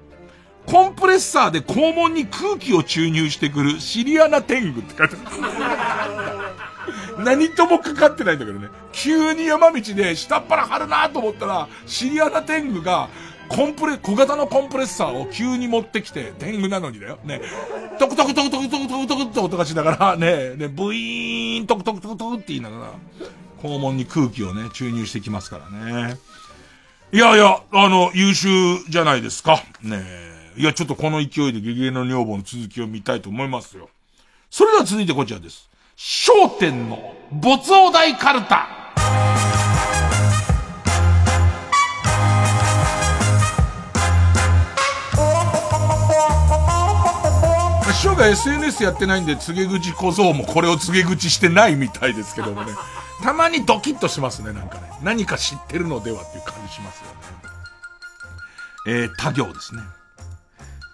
[0.66, 6.46] コンプレッサーで肛門に空気を注入してくるシリアナ天狗って書いてあ
[7.16, 7.24] る。
[7.24, 8.68] 何ともかかってないんだけどね。
[8.92, 13.08] 急に山道で下っ腹張るなと思ったら、シリアナ天狗が、
[13.50, 17.18] コンプレ、小型のコンプレッサーを急に持ってきて、天狗なのにだよ。
[17.24, 17.40] ね。
[17.98, 22.92] トクトクトクトクトクトクトクって音がしながら、ね、ね、ブイーントクトクトクトクって言いながら、
[23.60, 26.16] 肛門に空気をね、注入してきますからね。
[27.12, 28.48] いやいや、あの、優秀
[28.88, 29.56] じゃないですか。
[29.82, 30.30] ねえ。
[30.56, 33.88] いや、ちょっとこの勢いでゲゲの女房の続きを見たいと思いますよ。
[34.48, 35.68] それでは続いてこちらです。
[35.96, 39.29] 焦点の没王大カルタ。
[48.00, 52.72] 師匠が SNS やってないんで、告げ口小僧もこれを告げ口してないみたいですけどもね。
[53.22, 54.90] たまにドキッとしますね、なんかね。
[55.02, 57.12] 何か知ってるのではっていう感じしますよね。
[58.86, 59.82] えー、他行ですね。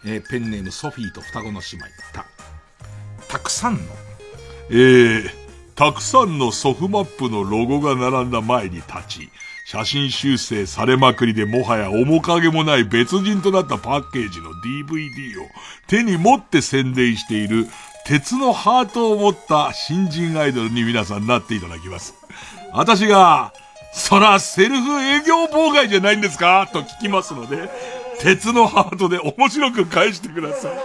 [0.05, 1.87] えー、ペンネームソフィーと双子の姉妹。
[2.13, 2.27] た、
[3.29, 3.81] たくさんの、
[4.71, 5.31] えー、
[5.77, 9.31] たくさんのソフマップのロゴが並んだ前に立ち、
[9.69, 15.49] 写真修正されまくりでもはや面影もない別人となったパッケージの DVD を
[15.89, 17.67] 手に持って宣伝している
[18.07, 22.15] 鉄のハートを持った新人アイドルに皆さんなっていただきます。
[22.75, 23.53] 私が、
[23.93, 26.71] そらセルフ営業妨害じゃないんですか？
[26.73, 27.69] と聞きますので、
[28.21, 30.77] 鉄のハートで面白く返してください。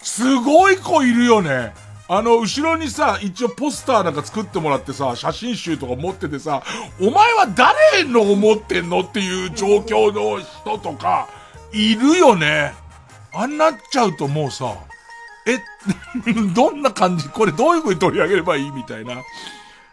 [0.00, 1.74] すごい子いるよね。
[2.10, 6.62] あの、後ろにさ、一応ポスターなんか作ってもらってさ、写真集とか持っててさ、
[6.98, 11.28] お前は誰のを持ってんのっていう状況の人とか、
[11.70, 12.72] いるよね。
[13.34, 14.74] あんなっちゃうともうさ、
[15.46, 15.58] え、
[16.54, 17.28] どんな感じ？
[17.28, 19.22] これどういう風に取り上げればいいみたいな。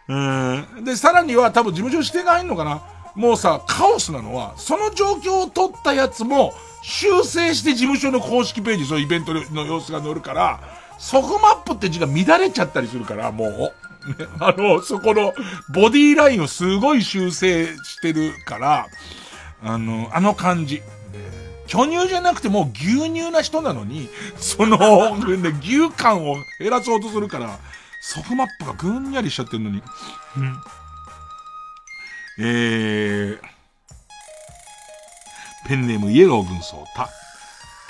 [0.08, 0.84] うん。
[0.84, 2.82] で、さらには多分事務所指定が入んのかな
[3.14, 10.60] もうさ、カオスなのは、その状況を取ったやつも、修正して事務所の公式ページ、そのイベントの様子が載るから、
[10.98, 13.72] ソフマップって字が乱れちゃったりするから、もう。
[14.38, 15.34] あの、そこの、
[15.70, 18.86] ボディラインをすごい修正してるから、
[19.62, 20.82] あの、あの感じ。
[21.66, 25.16] 巨乳じゃなくてもう牛乳な人なのに、その、
[25.60, 27.58] 牛感を減らそうとするから、
[28.00, 29.82] ソフマップがぐんやりしちゃってるのに。
[32.38, 33.38] えー、
[35.66, 37.08] ペンネームイエロー軍曹、た、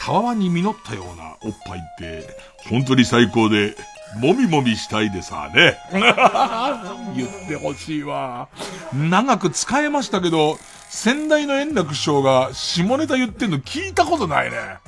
[0.07, 2.29] たわわに実ったようなおっぱいって、
[2.71, 3.75] 本当に最高で、
[4.21, 5.77] もみもみしたいでさね。
[7.17, 8.47] 言ってほしいわ。
[8.95, 14.79] 長く使えましたけど、先代の円楽師匠が下ネタ言ってんの聞いたことないね。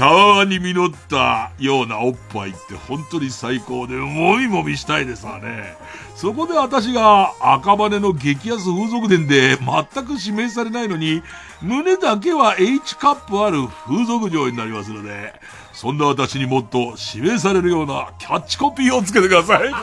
[0.00, 5.76] たわわに実ったようなおっぱいって本当に最高で、もみもみしたいでさね。
[6.16, 11.22] そこで私が赤羽の激安風俗店で全く指名されないのに、
[11.60, 15.34] 胸だけは H カップある風俗嬢になりますので、
[15.74, 19.68] そんな私にもっと指名されるようなキャッチコピーをつけてください。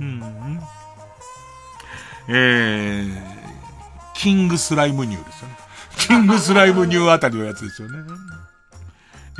[0.00, 0.62] うん
[2.28, 3.22] えー、
[4.14, 5.55] キングスライムニューですよね。
[5.98, 7.98] キングスライムニューあたりのやつですよね。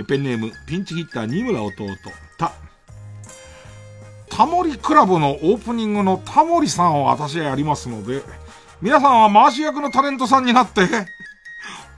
[0.06, 1.74] ペンネーム、ピンチヒッター、二村弟、
[2.38, 2.52] た。
[4.28, 8.22] タモリクラブのオープニングのタモリさんを私はやりますので、
[8.82, 10.86] 皆さんは回し役のタレントさんになって、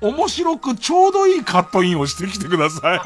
[0.01, 3.01] 面白くちょうどいいカットインをしてきてください。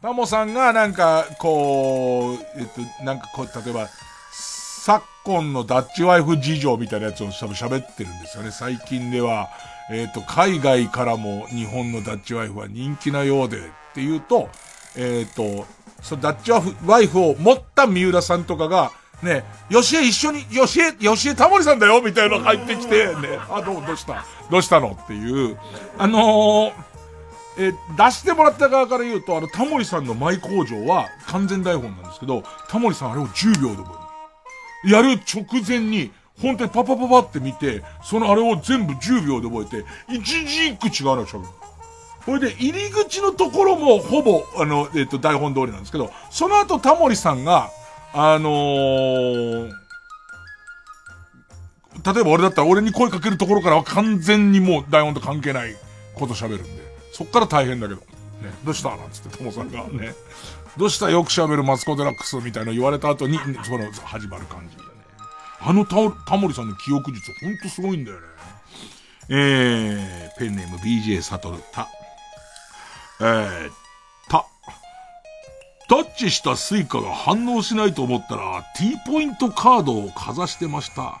[0.00, 3.88] タモさんがなんか、こう、えっと、なんかこう、例えば、
[4.82, 8.50] 昨今のダッチワイフ事情みたいなやつを多分喋ってるんですよね。
[8.50, 9.50] 最近では、
[9.90, 13.60] えっ、ー、と、海外からも日本のダッチワイフは人気なようでっ
[13.92, 14.48] ていうと、
[14.96, 15.66] えっ、ー、と、
[16.00, 16.50] そのダッチ
[16.86, 18.90] ワイフを持った三浦さんとかが、
[19.22, 24.24] ね、よしえ一緒に、よしえ、よしえタモリさんだよみたいなの入ってきて、ね、あ、どう、どうした？
[24.50, 25.58] どうしたのっていう、
[25.98, 26.72] あのー、
[27.58, 33.99] え出してもらった側から言うと、あの、タモリさんの舞工場は完全台本なんですけど、タモリさんあれを10秒で覚え。
[34.84, 41.48] やる直前に、本当にパパパパって見て、そのあれを全部10秒で覚えて、一字一句違うの喋る。
[42.24, 47.70] これで入り口のところもほぼ、あの、えっ、ー、と、台本通りなんですけど、その後タモリさんが、
[48.12, 49.70] あのー、
[52.14, 55.76] 例えば俺だったら俺に声かけるところからは完全にもう台本と関係ない
[56.14, 56.70] こと喋るんで、
[57.12, 58.06] そっから大変だけど、ね、
[58.64, 58.90] どうした？
[58.90, 60.14] なんつってタモさんがね、
[60.80, 61.10] どうした？
[61.10, 64.88] よく喋るマツコ・デラックスみたいな言われた後に、その、始まる感じだね。
[65.60, 65.96] あのタ
[66.26, 68.26] タモリさんの記憶術ほんとすごいんだよね。
[69.28, 71.86] えー、ペンネーム BJ サトル、た。
[73.20, 73.70] えー、
[74.30, 74.46] た。
[75.86, 81.20] タッチしたスイカが反応しないと思ったら T ポイントカードをかざしてました。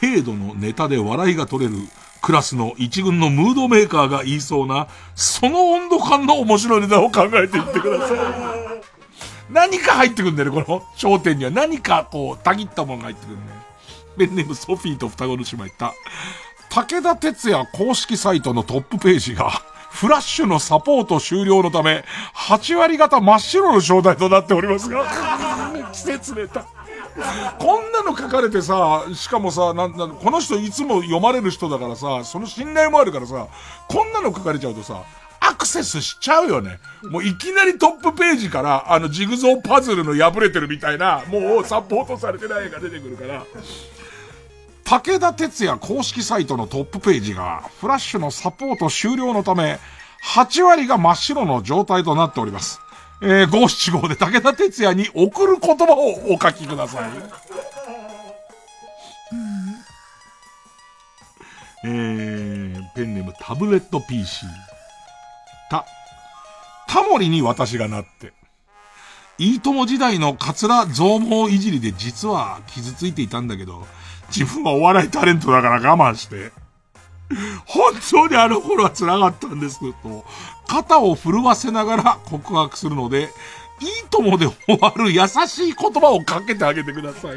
[0.00, 1.76] 程度のネタで笑いが取れる
[2.22, 8.59] クラスの一軍のムードメーカーが言いそうな、その温度感の面白いネタを考えていってください。
[9.52, 11.50] 何か入ってくんだよね、この焦点には。
[11.50, 13.42] 何かこう、たぎったものが入ってくるね。
[14.18, 15.94] ペンネームソフィーと双子の姉妹った。
[16.70, 19.50] 武田鉄矢公式サイトのトップページが、
[19.90, 22.04] フラッシュのサポート終了のため、
[22.34, 25.04] 8割方真っ白の状態となっておりますが、
[25.92, 26.64] 季節ネタ。
[27.58, 33.48] こんなの書かれてさ、しかもさ、なんなんこの人いつも読まれる人だからさ、その信頼もあるからさ、
[33.88, 35.02] こんなの書かれちゃうとさ、
[35.40, 36.78] アクセスしちゃうよね。
[37.02, 43.44] もういきなりトップページから、あのジグゾーパズルの破れてるみたいな、もうサポートされてない絵が出てくるから。
[44.84, 49.78] 武田鉄矢公式サイトのトップページが、フラッシュのサポート終了のため、
[50.34, 52.80] 8割が真っ白の状態となっております。
[53.22, 57.10] えー、五七五で武田鉄矢に送る言葉をお書きください。
[61.84, 64.44] えー、ペンネームタブレット PC。
[65.70, 65.86] た、
[66.88, 68.32] タモリに私がなって。
[69.38, 73.86] いいとも時代のカツラ増毛いじりで実は傷ついていたんだけど、
[74.28, 76.52] 自分はお笑いタレントだから我慢して、
[77.64, 80.24] 本当にあの頃は辛かったんですと、
[80.66, 83.30] 肩を震わせながら告白するので、
[83.80, 87.36] いいともで終わる優しい言葉をかけてあげてください。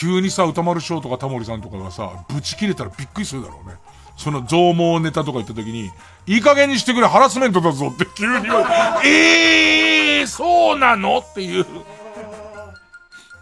[0.00, 3.74] 急にさ、歌丸師匠とかタモリさんとかがさ、ブチ切れたらびっくりするだろうね。
[4.16, 5.90] その増毛ネタとか言った時に、
[6.26, 8.64] いい加減にしてくれ、ハラスメントだぞって急に言われ
[9.02, 11.18] て、えー、そうなの？
[11.18, 11.66] っていう。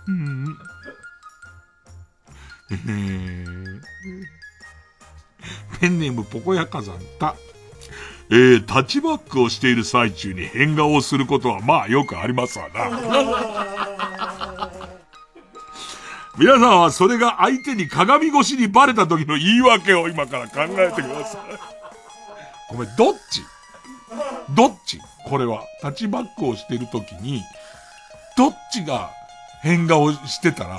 [0.09, 0.59] うん。
[2.73, 3.79] えー
[5.81, 7.37] ペンネームポコヤ火山た。
[8.31, 12.91] えー、タッチバックをしている最中に変顔をすることはまあよくありますわな。
[16.39, 21.41] 皆さんはそれが相手に鏡越しにバレた時の言い訳を今から考えてください。
[22.71, 23.43] ごめん、どっち？
[24.55, 25.01] どっち？
[25.27, 27.43] これは、タッチバックをしてる時に、
[28.37, 29.11] どっちが
[29.63, 30.79] 変顔してたら、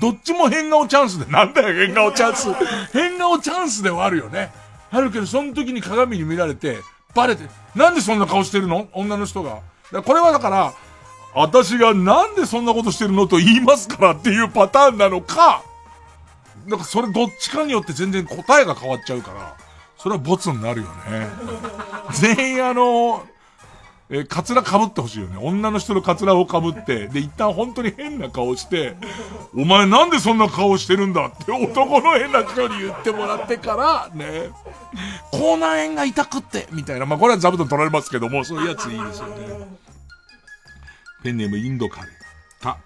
[0.00, 2.48] どっちも変顔チャンスで、なんだよ変顔チャンス。
[2.92, 4.52] 変顔チャンスではあるよね。
[4.90, 6.78] あるけど、その時に鏡に見られて、
[7.14, 7.44] バレて、
[7.74, 8.88] なんでそんな顔してるの？
[8.94, 9.60] 女の人が。
[10.02, 10.72] これはだから、
[11.34, 15.64] 私がなんでそんなことしてるのと言いますからっていうパターンなのか、
[16.66, 19.56] なんかそれどっちかによって全然答えが変わっちゃうから、
[19.96, 21.28] それはボツになるよね。
[22.12, 23.24] 全員あの、
[24.10, 25.38] え、カツラ被ってほしいよね。
[25.40, 28.96] 女の人のカツラを被って、で、一旦本当に変な顔して、
[29.56, 34.50] お前なんでそんな顔してるんだって男の変な人に言ってもらってから、ね、
[35.32, 37.06] 口内炎が痛くって、みたいな。
[37.06, 39.83] まあ、これは座布団取られますけども、そういうやついいですよね。
[41.24, 42.10] ペンネームインドカレー。
[42.62, 42.78] た。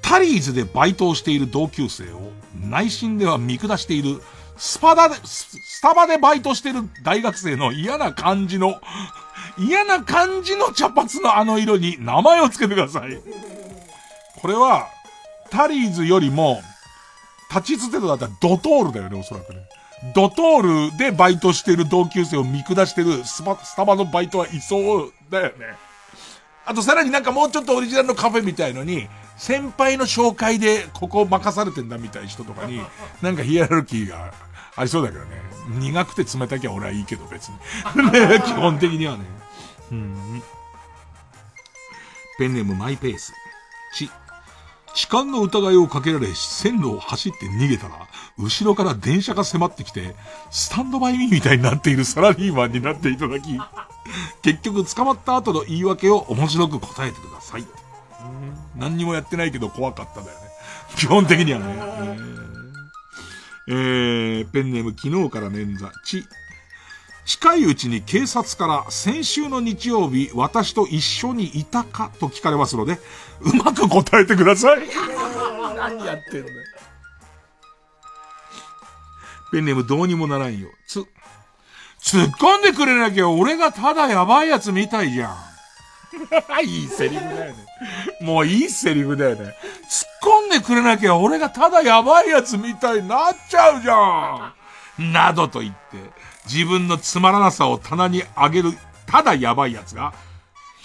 [0.00, 2.32] タリーズでバイトをしている同級生を
[2.64, 4.22] 内心では見下している
[4.56, 8.80] スパダで、スタバでバイトしてる大学生の嫌な感じの、
[9.58, 13.20] 嫌な感じの茶髪のあの色に名前をつけてください。
[14.40, 14.88] これは、
[15.50, 16.60] タリーズよりも、
[17.50, 19.60] 立ちつてとだったらドトールだよね、おそらくね。
[20.14, 25.87] ドトールでバイトしてる同級生を見下してるスパ、スタバのバイトはいそうだよね。
[26.68, 29.08] あとさらになんかもうちょっとオリジナルのカフェみたいのに、
[29.38, 32.82] 先輩の紹介でここ任されてんだみたいな人とかに、
[33.22, 34.34] なんかヒエラルキーが
[34.76, 35.40] ありそうだけどね。
[35.78, 37.56] 苦くて冷たきゃ俺はいいけど別に。
[38.44, 39.24] 基本的にはね。
[39.92, 40.42] うん。
[42.38, 43.32] ペンネームマイペース。
[43.94, 44.10] ち。
[44.94, 48.07] 痴漢の疑いをかけられ線路を走って逃げたら、
[48.38, 50.14] 後ろから電車が迫ってきて、
[50.50, 53.58] スタンドバイミーみたいになっているサラリーマンになっていただき、
[54.42, 57.66] 結局捕まった後の言い訳を面白く答えてください。
[58.76, 60.48] 何にもやってないけど怖かっただよね。
[60.96, 61.76] 基本的にはね。
[63.70, 65.90] えー、ペンネーム昨日から捻挫。
[66.04, 66.24] ち。
[67.26, 72.98] 近いうちに警察から先週の日曜日私と一緒にいたかと聞かれますので、
[73.40, 74.78] うまく答えてください。
[75.76, 76.77] 何やってんだよ。
[79.50, 80.68] ペンネームどうにもならんよ。
[80.86, 81.00] つ、
[82.02, 85.36] 突っ込んでくれなきゃ俺がただやばいやつみたいじゃん。
[86.64, 87.66] いいセリフだよね。
[88.20, 89.44] もういいセリフだよね。
[89.44, 89.54] 突っ
[90.22, 94.52] 込んでくれなきゃ俺がただやばいやつみたいになっちゃうじゃ
[95.04, 95.12] ん。
[95.12, 95.78] などと言って、
[96.46, 98.72] 自分のつまらなさを棚に上げる、
[99.06, 100.12] ただやばいやつが、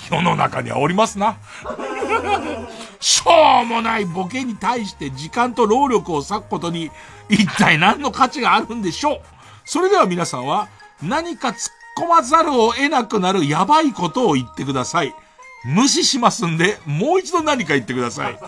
[0.10, 1.38] 世の中にはおりますな。
[3.00, 6.92] しょうもないボケに対して時間と労力を割くことに、
[7.30, 9.22] 一体何の価値があるんでしょう。
[9.66, 10.68] それでは皆さんは、
[11.02, 15.14] 何か突っ込まざるを得なくなるやばいことを言ってください。
[15.66, 18.40] 無視しますんで、もう一度何か言ってください。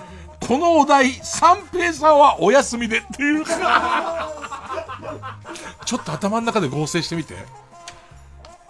[0.48, 4.30] このお題、三平さんはお休みでっていうか。
[5.86, 7.36] ちょっと頭の中で合成してみて。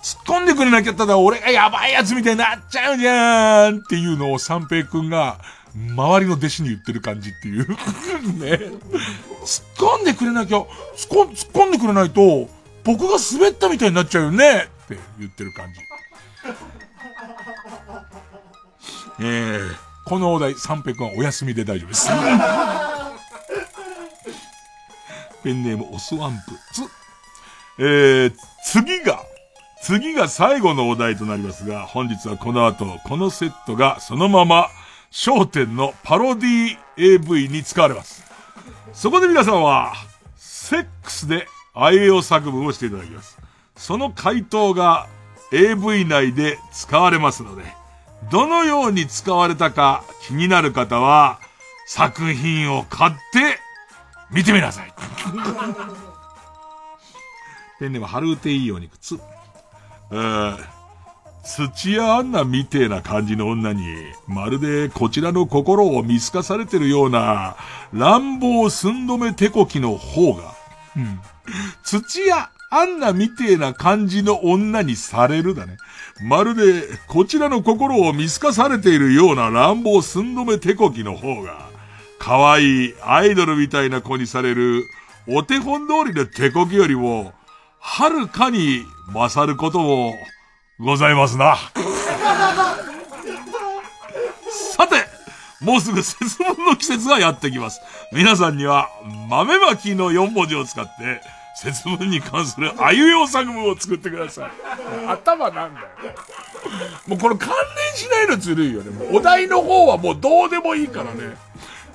[0.06, 5.40] 突っ込んでくれなきゃただ俺がやばいやつみたいになっちゃうじゃーんっていうのを三平くんが、
[5.74, 7.68] 周りの弟子に言ってる感じっていう。
[8.38, 8.70] ね。
[9.44, 10.68] 突っ込んでくれなきゃ、突っ
[11.10, 12.48] 込ん突っ込んでくれないと、
[12.84, 15.80] 僕が滑ったみたいになっちゃうよねって言ってる感じ。
[19.22, 19.76] えー、
[20.06, 22.10] このお題、三平くんはお休みで大丈夫です。
[25.44, 26.52] ペンネームオスワンプ。
[26.72, 26.84] つ、
[27.80, 28.34] えー、
[28.64, 29.20] 次が、
[29.86, 34.70] 次が最後のお題となりますが、本日はこの後、このセットがそのまま、
[35.12, 38.24] 焦点のパロディ AV に使われます。
[38.94, 39.94] そこで皆さんは、
[40.38, 43.38] セックスであえを作文をしていただきます。
[43.76, 45.06] その回答が
[45.52, 47.62] AV 内で使われますので、
[48.32, 51.40] どのように使われたか気になる方は、
[51.86, 53.60] 作品を買って
[54.32, 54.92] 見てみなさい。
[57.78, 59.20] ペンネーム、春うていいお肉つ。
[60.12, 60.58] うん。
[61.44, 63.86] 土屋アンナみてえな感じの女に、
[64.28, 67.56] まるでこちらの心を見透かされてるような、
[67.94, 70.54] 乱暴寸止め手こきの方が、
[70.98, 71.20] うん。
[71.84, 75.78] 土屋アンナみてえな感じの女にされるだね。
[76.24, 81.70] まるで、こちらの心を見透かされているような乱暴寸止め手こきの方が、
[82.20, 84.84] 可愛いアイドルみたいな子にされる、
[85.28, 87.34] お手本通りの手こきよりも、
[87.88, 88.84] はるかに
[89.14, 90.16] 勝ることも
[90.80, 91.56] ございますな。
[94.76, 95.06] さて、
[95.62, 97.80] もうすぐ節分の季節がやってきます。
[98.12, 98.90] 皆さんには
[99.30, 101.22] 豆まきの4文字を使って、
[101.62, 104.52] 節分に関するあいうえお作文を作ってください。
[105.08, 105.88] 頭なんだよ。
[107.08, 108.90] もうこれ関連しないのずるいよね。
[108.90, 111.38] もうお題の方はもうどうでもいいからね。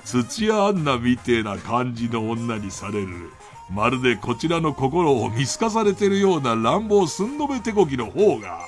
[0.05, 3.29] 土屋アンナみてえな感じの女にされる。
[3.71, 8.59] まるでこちらの心を見透かされてるような乱暴寸止め手こきの方が、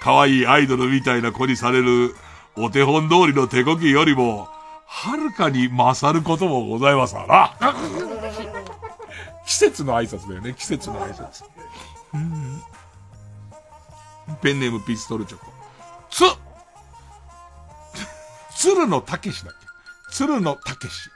[0.00, 2.14] 可愛いアイドルみたいな子にされる
[2.56, 4.48] お手本通りの手こきよりも、
[4.86, 7.74] はるかに勝ることもございますわな。
[9.44, 11.44] 季節の挨拶だよね、季節の挨拶。
[12.14, 12.62] うん
[14.40, 15.52] ペンネームピストルチョコ。
[16.10, 16.24] つ
[18.56, 19.66] 鶴野武史だっけ？
[20.14, 21.10] 鶴野武史。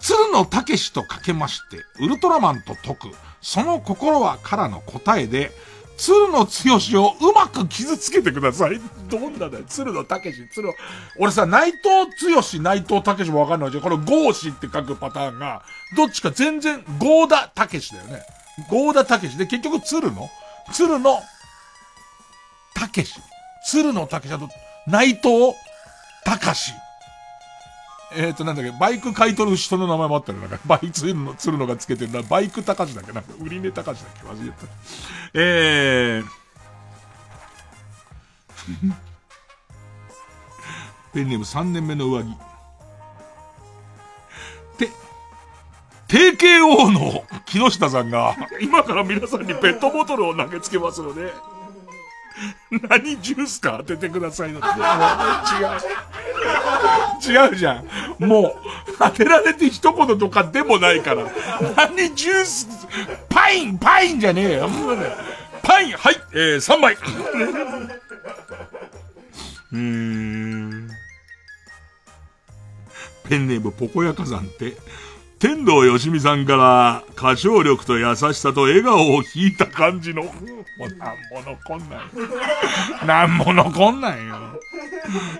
[0.00, 5.52] 鶴野武史とかけまして、ウルトラマンと解く、その心はからの答えで、
[6.00, 8.80] 鶴野剛をうまく傷つけてください。
[9.10, 9.64] どんなだよ。
[9.68, 10.74] 鶴野武史、鶴野。
[11.18, 13.82] 俺さ、内藤剛、内藤武史もわかんないじゃん。
[13.82, 15.62] このゴーシって書くパターンが、
[15.98, 18.22] どっちか全然、ゴーダ武史だよね。
[18.70, 20.30] ゴーダ武史で、結局鶴野
[20.72, 21.20] 鶴野
[22.74, 23.20] 武史。
[23.66, 24.48] 鶴野武史だと、
[24.86, 25.52] 内藤
[26.24, 26.72] 隆
[28.12, 30.38] えっ、ー、と、なんだっけ、バイク買い取る人の名前もあったよ。
[30.38, 32.22] なんか、 バイツの、鶴野がつけてるな。
[32.22, 34.26] バイク高しだっけなんか、売り値高しだっけ？
[34.26, 34.56] 忘れた。
[35.34, 36.24] えー、
[41.14, 42.26] ペンネーム3年目の上着。
[44.78, 44.90] て、
[46.08, 51.32] TKO の木下さんが、今から皆さんにペットボトルを投げつけますので、
[52.88, 54.68] 何ジュースか当ててくださいのって。
[57.32, 57.48] 違う。
[57.48, 57.82] 違うじゃ
[58.18, 58.24] ん。
[58.24, 58.54] もう、
[58.98, 61.24] 当てられて一言とかでもないから。
[61.76, 62.68] 何ジュース、
[63.28, 64.70] パイン、パインじゃねえよ。
[65.62, 66.94] パイン、はい、えー、3枚。
[69.72, 70.90] うーん。
[73.28, 74.76] ペンネームポコヤ火山って、
[75.40, 82.00] 天童よしみさんから歌唱力と優しさと笑顔を引いた感じの、もうなんも残んない。
[83.06, 84.60] なんも残んないよ。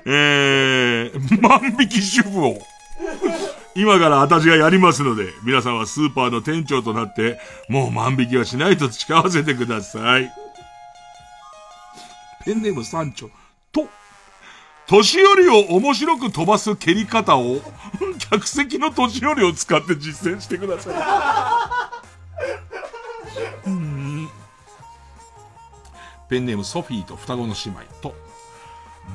[0.07, 2.59] えー、万引き主婦を、
[3.75, 10.33] 今から私がやりますので、皆さんはスーパーの店長となって、もう万引きはしないと誓わせてください。
[12.47, 13.29] ペンネーム山頂。
[13.71, 13.87] と、
[14.91, 17.61] 年寄りを面白く飛ばす蹴り方を、
[18.19, 20.91] 客席の年寄りを使って実践してくださ
[23.67, 23.69] い。
[23.69, 24.29] うん
[26.29, 28.17] ペンネームソフィーと双子の姉妹と、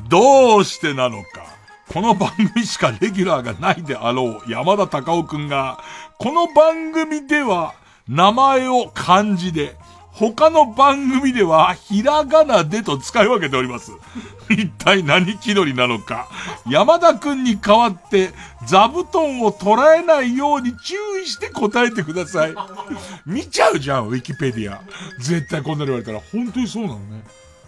[0.07, 1.45] どうしてなのか、
[1.91, 5.83] この番組しかレギュラーがないであろう山田隆夫くんが、
[6.17, 7.73] この番組では
[8.07, 9.75] 名前を漢字で、
[10.17, 13.91] 他の番組ではひらがなでと使い分けております。
[14.49, 16.27] 一体何気取りなのか。
[16.69, 18.31] 山田くんに代わって
[18.65, 22.55] 座布団を捉えないように注意して答えてください。
[23.27, 24.81] 見ちゃうじゃん、ウィキペディア。
[25.19, 27.21] 絶対こんなに言われたら本当にそうなのね。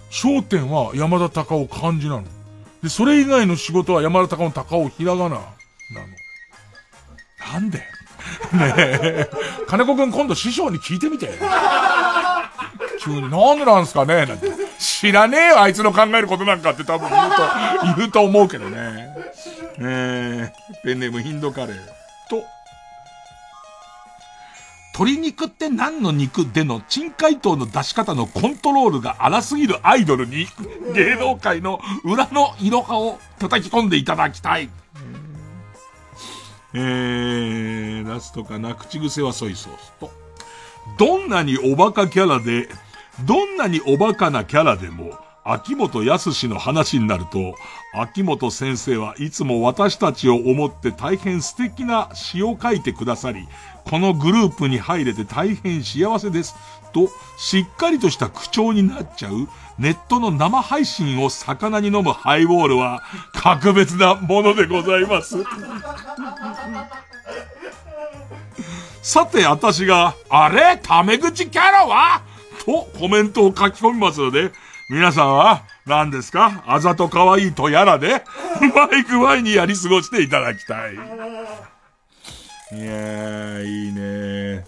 [0.10, 2.24] 焦点は山田隆夫漢字なの。
[2.82, 5.42] で、それ以外の仕事は山田隆夫の隆夫ひらがななの。
[7.54, 7.80] なんで？
[8.52, 9.30] ねえ、
[9.68, 11.38] 金子くん今度師匠に聞いてみて。
[13.08, 14.48] 急に、なんでなんすかねなんて。
[14.78, 19.10] 知らねえよ、あいつの考えることなんかって多分言うと、言うと思うけどね。
[19.80, 20.52] えー、
[20.84, 21.78] ペンネームヒンドカレー。
[22.30, 22.44] と、
[24.94, 30.48] 鶏肉って何の肉での珍回答の出し方のコントロールが荒すぎるアイドルに、
[30.94, 34.70] 芸能界の裏のいろはを叩き込んでいただきたい。
[36.74, 40.12] えー、ラストかな、口癖はソイソースと。
[40.98, 42.70] どんなにおバカキャラで、
[43.26, 47.56] どんなにおバカなキャラでも、秋元康の話になると、
[47.96, 53.48] 秋元先生はいつも私たちを思って大変素敵な詩を書いてくださり、
[53.86, 56.56] このグループに入れて大変幸せです。
[56.94, 59.48] と、しっかりとした口調になっちゃう、
[59.80, 63.04] ネットの生配信を魚に飲むハイボールは、
[63.34, 65.38] 格別なものでございます。
[69.02, 70.78] さて、私が、あれ？
[70.84, 72.22] タメ口キャラは？
[72.68, 74.52] とコメントを書き込みますので、
[74.90, 76.64] 皆さんは何ですか？
[76.68, 78.24] あざと可愛いとやらで、
[78.62, 80.94] うまい具合にやり過ごしていただきたい。
[80.94, 84.66] いやー、いいね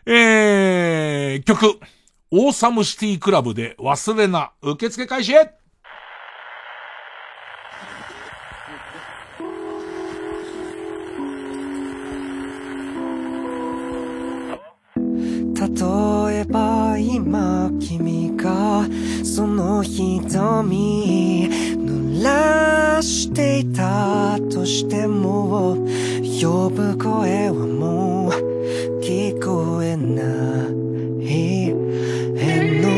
[0.06, 1.80] えー、曲。
[2.32, 5.60] オーサムシティクラブで忘れな、受付開始へ
[15.60, 15.68] 例
[16.36, 18.88] えば今君が
[19.24, 21.50] その瞳
[22.22, 25.78] らしていたとしても
[26.42, 28.32] 呼ぶ声はもう
[29.02, 30.80] 聞こえない。
[31.32, 32.90] への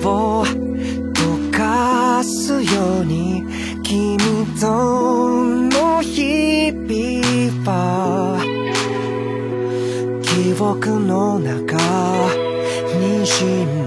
[0.00, 3.42] 具を溶かすように
[3.82, 4.16] 君
[4.58, 8.38] との日々は
[10.22, 11.76] 記憶の中
[12.98, 13.77] にじん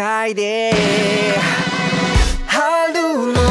[0.00, 0.72] 界で。
[2.46, 3.49] 春の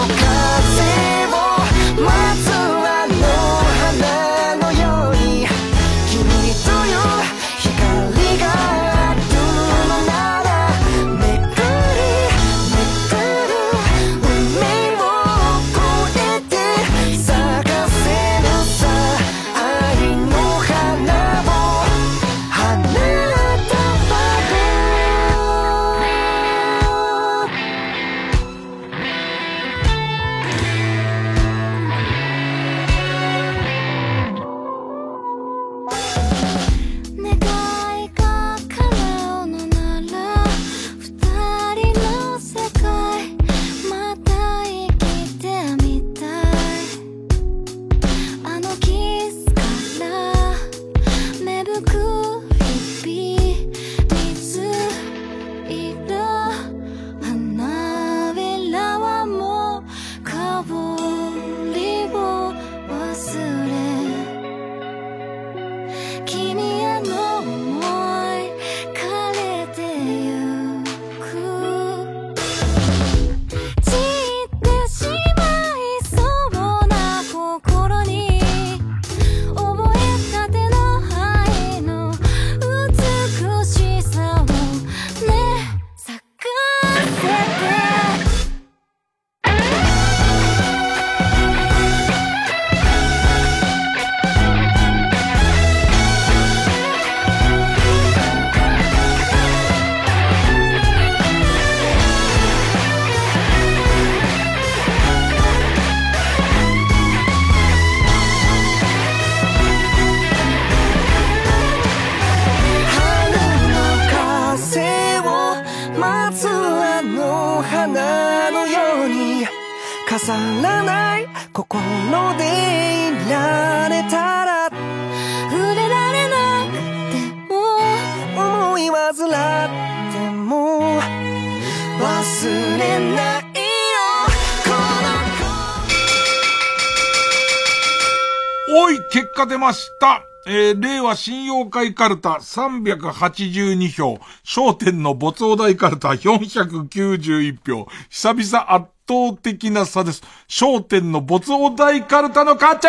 [141.09, 150.21] えー、令和新妖怪カルタ382票、焦点の没お題カルタ491票、久々圧倒的な差です。
[150.47, 152.87] 焦点の没お題カルタの勝ち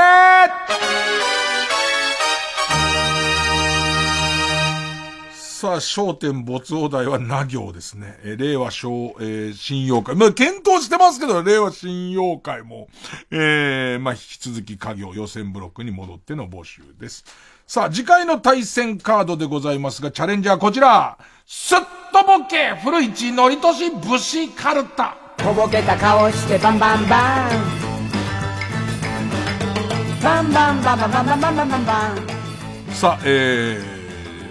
[5.61, 8.19] さあ、焦点没お題はな行ですね。
[8.25, 10.17] え令和小、えー新妖怪。
[10.17, 12.89] まあ、検討してますけど、令和新妖怪も、
[13.31, 17.27] えーまあ、引き続き家業予選ブロックに戻っての募集です。
[17.71, 21.17] さあ、次回の対戦カードでございますが、チャレンジャーこちら。
[21.47, 21.79] すっ
[22.13, 25.17] とぼけ古市のりとし武士カルタ。
[25.37, 27.51] とぼけた顔してバンバンバン。
[30.21, 32.15] バンバンバンバンバンバンバンバンバ
[32.89, 32.93] ン。
[32.93, 33.81] さあ、え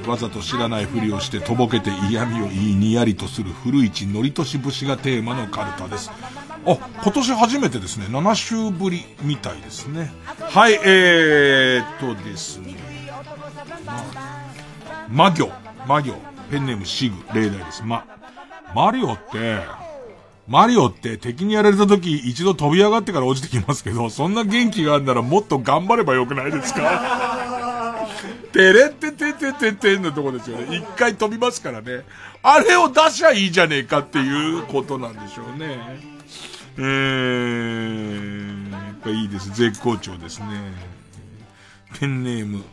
[0.02, 6.10] ー、わざと知らないふりをしてとぼけて嫌味を言いにやりとする古市のりとし武がテーマのカルタです。
[6.10, 10.10] あ、今年初めてですね、7週ぶりみたいですね。
[10.26, 12.89] はい、えー、っとですね。
[15.10, 15.36] 魔マ、
[15.88, 16.16] 魔ョ、
[16.52, 17.84] ペンネームシグ、例題です。
[17.84, 18.06] ま、
[18.76, 19.60] マリオって、
[20.48, 28.08] マリオって敵にやられた時一度飛び上がってから落ちてきますけど、そんな元気があるならもっと頑張ればよくないですか？
[28.52, 30.76] てれってててててんのとこですよね。
[30.78, 32.04] 一回飛びますからね。
[32.42, 36.00] あれを出しゃいいじゃねえかっていうことなんでしょうね。
[36.78, 39.52] えー、やっぱいいです。
[39.54, 40.46] 絶好調ですね。
[42.00, 42.64] ペンネーム、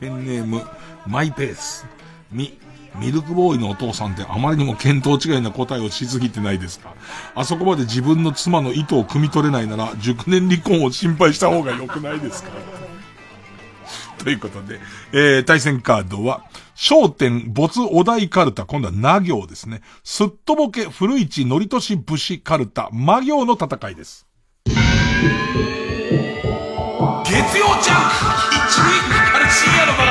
[0.00, 0.62] ペンネーム、
[1.06, 1.86] マイペース。
[2.32, 2.58] み、
[2.98, 6.94] ミルクボーイのお父さんってあまりにも見当違いな答えをしすぎてないですか？
[7.34, 12.50] あそこまで自分の妻の意図を汲み取れないなら、熟年離婚を心配した方が良くないですか？
[14.24, 14.80] ということで、
[15.12, 16.44] えー、対戦カードは、
[16.76, 19.82] 焦点、没お題カルタ、今度はな行ですね。
[20.02, 24.26] すっとぼけ、古市、のりとし、武士、カルタ、魔行の戦いです。
[24.64, 24.72] 月
[27.58, 28.16] 曜ジャンク
[28.56, 30.09] 一 See had a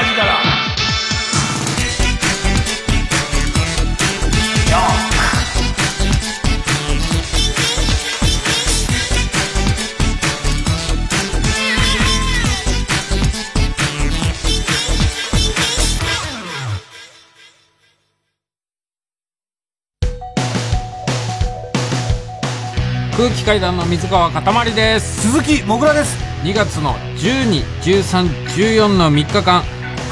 [23.20, 25.30] 空気階段の水川かたまりです。
[25.30, 26.18] 鈴木もぐらです。
[26.46, 29.62] 2月の121314の3日間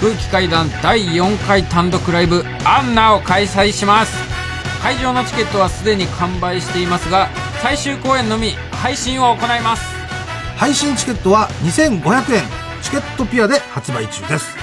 [0.02, 4.12] 空気階段第4回単独ライブ「アンナ」を開催します。
[4.84, 7.30] 会場のチケットはすでに完売していますが
[7.62, 9.86] 最終公演のみ配信を行います。
[10.58, 12.44] 配信チケットは2500円。
[12.82, 14.54] チケットピアで発売中です。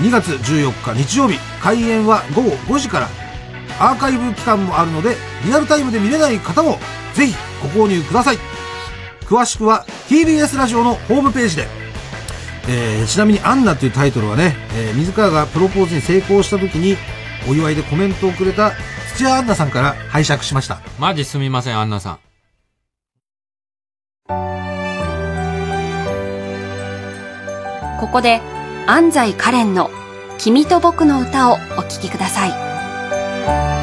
[0.00, 3.10] 2月14日日曜日開演は午後5時から。
[3.78, 6.80] アーカイブ期間もあるのでリアルタイムで見れない方も
[7.18, 7.34] ぜひ
[7.74, 8.38] ご購入ください。
[9.22, 11.66] 詳しくは TBS ラジオのホームページで、
[12.68, 16.96] えー、ちなみに「アンナ」というタイトルはね、えー、自らがプロポーズに成功した時に
[17.48, 18.72] お祝いでコメントをくれた
[19.16, 20.78] 土屋アンナさんから拝借しました。
[20.98, 22.18] マジすみませんアンナさん。
[28.00, 28.40] ここで
[28.86, 29.90] 安西カレンの
[30.38, 33.77] 「君と僕の歌」をお聴きください。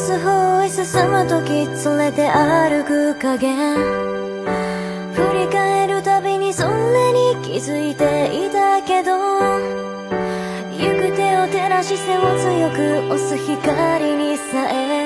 [0.00, 3.54] す方へ進む時連れて歩く影。
[5.12, 9.12] 振り返るたびにそんなに気づいていたけど。
[10.72, 15.04] 行く手を照らし背を強く押す光にさえ。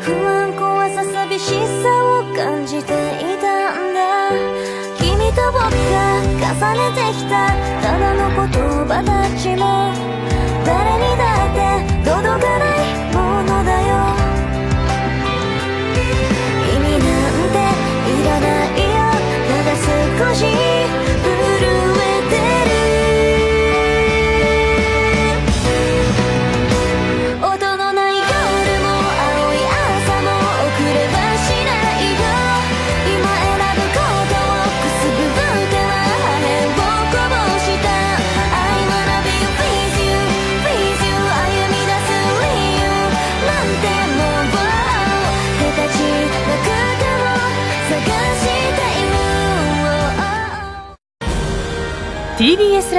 [0.00, 1.50] 不安怖さ寂し
[1.82, 1.88] さ
[2.18, 4.32] を感じていたんだ。
[4.98, 8.48] 君と僕が重ねてきたただの言
[8.88, 9.92] 葉たちも。
[10.64, 12.79] 誰にだって届かない
[20.34, 20.79] 心。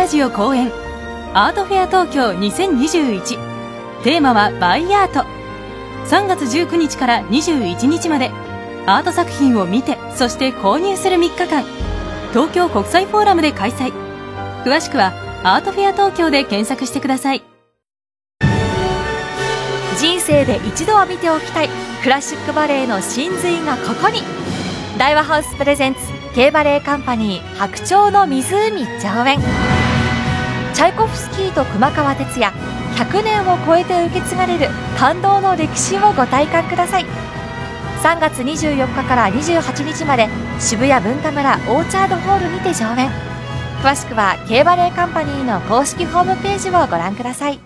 [0.02, 0.72] ラジオ公演
[1.36, 5.20] アートフェア東京2021テーマはバイアート。
[6.10, 8.32] 3月19日から21日まで
[8.88, 11.64] アート作品を見てそして購入する3日間。
[12.32, 13.94] 東京国際フォーラムで開催。
[14.66, 15.14] 詳しくは
[15.44, 17.44] アートフェア東京で検索してください。
[20.00, 21.70] 人生で一度は見ておきたい
[22.02, 24.24] クラシックバレエの真髄がここに。
[24.98, 26.00] 大和ハウスプレゼンツ
[26.34, 29.81] K バレエカンパニー白鳥の湖上演。
[30.82, 32.54] ャイコフスキーと熊川哲也
[32.96, 34.68] 100年を超えて受け継がれる
[34.98, 37.06] 感動の歴史をご体感ください。
[38.02, 40.28] 3月24日から28日まで
[40.60, 43.12] 渋谷文化村オーチャードホールにて上演。
[43.84, 47.60] 詳しくは K バレーカンパニーの公式ホームページをご覧ください。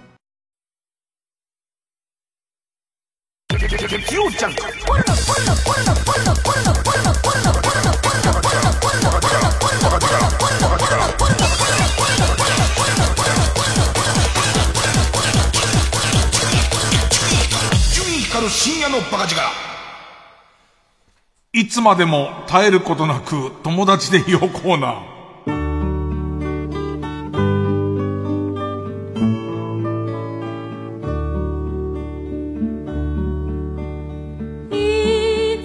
[21.55, 25.15] いつまでも耐えることなく友達でいようコーナー。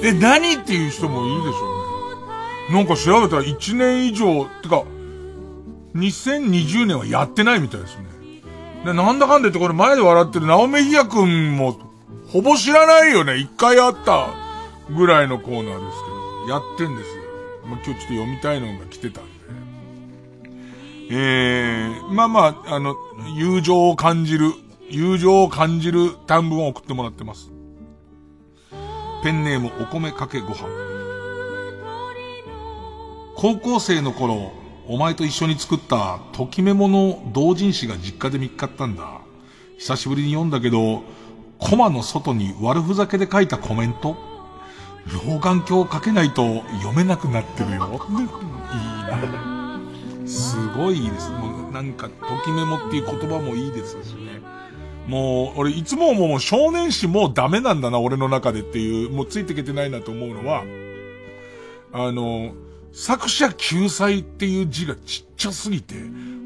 [0.05, 1.59] え、何っていう人もいいでしょ
[2.69, 2.77] うね。
[2.77, 4.85] なんか調べたら1年以上、てか、
[5.97, 8.05] 2020年はやってないみたいですね。
[8.85, 11.81] で、なんだかんだ言ってこれ前で笑ってるナオメヒヤくんも、
[12.29, 13.39] ほぼ知らないよね。
[13.39, 14.50] 一回あった
[14.97, 16.11] ぐらいのコーナーですけ
[16.47, 17.23] ど、やってんですよ。
[17.67, 19.31] まあ、今日ちょっと読みたいのが来てたんで。
[21.13, 22.95] えー、まあまあ、あの、
[23.37, 24.53] 友情を感じる、
[24.89, 27.51] 友情を感じる短文を送ってもらってます。
[29.23, 30.69] ペンネームお米かけご飯。
[33.37, 34.53] 高校生の頃、
[34.87, 39.21] お前と一緒に作ったときメモの同人誌が実家で見っかったんだ。
[39.79, 41.03] 久しぶりに読んだけど、
[41.59, 44.30] コマの外に悪ふざけで書いたコメント
[45.07, 48.01] 老眼鏡をかけないと読めなくなってるよ。
[48.13, 49.81] いいな。
[50.27, 51.31] すごいいいです。
[51.31, 52.15] もうなんか、と
[52.45, 54.41] きメモっていう言葉もいいですしね。
[55.07, 60.65] もう、俺いつももう少年誌もうダメなんだな、俺の中でっていう、もうついていけてないなと思うのは、
[61.93, 62.53] あの、
[62.93, 65.95] 作者救済っていう字がちっちゃすぎて、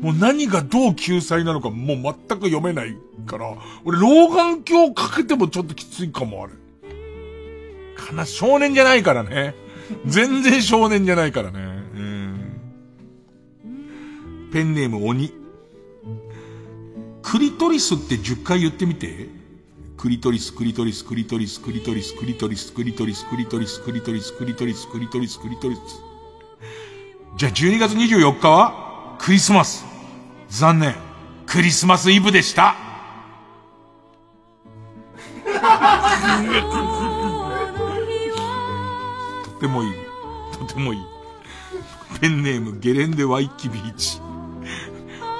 [0.00, 3.54] もう何がどう救済なのかもう全く読めないから、
[3.84, 6.63] 俺老眼鏡をかけてもちょっときついかもある。
[7.96, 9.02] かな、少年じゃない。
[9.02, 9.54] からね。
[10.06, 11.32] 全然少年じゃない。
[11.32, 11.58] からね。
[11.60, 11.62] う
[11.98, 12.60] ん。
[14.52, 15.32] ペンネーム鬼。
[17.22, 19.28] クリトリスって10回言ってみて。
[19.96, 25.80] クリトリス、クリトリス、クリトリス、クリトリス、クリトリス、クリトリス、クリトリス、クリトリス、クリトリス、クリトリス、クリトリス。
[27.38, 29.84] じゃあ12月24日はクリスマス。
[30.50, 30.94] 残念。
[31.46, 32.76] クリスマスイブでした。
[39.64, 39.92] とてもいい。
[40.52, 41.00] とてもいい。
[42.20, 44.20] ペンネームゲレンデワイキビーチ。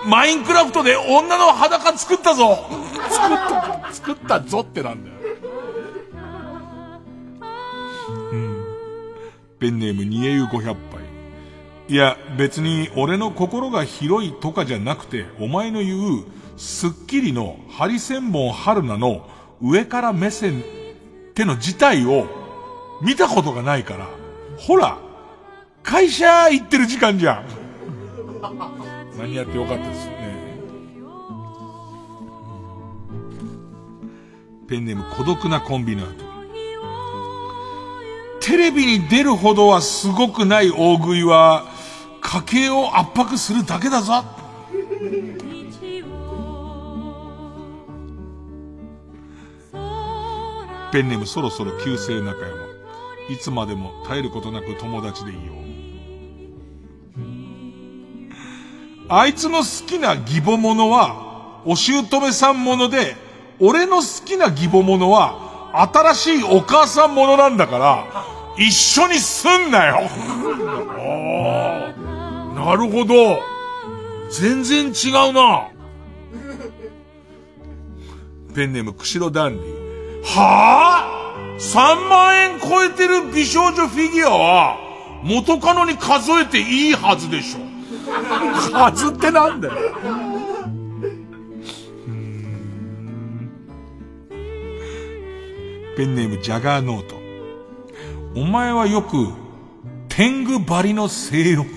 [0.06, 2.66] マインクラフトで女の裸作ったぞ
[3.10, 5.16] 作った、作ったぞってなんだよ。
[9.58, 10.76] ペンネームニエユ500杯。
[11.88, 16.24] いや、別に俺の心が広いとかじゃなくて、お前の言う、
[16.56, 19.28] スッキリのハリセンボン春菜の
[19.60, 22.43] 上から目線っての自体を
[23.04, 24.08] 見たことがないから、
[24.56, 24.98] ほら、
[25.82, 27.44] 会社行ってる時間じゃん。
[29.18, 30.14] 何やってよかったですね。
[34.66, 36.24] ペンネーム孤独なコンビナート。
[38.40, 41.66] テレビに出るほどはすごくない大食いは、
[42.22, 44.24] 家計を圧迫するだけだぞ。
[50.90, 52.63] ペンネームそろそろ旧姓中山。
[53.30, 55.52] いつまでも耐えることなく友達でいいよ。
[59.08, 63.16] あいつの好きな義母者は、お姑さんもので、
[63.60, 68.06] 俺の好きな義母者は、新しいお母さんものなんだから、
[68.56, 70.02] 一緒にすんなよ
[72.54, 73.40] なるほど。
[74.30, 75.68] 全然違うな。
[78.54, 80.22] ペンネーム、釧路ダンディ。
[80.24, 84.76] はぁ、あ、?3 万円超えてる美少女フィギュアは、
[85.22, 87.60] 元カノに数えていいはずでしょ。
[88.90, 89.74] 数ってなんだよ。
[95.96, 97.16] ペンネーム、ジャガーノート。
[98.34, 99.28] お前はよく、
[100.08, 101.68] 天狗張りの性欲。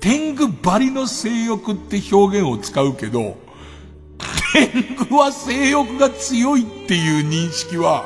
[0.00, 3.36] 天狗張りの性欲って表現を使うけど、
[4.52, 8.04] 天狗は性欲が強いっていう認識は、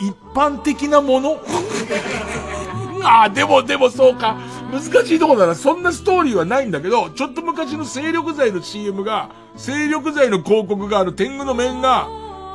[0.00, 1.38] 一般的なもの？
[3.02, 4.36] ああ、でもでもそうか。
[4.72, 5.54] 難しいところだな。
[5.54, 12.08] そんなストーリーはないんだけど、ちょっと昔の精力剤の CM が、精力剤の広告がある天狗の面が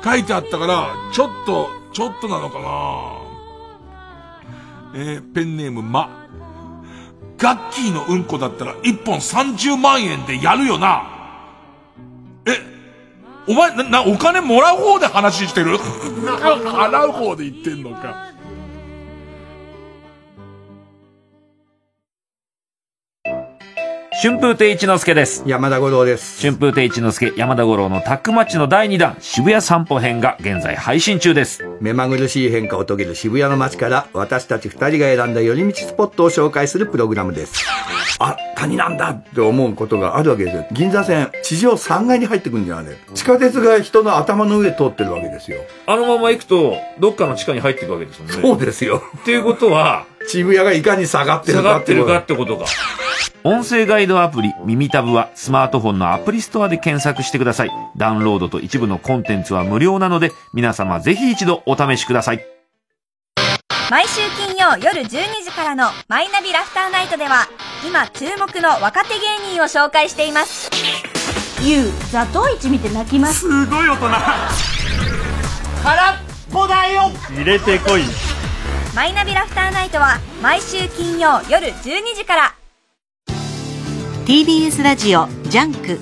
[0.04, 3.22] 書いてあったから、ちょっと、ちょっとなのかな
[4.94, 6.10] えー、ペンネームま。
[7.38, 11.04] ガッキーのうんこだったら1本30万円でやるよな。
[12.46, 12.52] え、
[13.48, 15.78] お前、な、な、お金もらう方で話してる？
[15.80, 18.31] 払う方で言ってんのか。
[24.22, 25.42] 春風亭一之輔です。
[25.48, 26.40] 山田五郎です。
[26.40, 31.68] 春風亭一之輔、山田五郎のタックマッチの第2弾、渋谷散歩編が現在配信中です。
[31.80, 37.66] 目まぐるしい変化を遂げる渋谷の街から私たち二人が選んだ寄り道スポットを紹介するプログラムです。
[38.20, 40.68] あ、谷なんだって思うことがあるわけですよ。
[40.72, 45.62] 銀座線、地上3階に入ってくるんじゃない地下鉄が人の頭の上通ってるわけですよ。
[45.88, 48.34] あのまま行くと、どっかの地下に入っていくわけですもんね。
[48.40, 49.02] そうですよ。
[49.18, 52.66] っていうことは、渋谷がいかに下がってる下かがってるかってことか。
[53.44, 57.72] 音声ガイドアプリ、耳タブはスマートフォンのアプリストアで検索してください。
[57.98, 62.46] ダウンロードと一部のコンテンツは無料なので、皆様ぜひ一度お試しください。
[63.92, 67.46] 毎週金曜夜12時からのマイナビラフターナイトでは
[67.86, 70.72] 今注目の若手芸人を紹介しています
[71.62, 74.06] ゆうザトウイチ見て泣きますすごい大人
[75.84, 76.16] 空っ
[76.54, 78.04] ぽだよ入れてこい
[78.94, 82.56] マイナビラフターナイトは毎週金曜夜12時から
[84.26, 85.98] TBS ラジオジャンク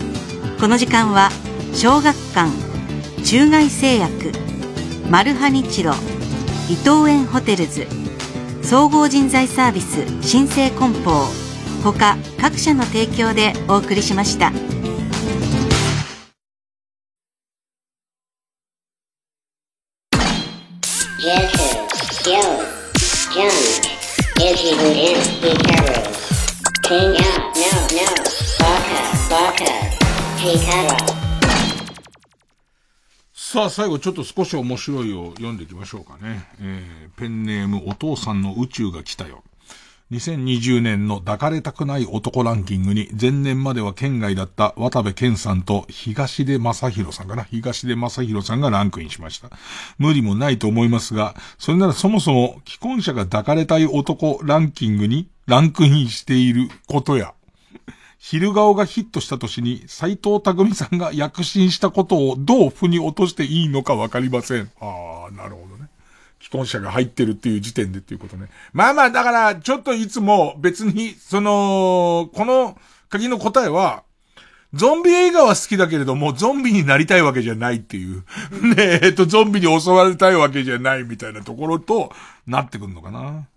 [0.60, 1.30] この時間は
[1.74, 2.49] 小学館
[3.24, 4.32] 中外製薬
[5.07, 5.94] マルハニチロ
[6.68, 7.86] 伊藤園ホテルズ
[8.64, 11.28] 総合人材サービス新生梱包
[11.84, 14.52] 他各社の提供でお送りしました。
[21.22, 21.68] Skill,
[33.34, 36.47] さあ最後ちょっと少し面白いを読んでいきましょうかね。
[36.60, 39.43] えー、ペンネームお父さんの宇宙が来たよ。
[40.11, 49.52] 2020年の抱かれたくない男ランキングに前年までは県外だった渡部健さんと東出正宏さんかな東出正宏さんがランクインしました。
[49.99, 57.36] 無理もないと思いますが、それならそもそも既婚者が抱かれたい男ランキングにランクインしていることや、
[58.18, 64.72] 昼顔がヒットした年に斎藤匠さんが躍進したことをどう腑に落としていいのかわかりません。
[64.81, 65.68] ああ、なるほど。
[66.49, 68.47] 既婚者が入ってるっていう時点でっていうことね。
[68.73, 72.77] まあまあ、だから、ちょっといつも別に、その、この
[73.09, 74.03] 鍵の答えは、
[74.73, 78.23] ゾンビ映画は好きだけれども、ゾンビになりたいわけじゃないっていう。
[78.76, 82.11] ねええっと、ゾンビに襲われたいわけじゃないみたいなところと、
[82.47, 83.47] なってくんのかな。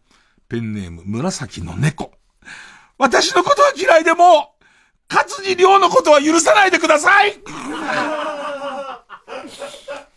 [0.48, 2.12] ペンネーム、紫の猫。
[2.98, 4.52] 私のことは嫌いでも、
[5.10, 7.36] 勝地涼のことは許さないでください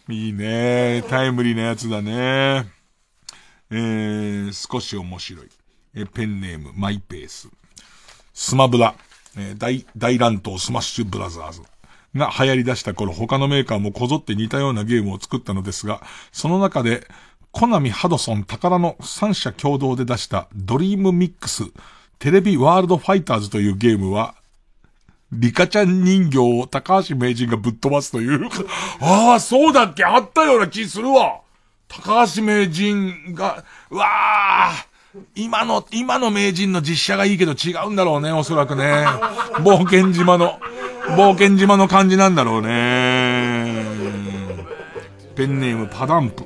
[0.08, 2.68] いいねタイムリーなやつだね。
[3.72, 5.50] えー、少し面白い。
[5.96, 7.50] え、ペンネーム、マイペース。
[8.34, 8.94] スマブラ。
[9.36, 11.62] えー大、大乱闘スマッシュブラザーズ。
[12.16, 16.02] が流行り出した頃、他のメーカーもこぞって似たようなゲームを作ったのですが、
[16.32, 17.08] その中で、
[17.52, 21.64] コナミ、ハドソン、宝の3社共同で出したドリームミックス、
[22.20, 24.36] テレビワールドファイターズというゲームは、
[25.38, 28.48] リカちゃん人形を高橋名人がぶっ飛ばすという。
[29.02, 31.40] ああ、そうだっけあったような気するわ。
[31.88, 34.86] 高橋名人が、うわあ、
[35.36, 39.06] 今の、今の名人の実写がいいけど違うんだろうね、おそらくね。
[39.60, 40.60] 冒険島の、
[41.10, 43.86] 冒険島の感じなんだろうね。
[45.36, 46.44] ペンネームパダンプ。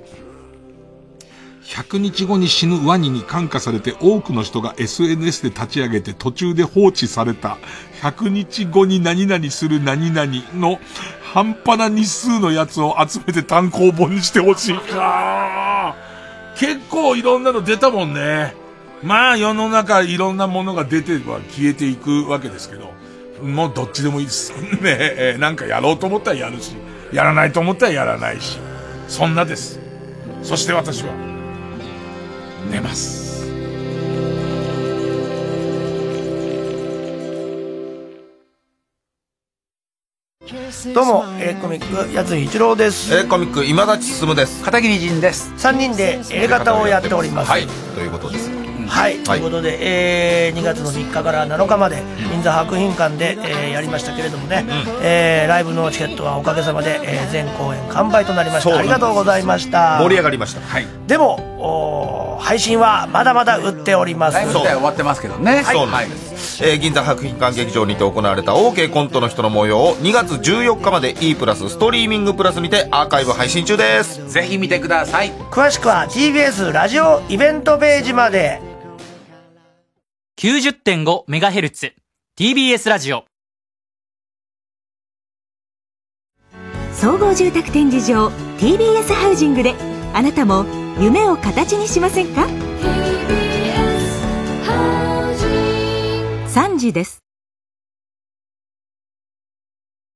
[1.69, 7.59] 100日後に死ぬワニに感化されて多くの人が SNS で立ち上げて途中で放置された
[8.01, 10.79] 100日後に何々する何々の
[11.21, 15.95] 半端な日数のやつを集めて単行本にしてほしいか。
[16.57, 18.55] 結構いろんなの出たもんね。
[19.03, 22.93] まあ世の中いろんなものが出ては消えていくわけですけど、
[23.43, 24.53] もうどっちでもいいです。
[24.53, 26.71] ね え、なんかやろうと思ったらやるし、
[27.13, 28.57] やらないと思ったらやらないし、
[29.07, 29.79] そんなです。
[30.41, 31.38] そして私は、
[32.69, 33.29] 寝ます。
[40.93, 43.13] どうも、えーコミック、やつい一郎です。
[43.13, 44.63] えーコミック、今立進です。
[44.63, 45.51] 片桐仁です。
[45.57, 47.51] 3人で映画方をやっております。
[47.51, 48.58] はい、ということです。
[48.89, 49.77] はい、ということで、
[50.47, 52.01] えー2月の3日から7日まで、
[52.31, 54.65] 銀座博品館で、えーやりましたけれどもね、
[55.01, 58.77] えーライブのチケットはおかげさまで、えー全公演完売となりました。
[58.77, 59.99] ありがとうございました。
[60.01, 60.61] 盛り上がりました。
[60.61, 60.87] はい。
[61.07, 64.35] でも、おー配信はまだまだ売っております。
[64.35, 66.63] ライブ自体は終わってますけどねそうなんです。
[66.65, 74.27] えー銀座博品館劇場にて行われた OK コントの人の模様を2月14日まで E プラスストリーミングプラスにてアーカイブ配信中です。
[74.31, 75.31] ぜひ見てください。
[75.51, 78.78] 詳しくは TBS ラジオイベントページまで。
[80.41, 81.91] 90.5MHz
[82.39, 83.25] TBS ラジオ。
[86.93, 89.75] 総合住宅展示場 TBS ハウジングで
[90.13, 90.63] あなたも
[90.97, 92.47] 夢を形にしませんか
[96.47, 97.18] ？3時です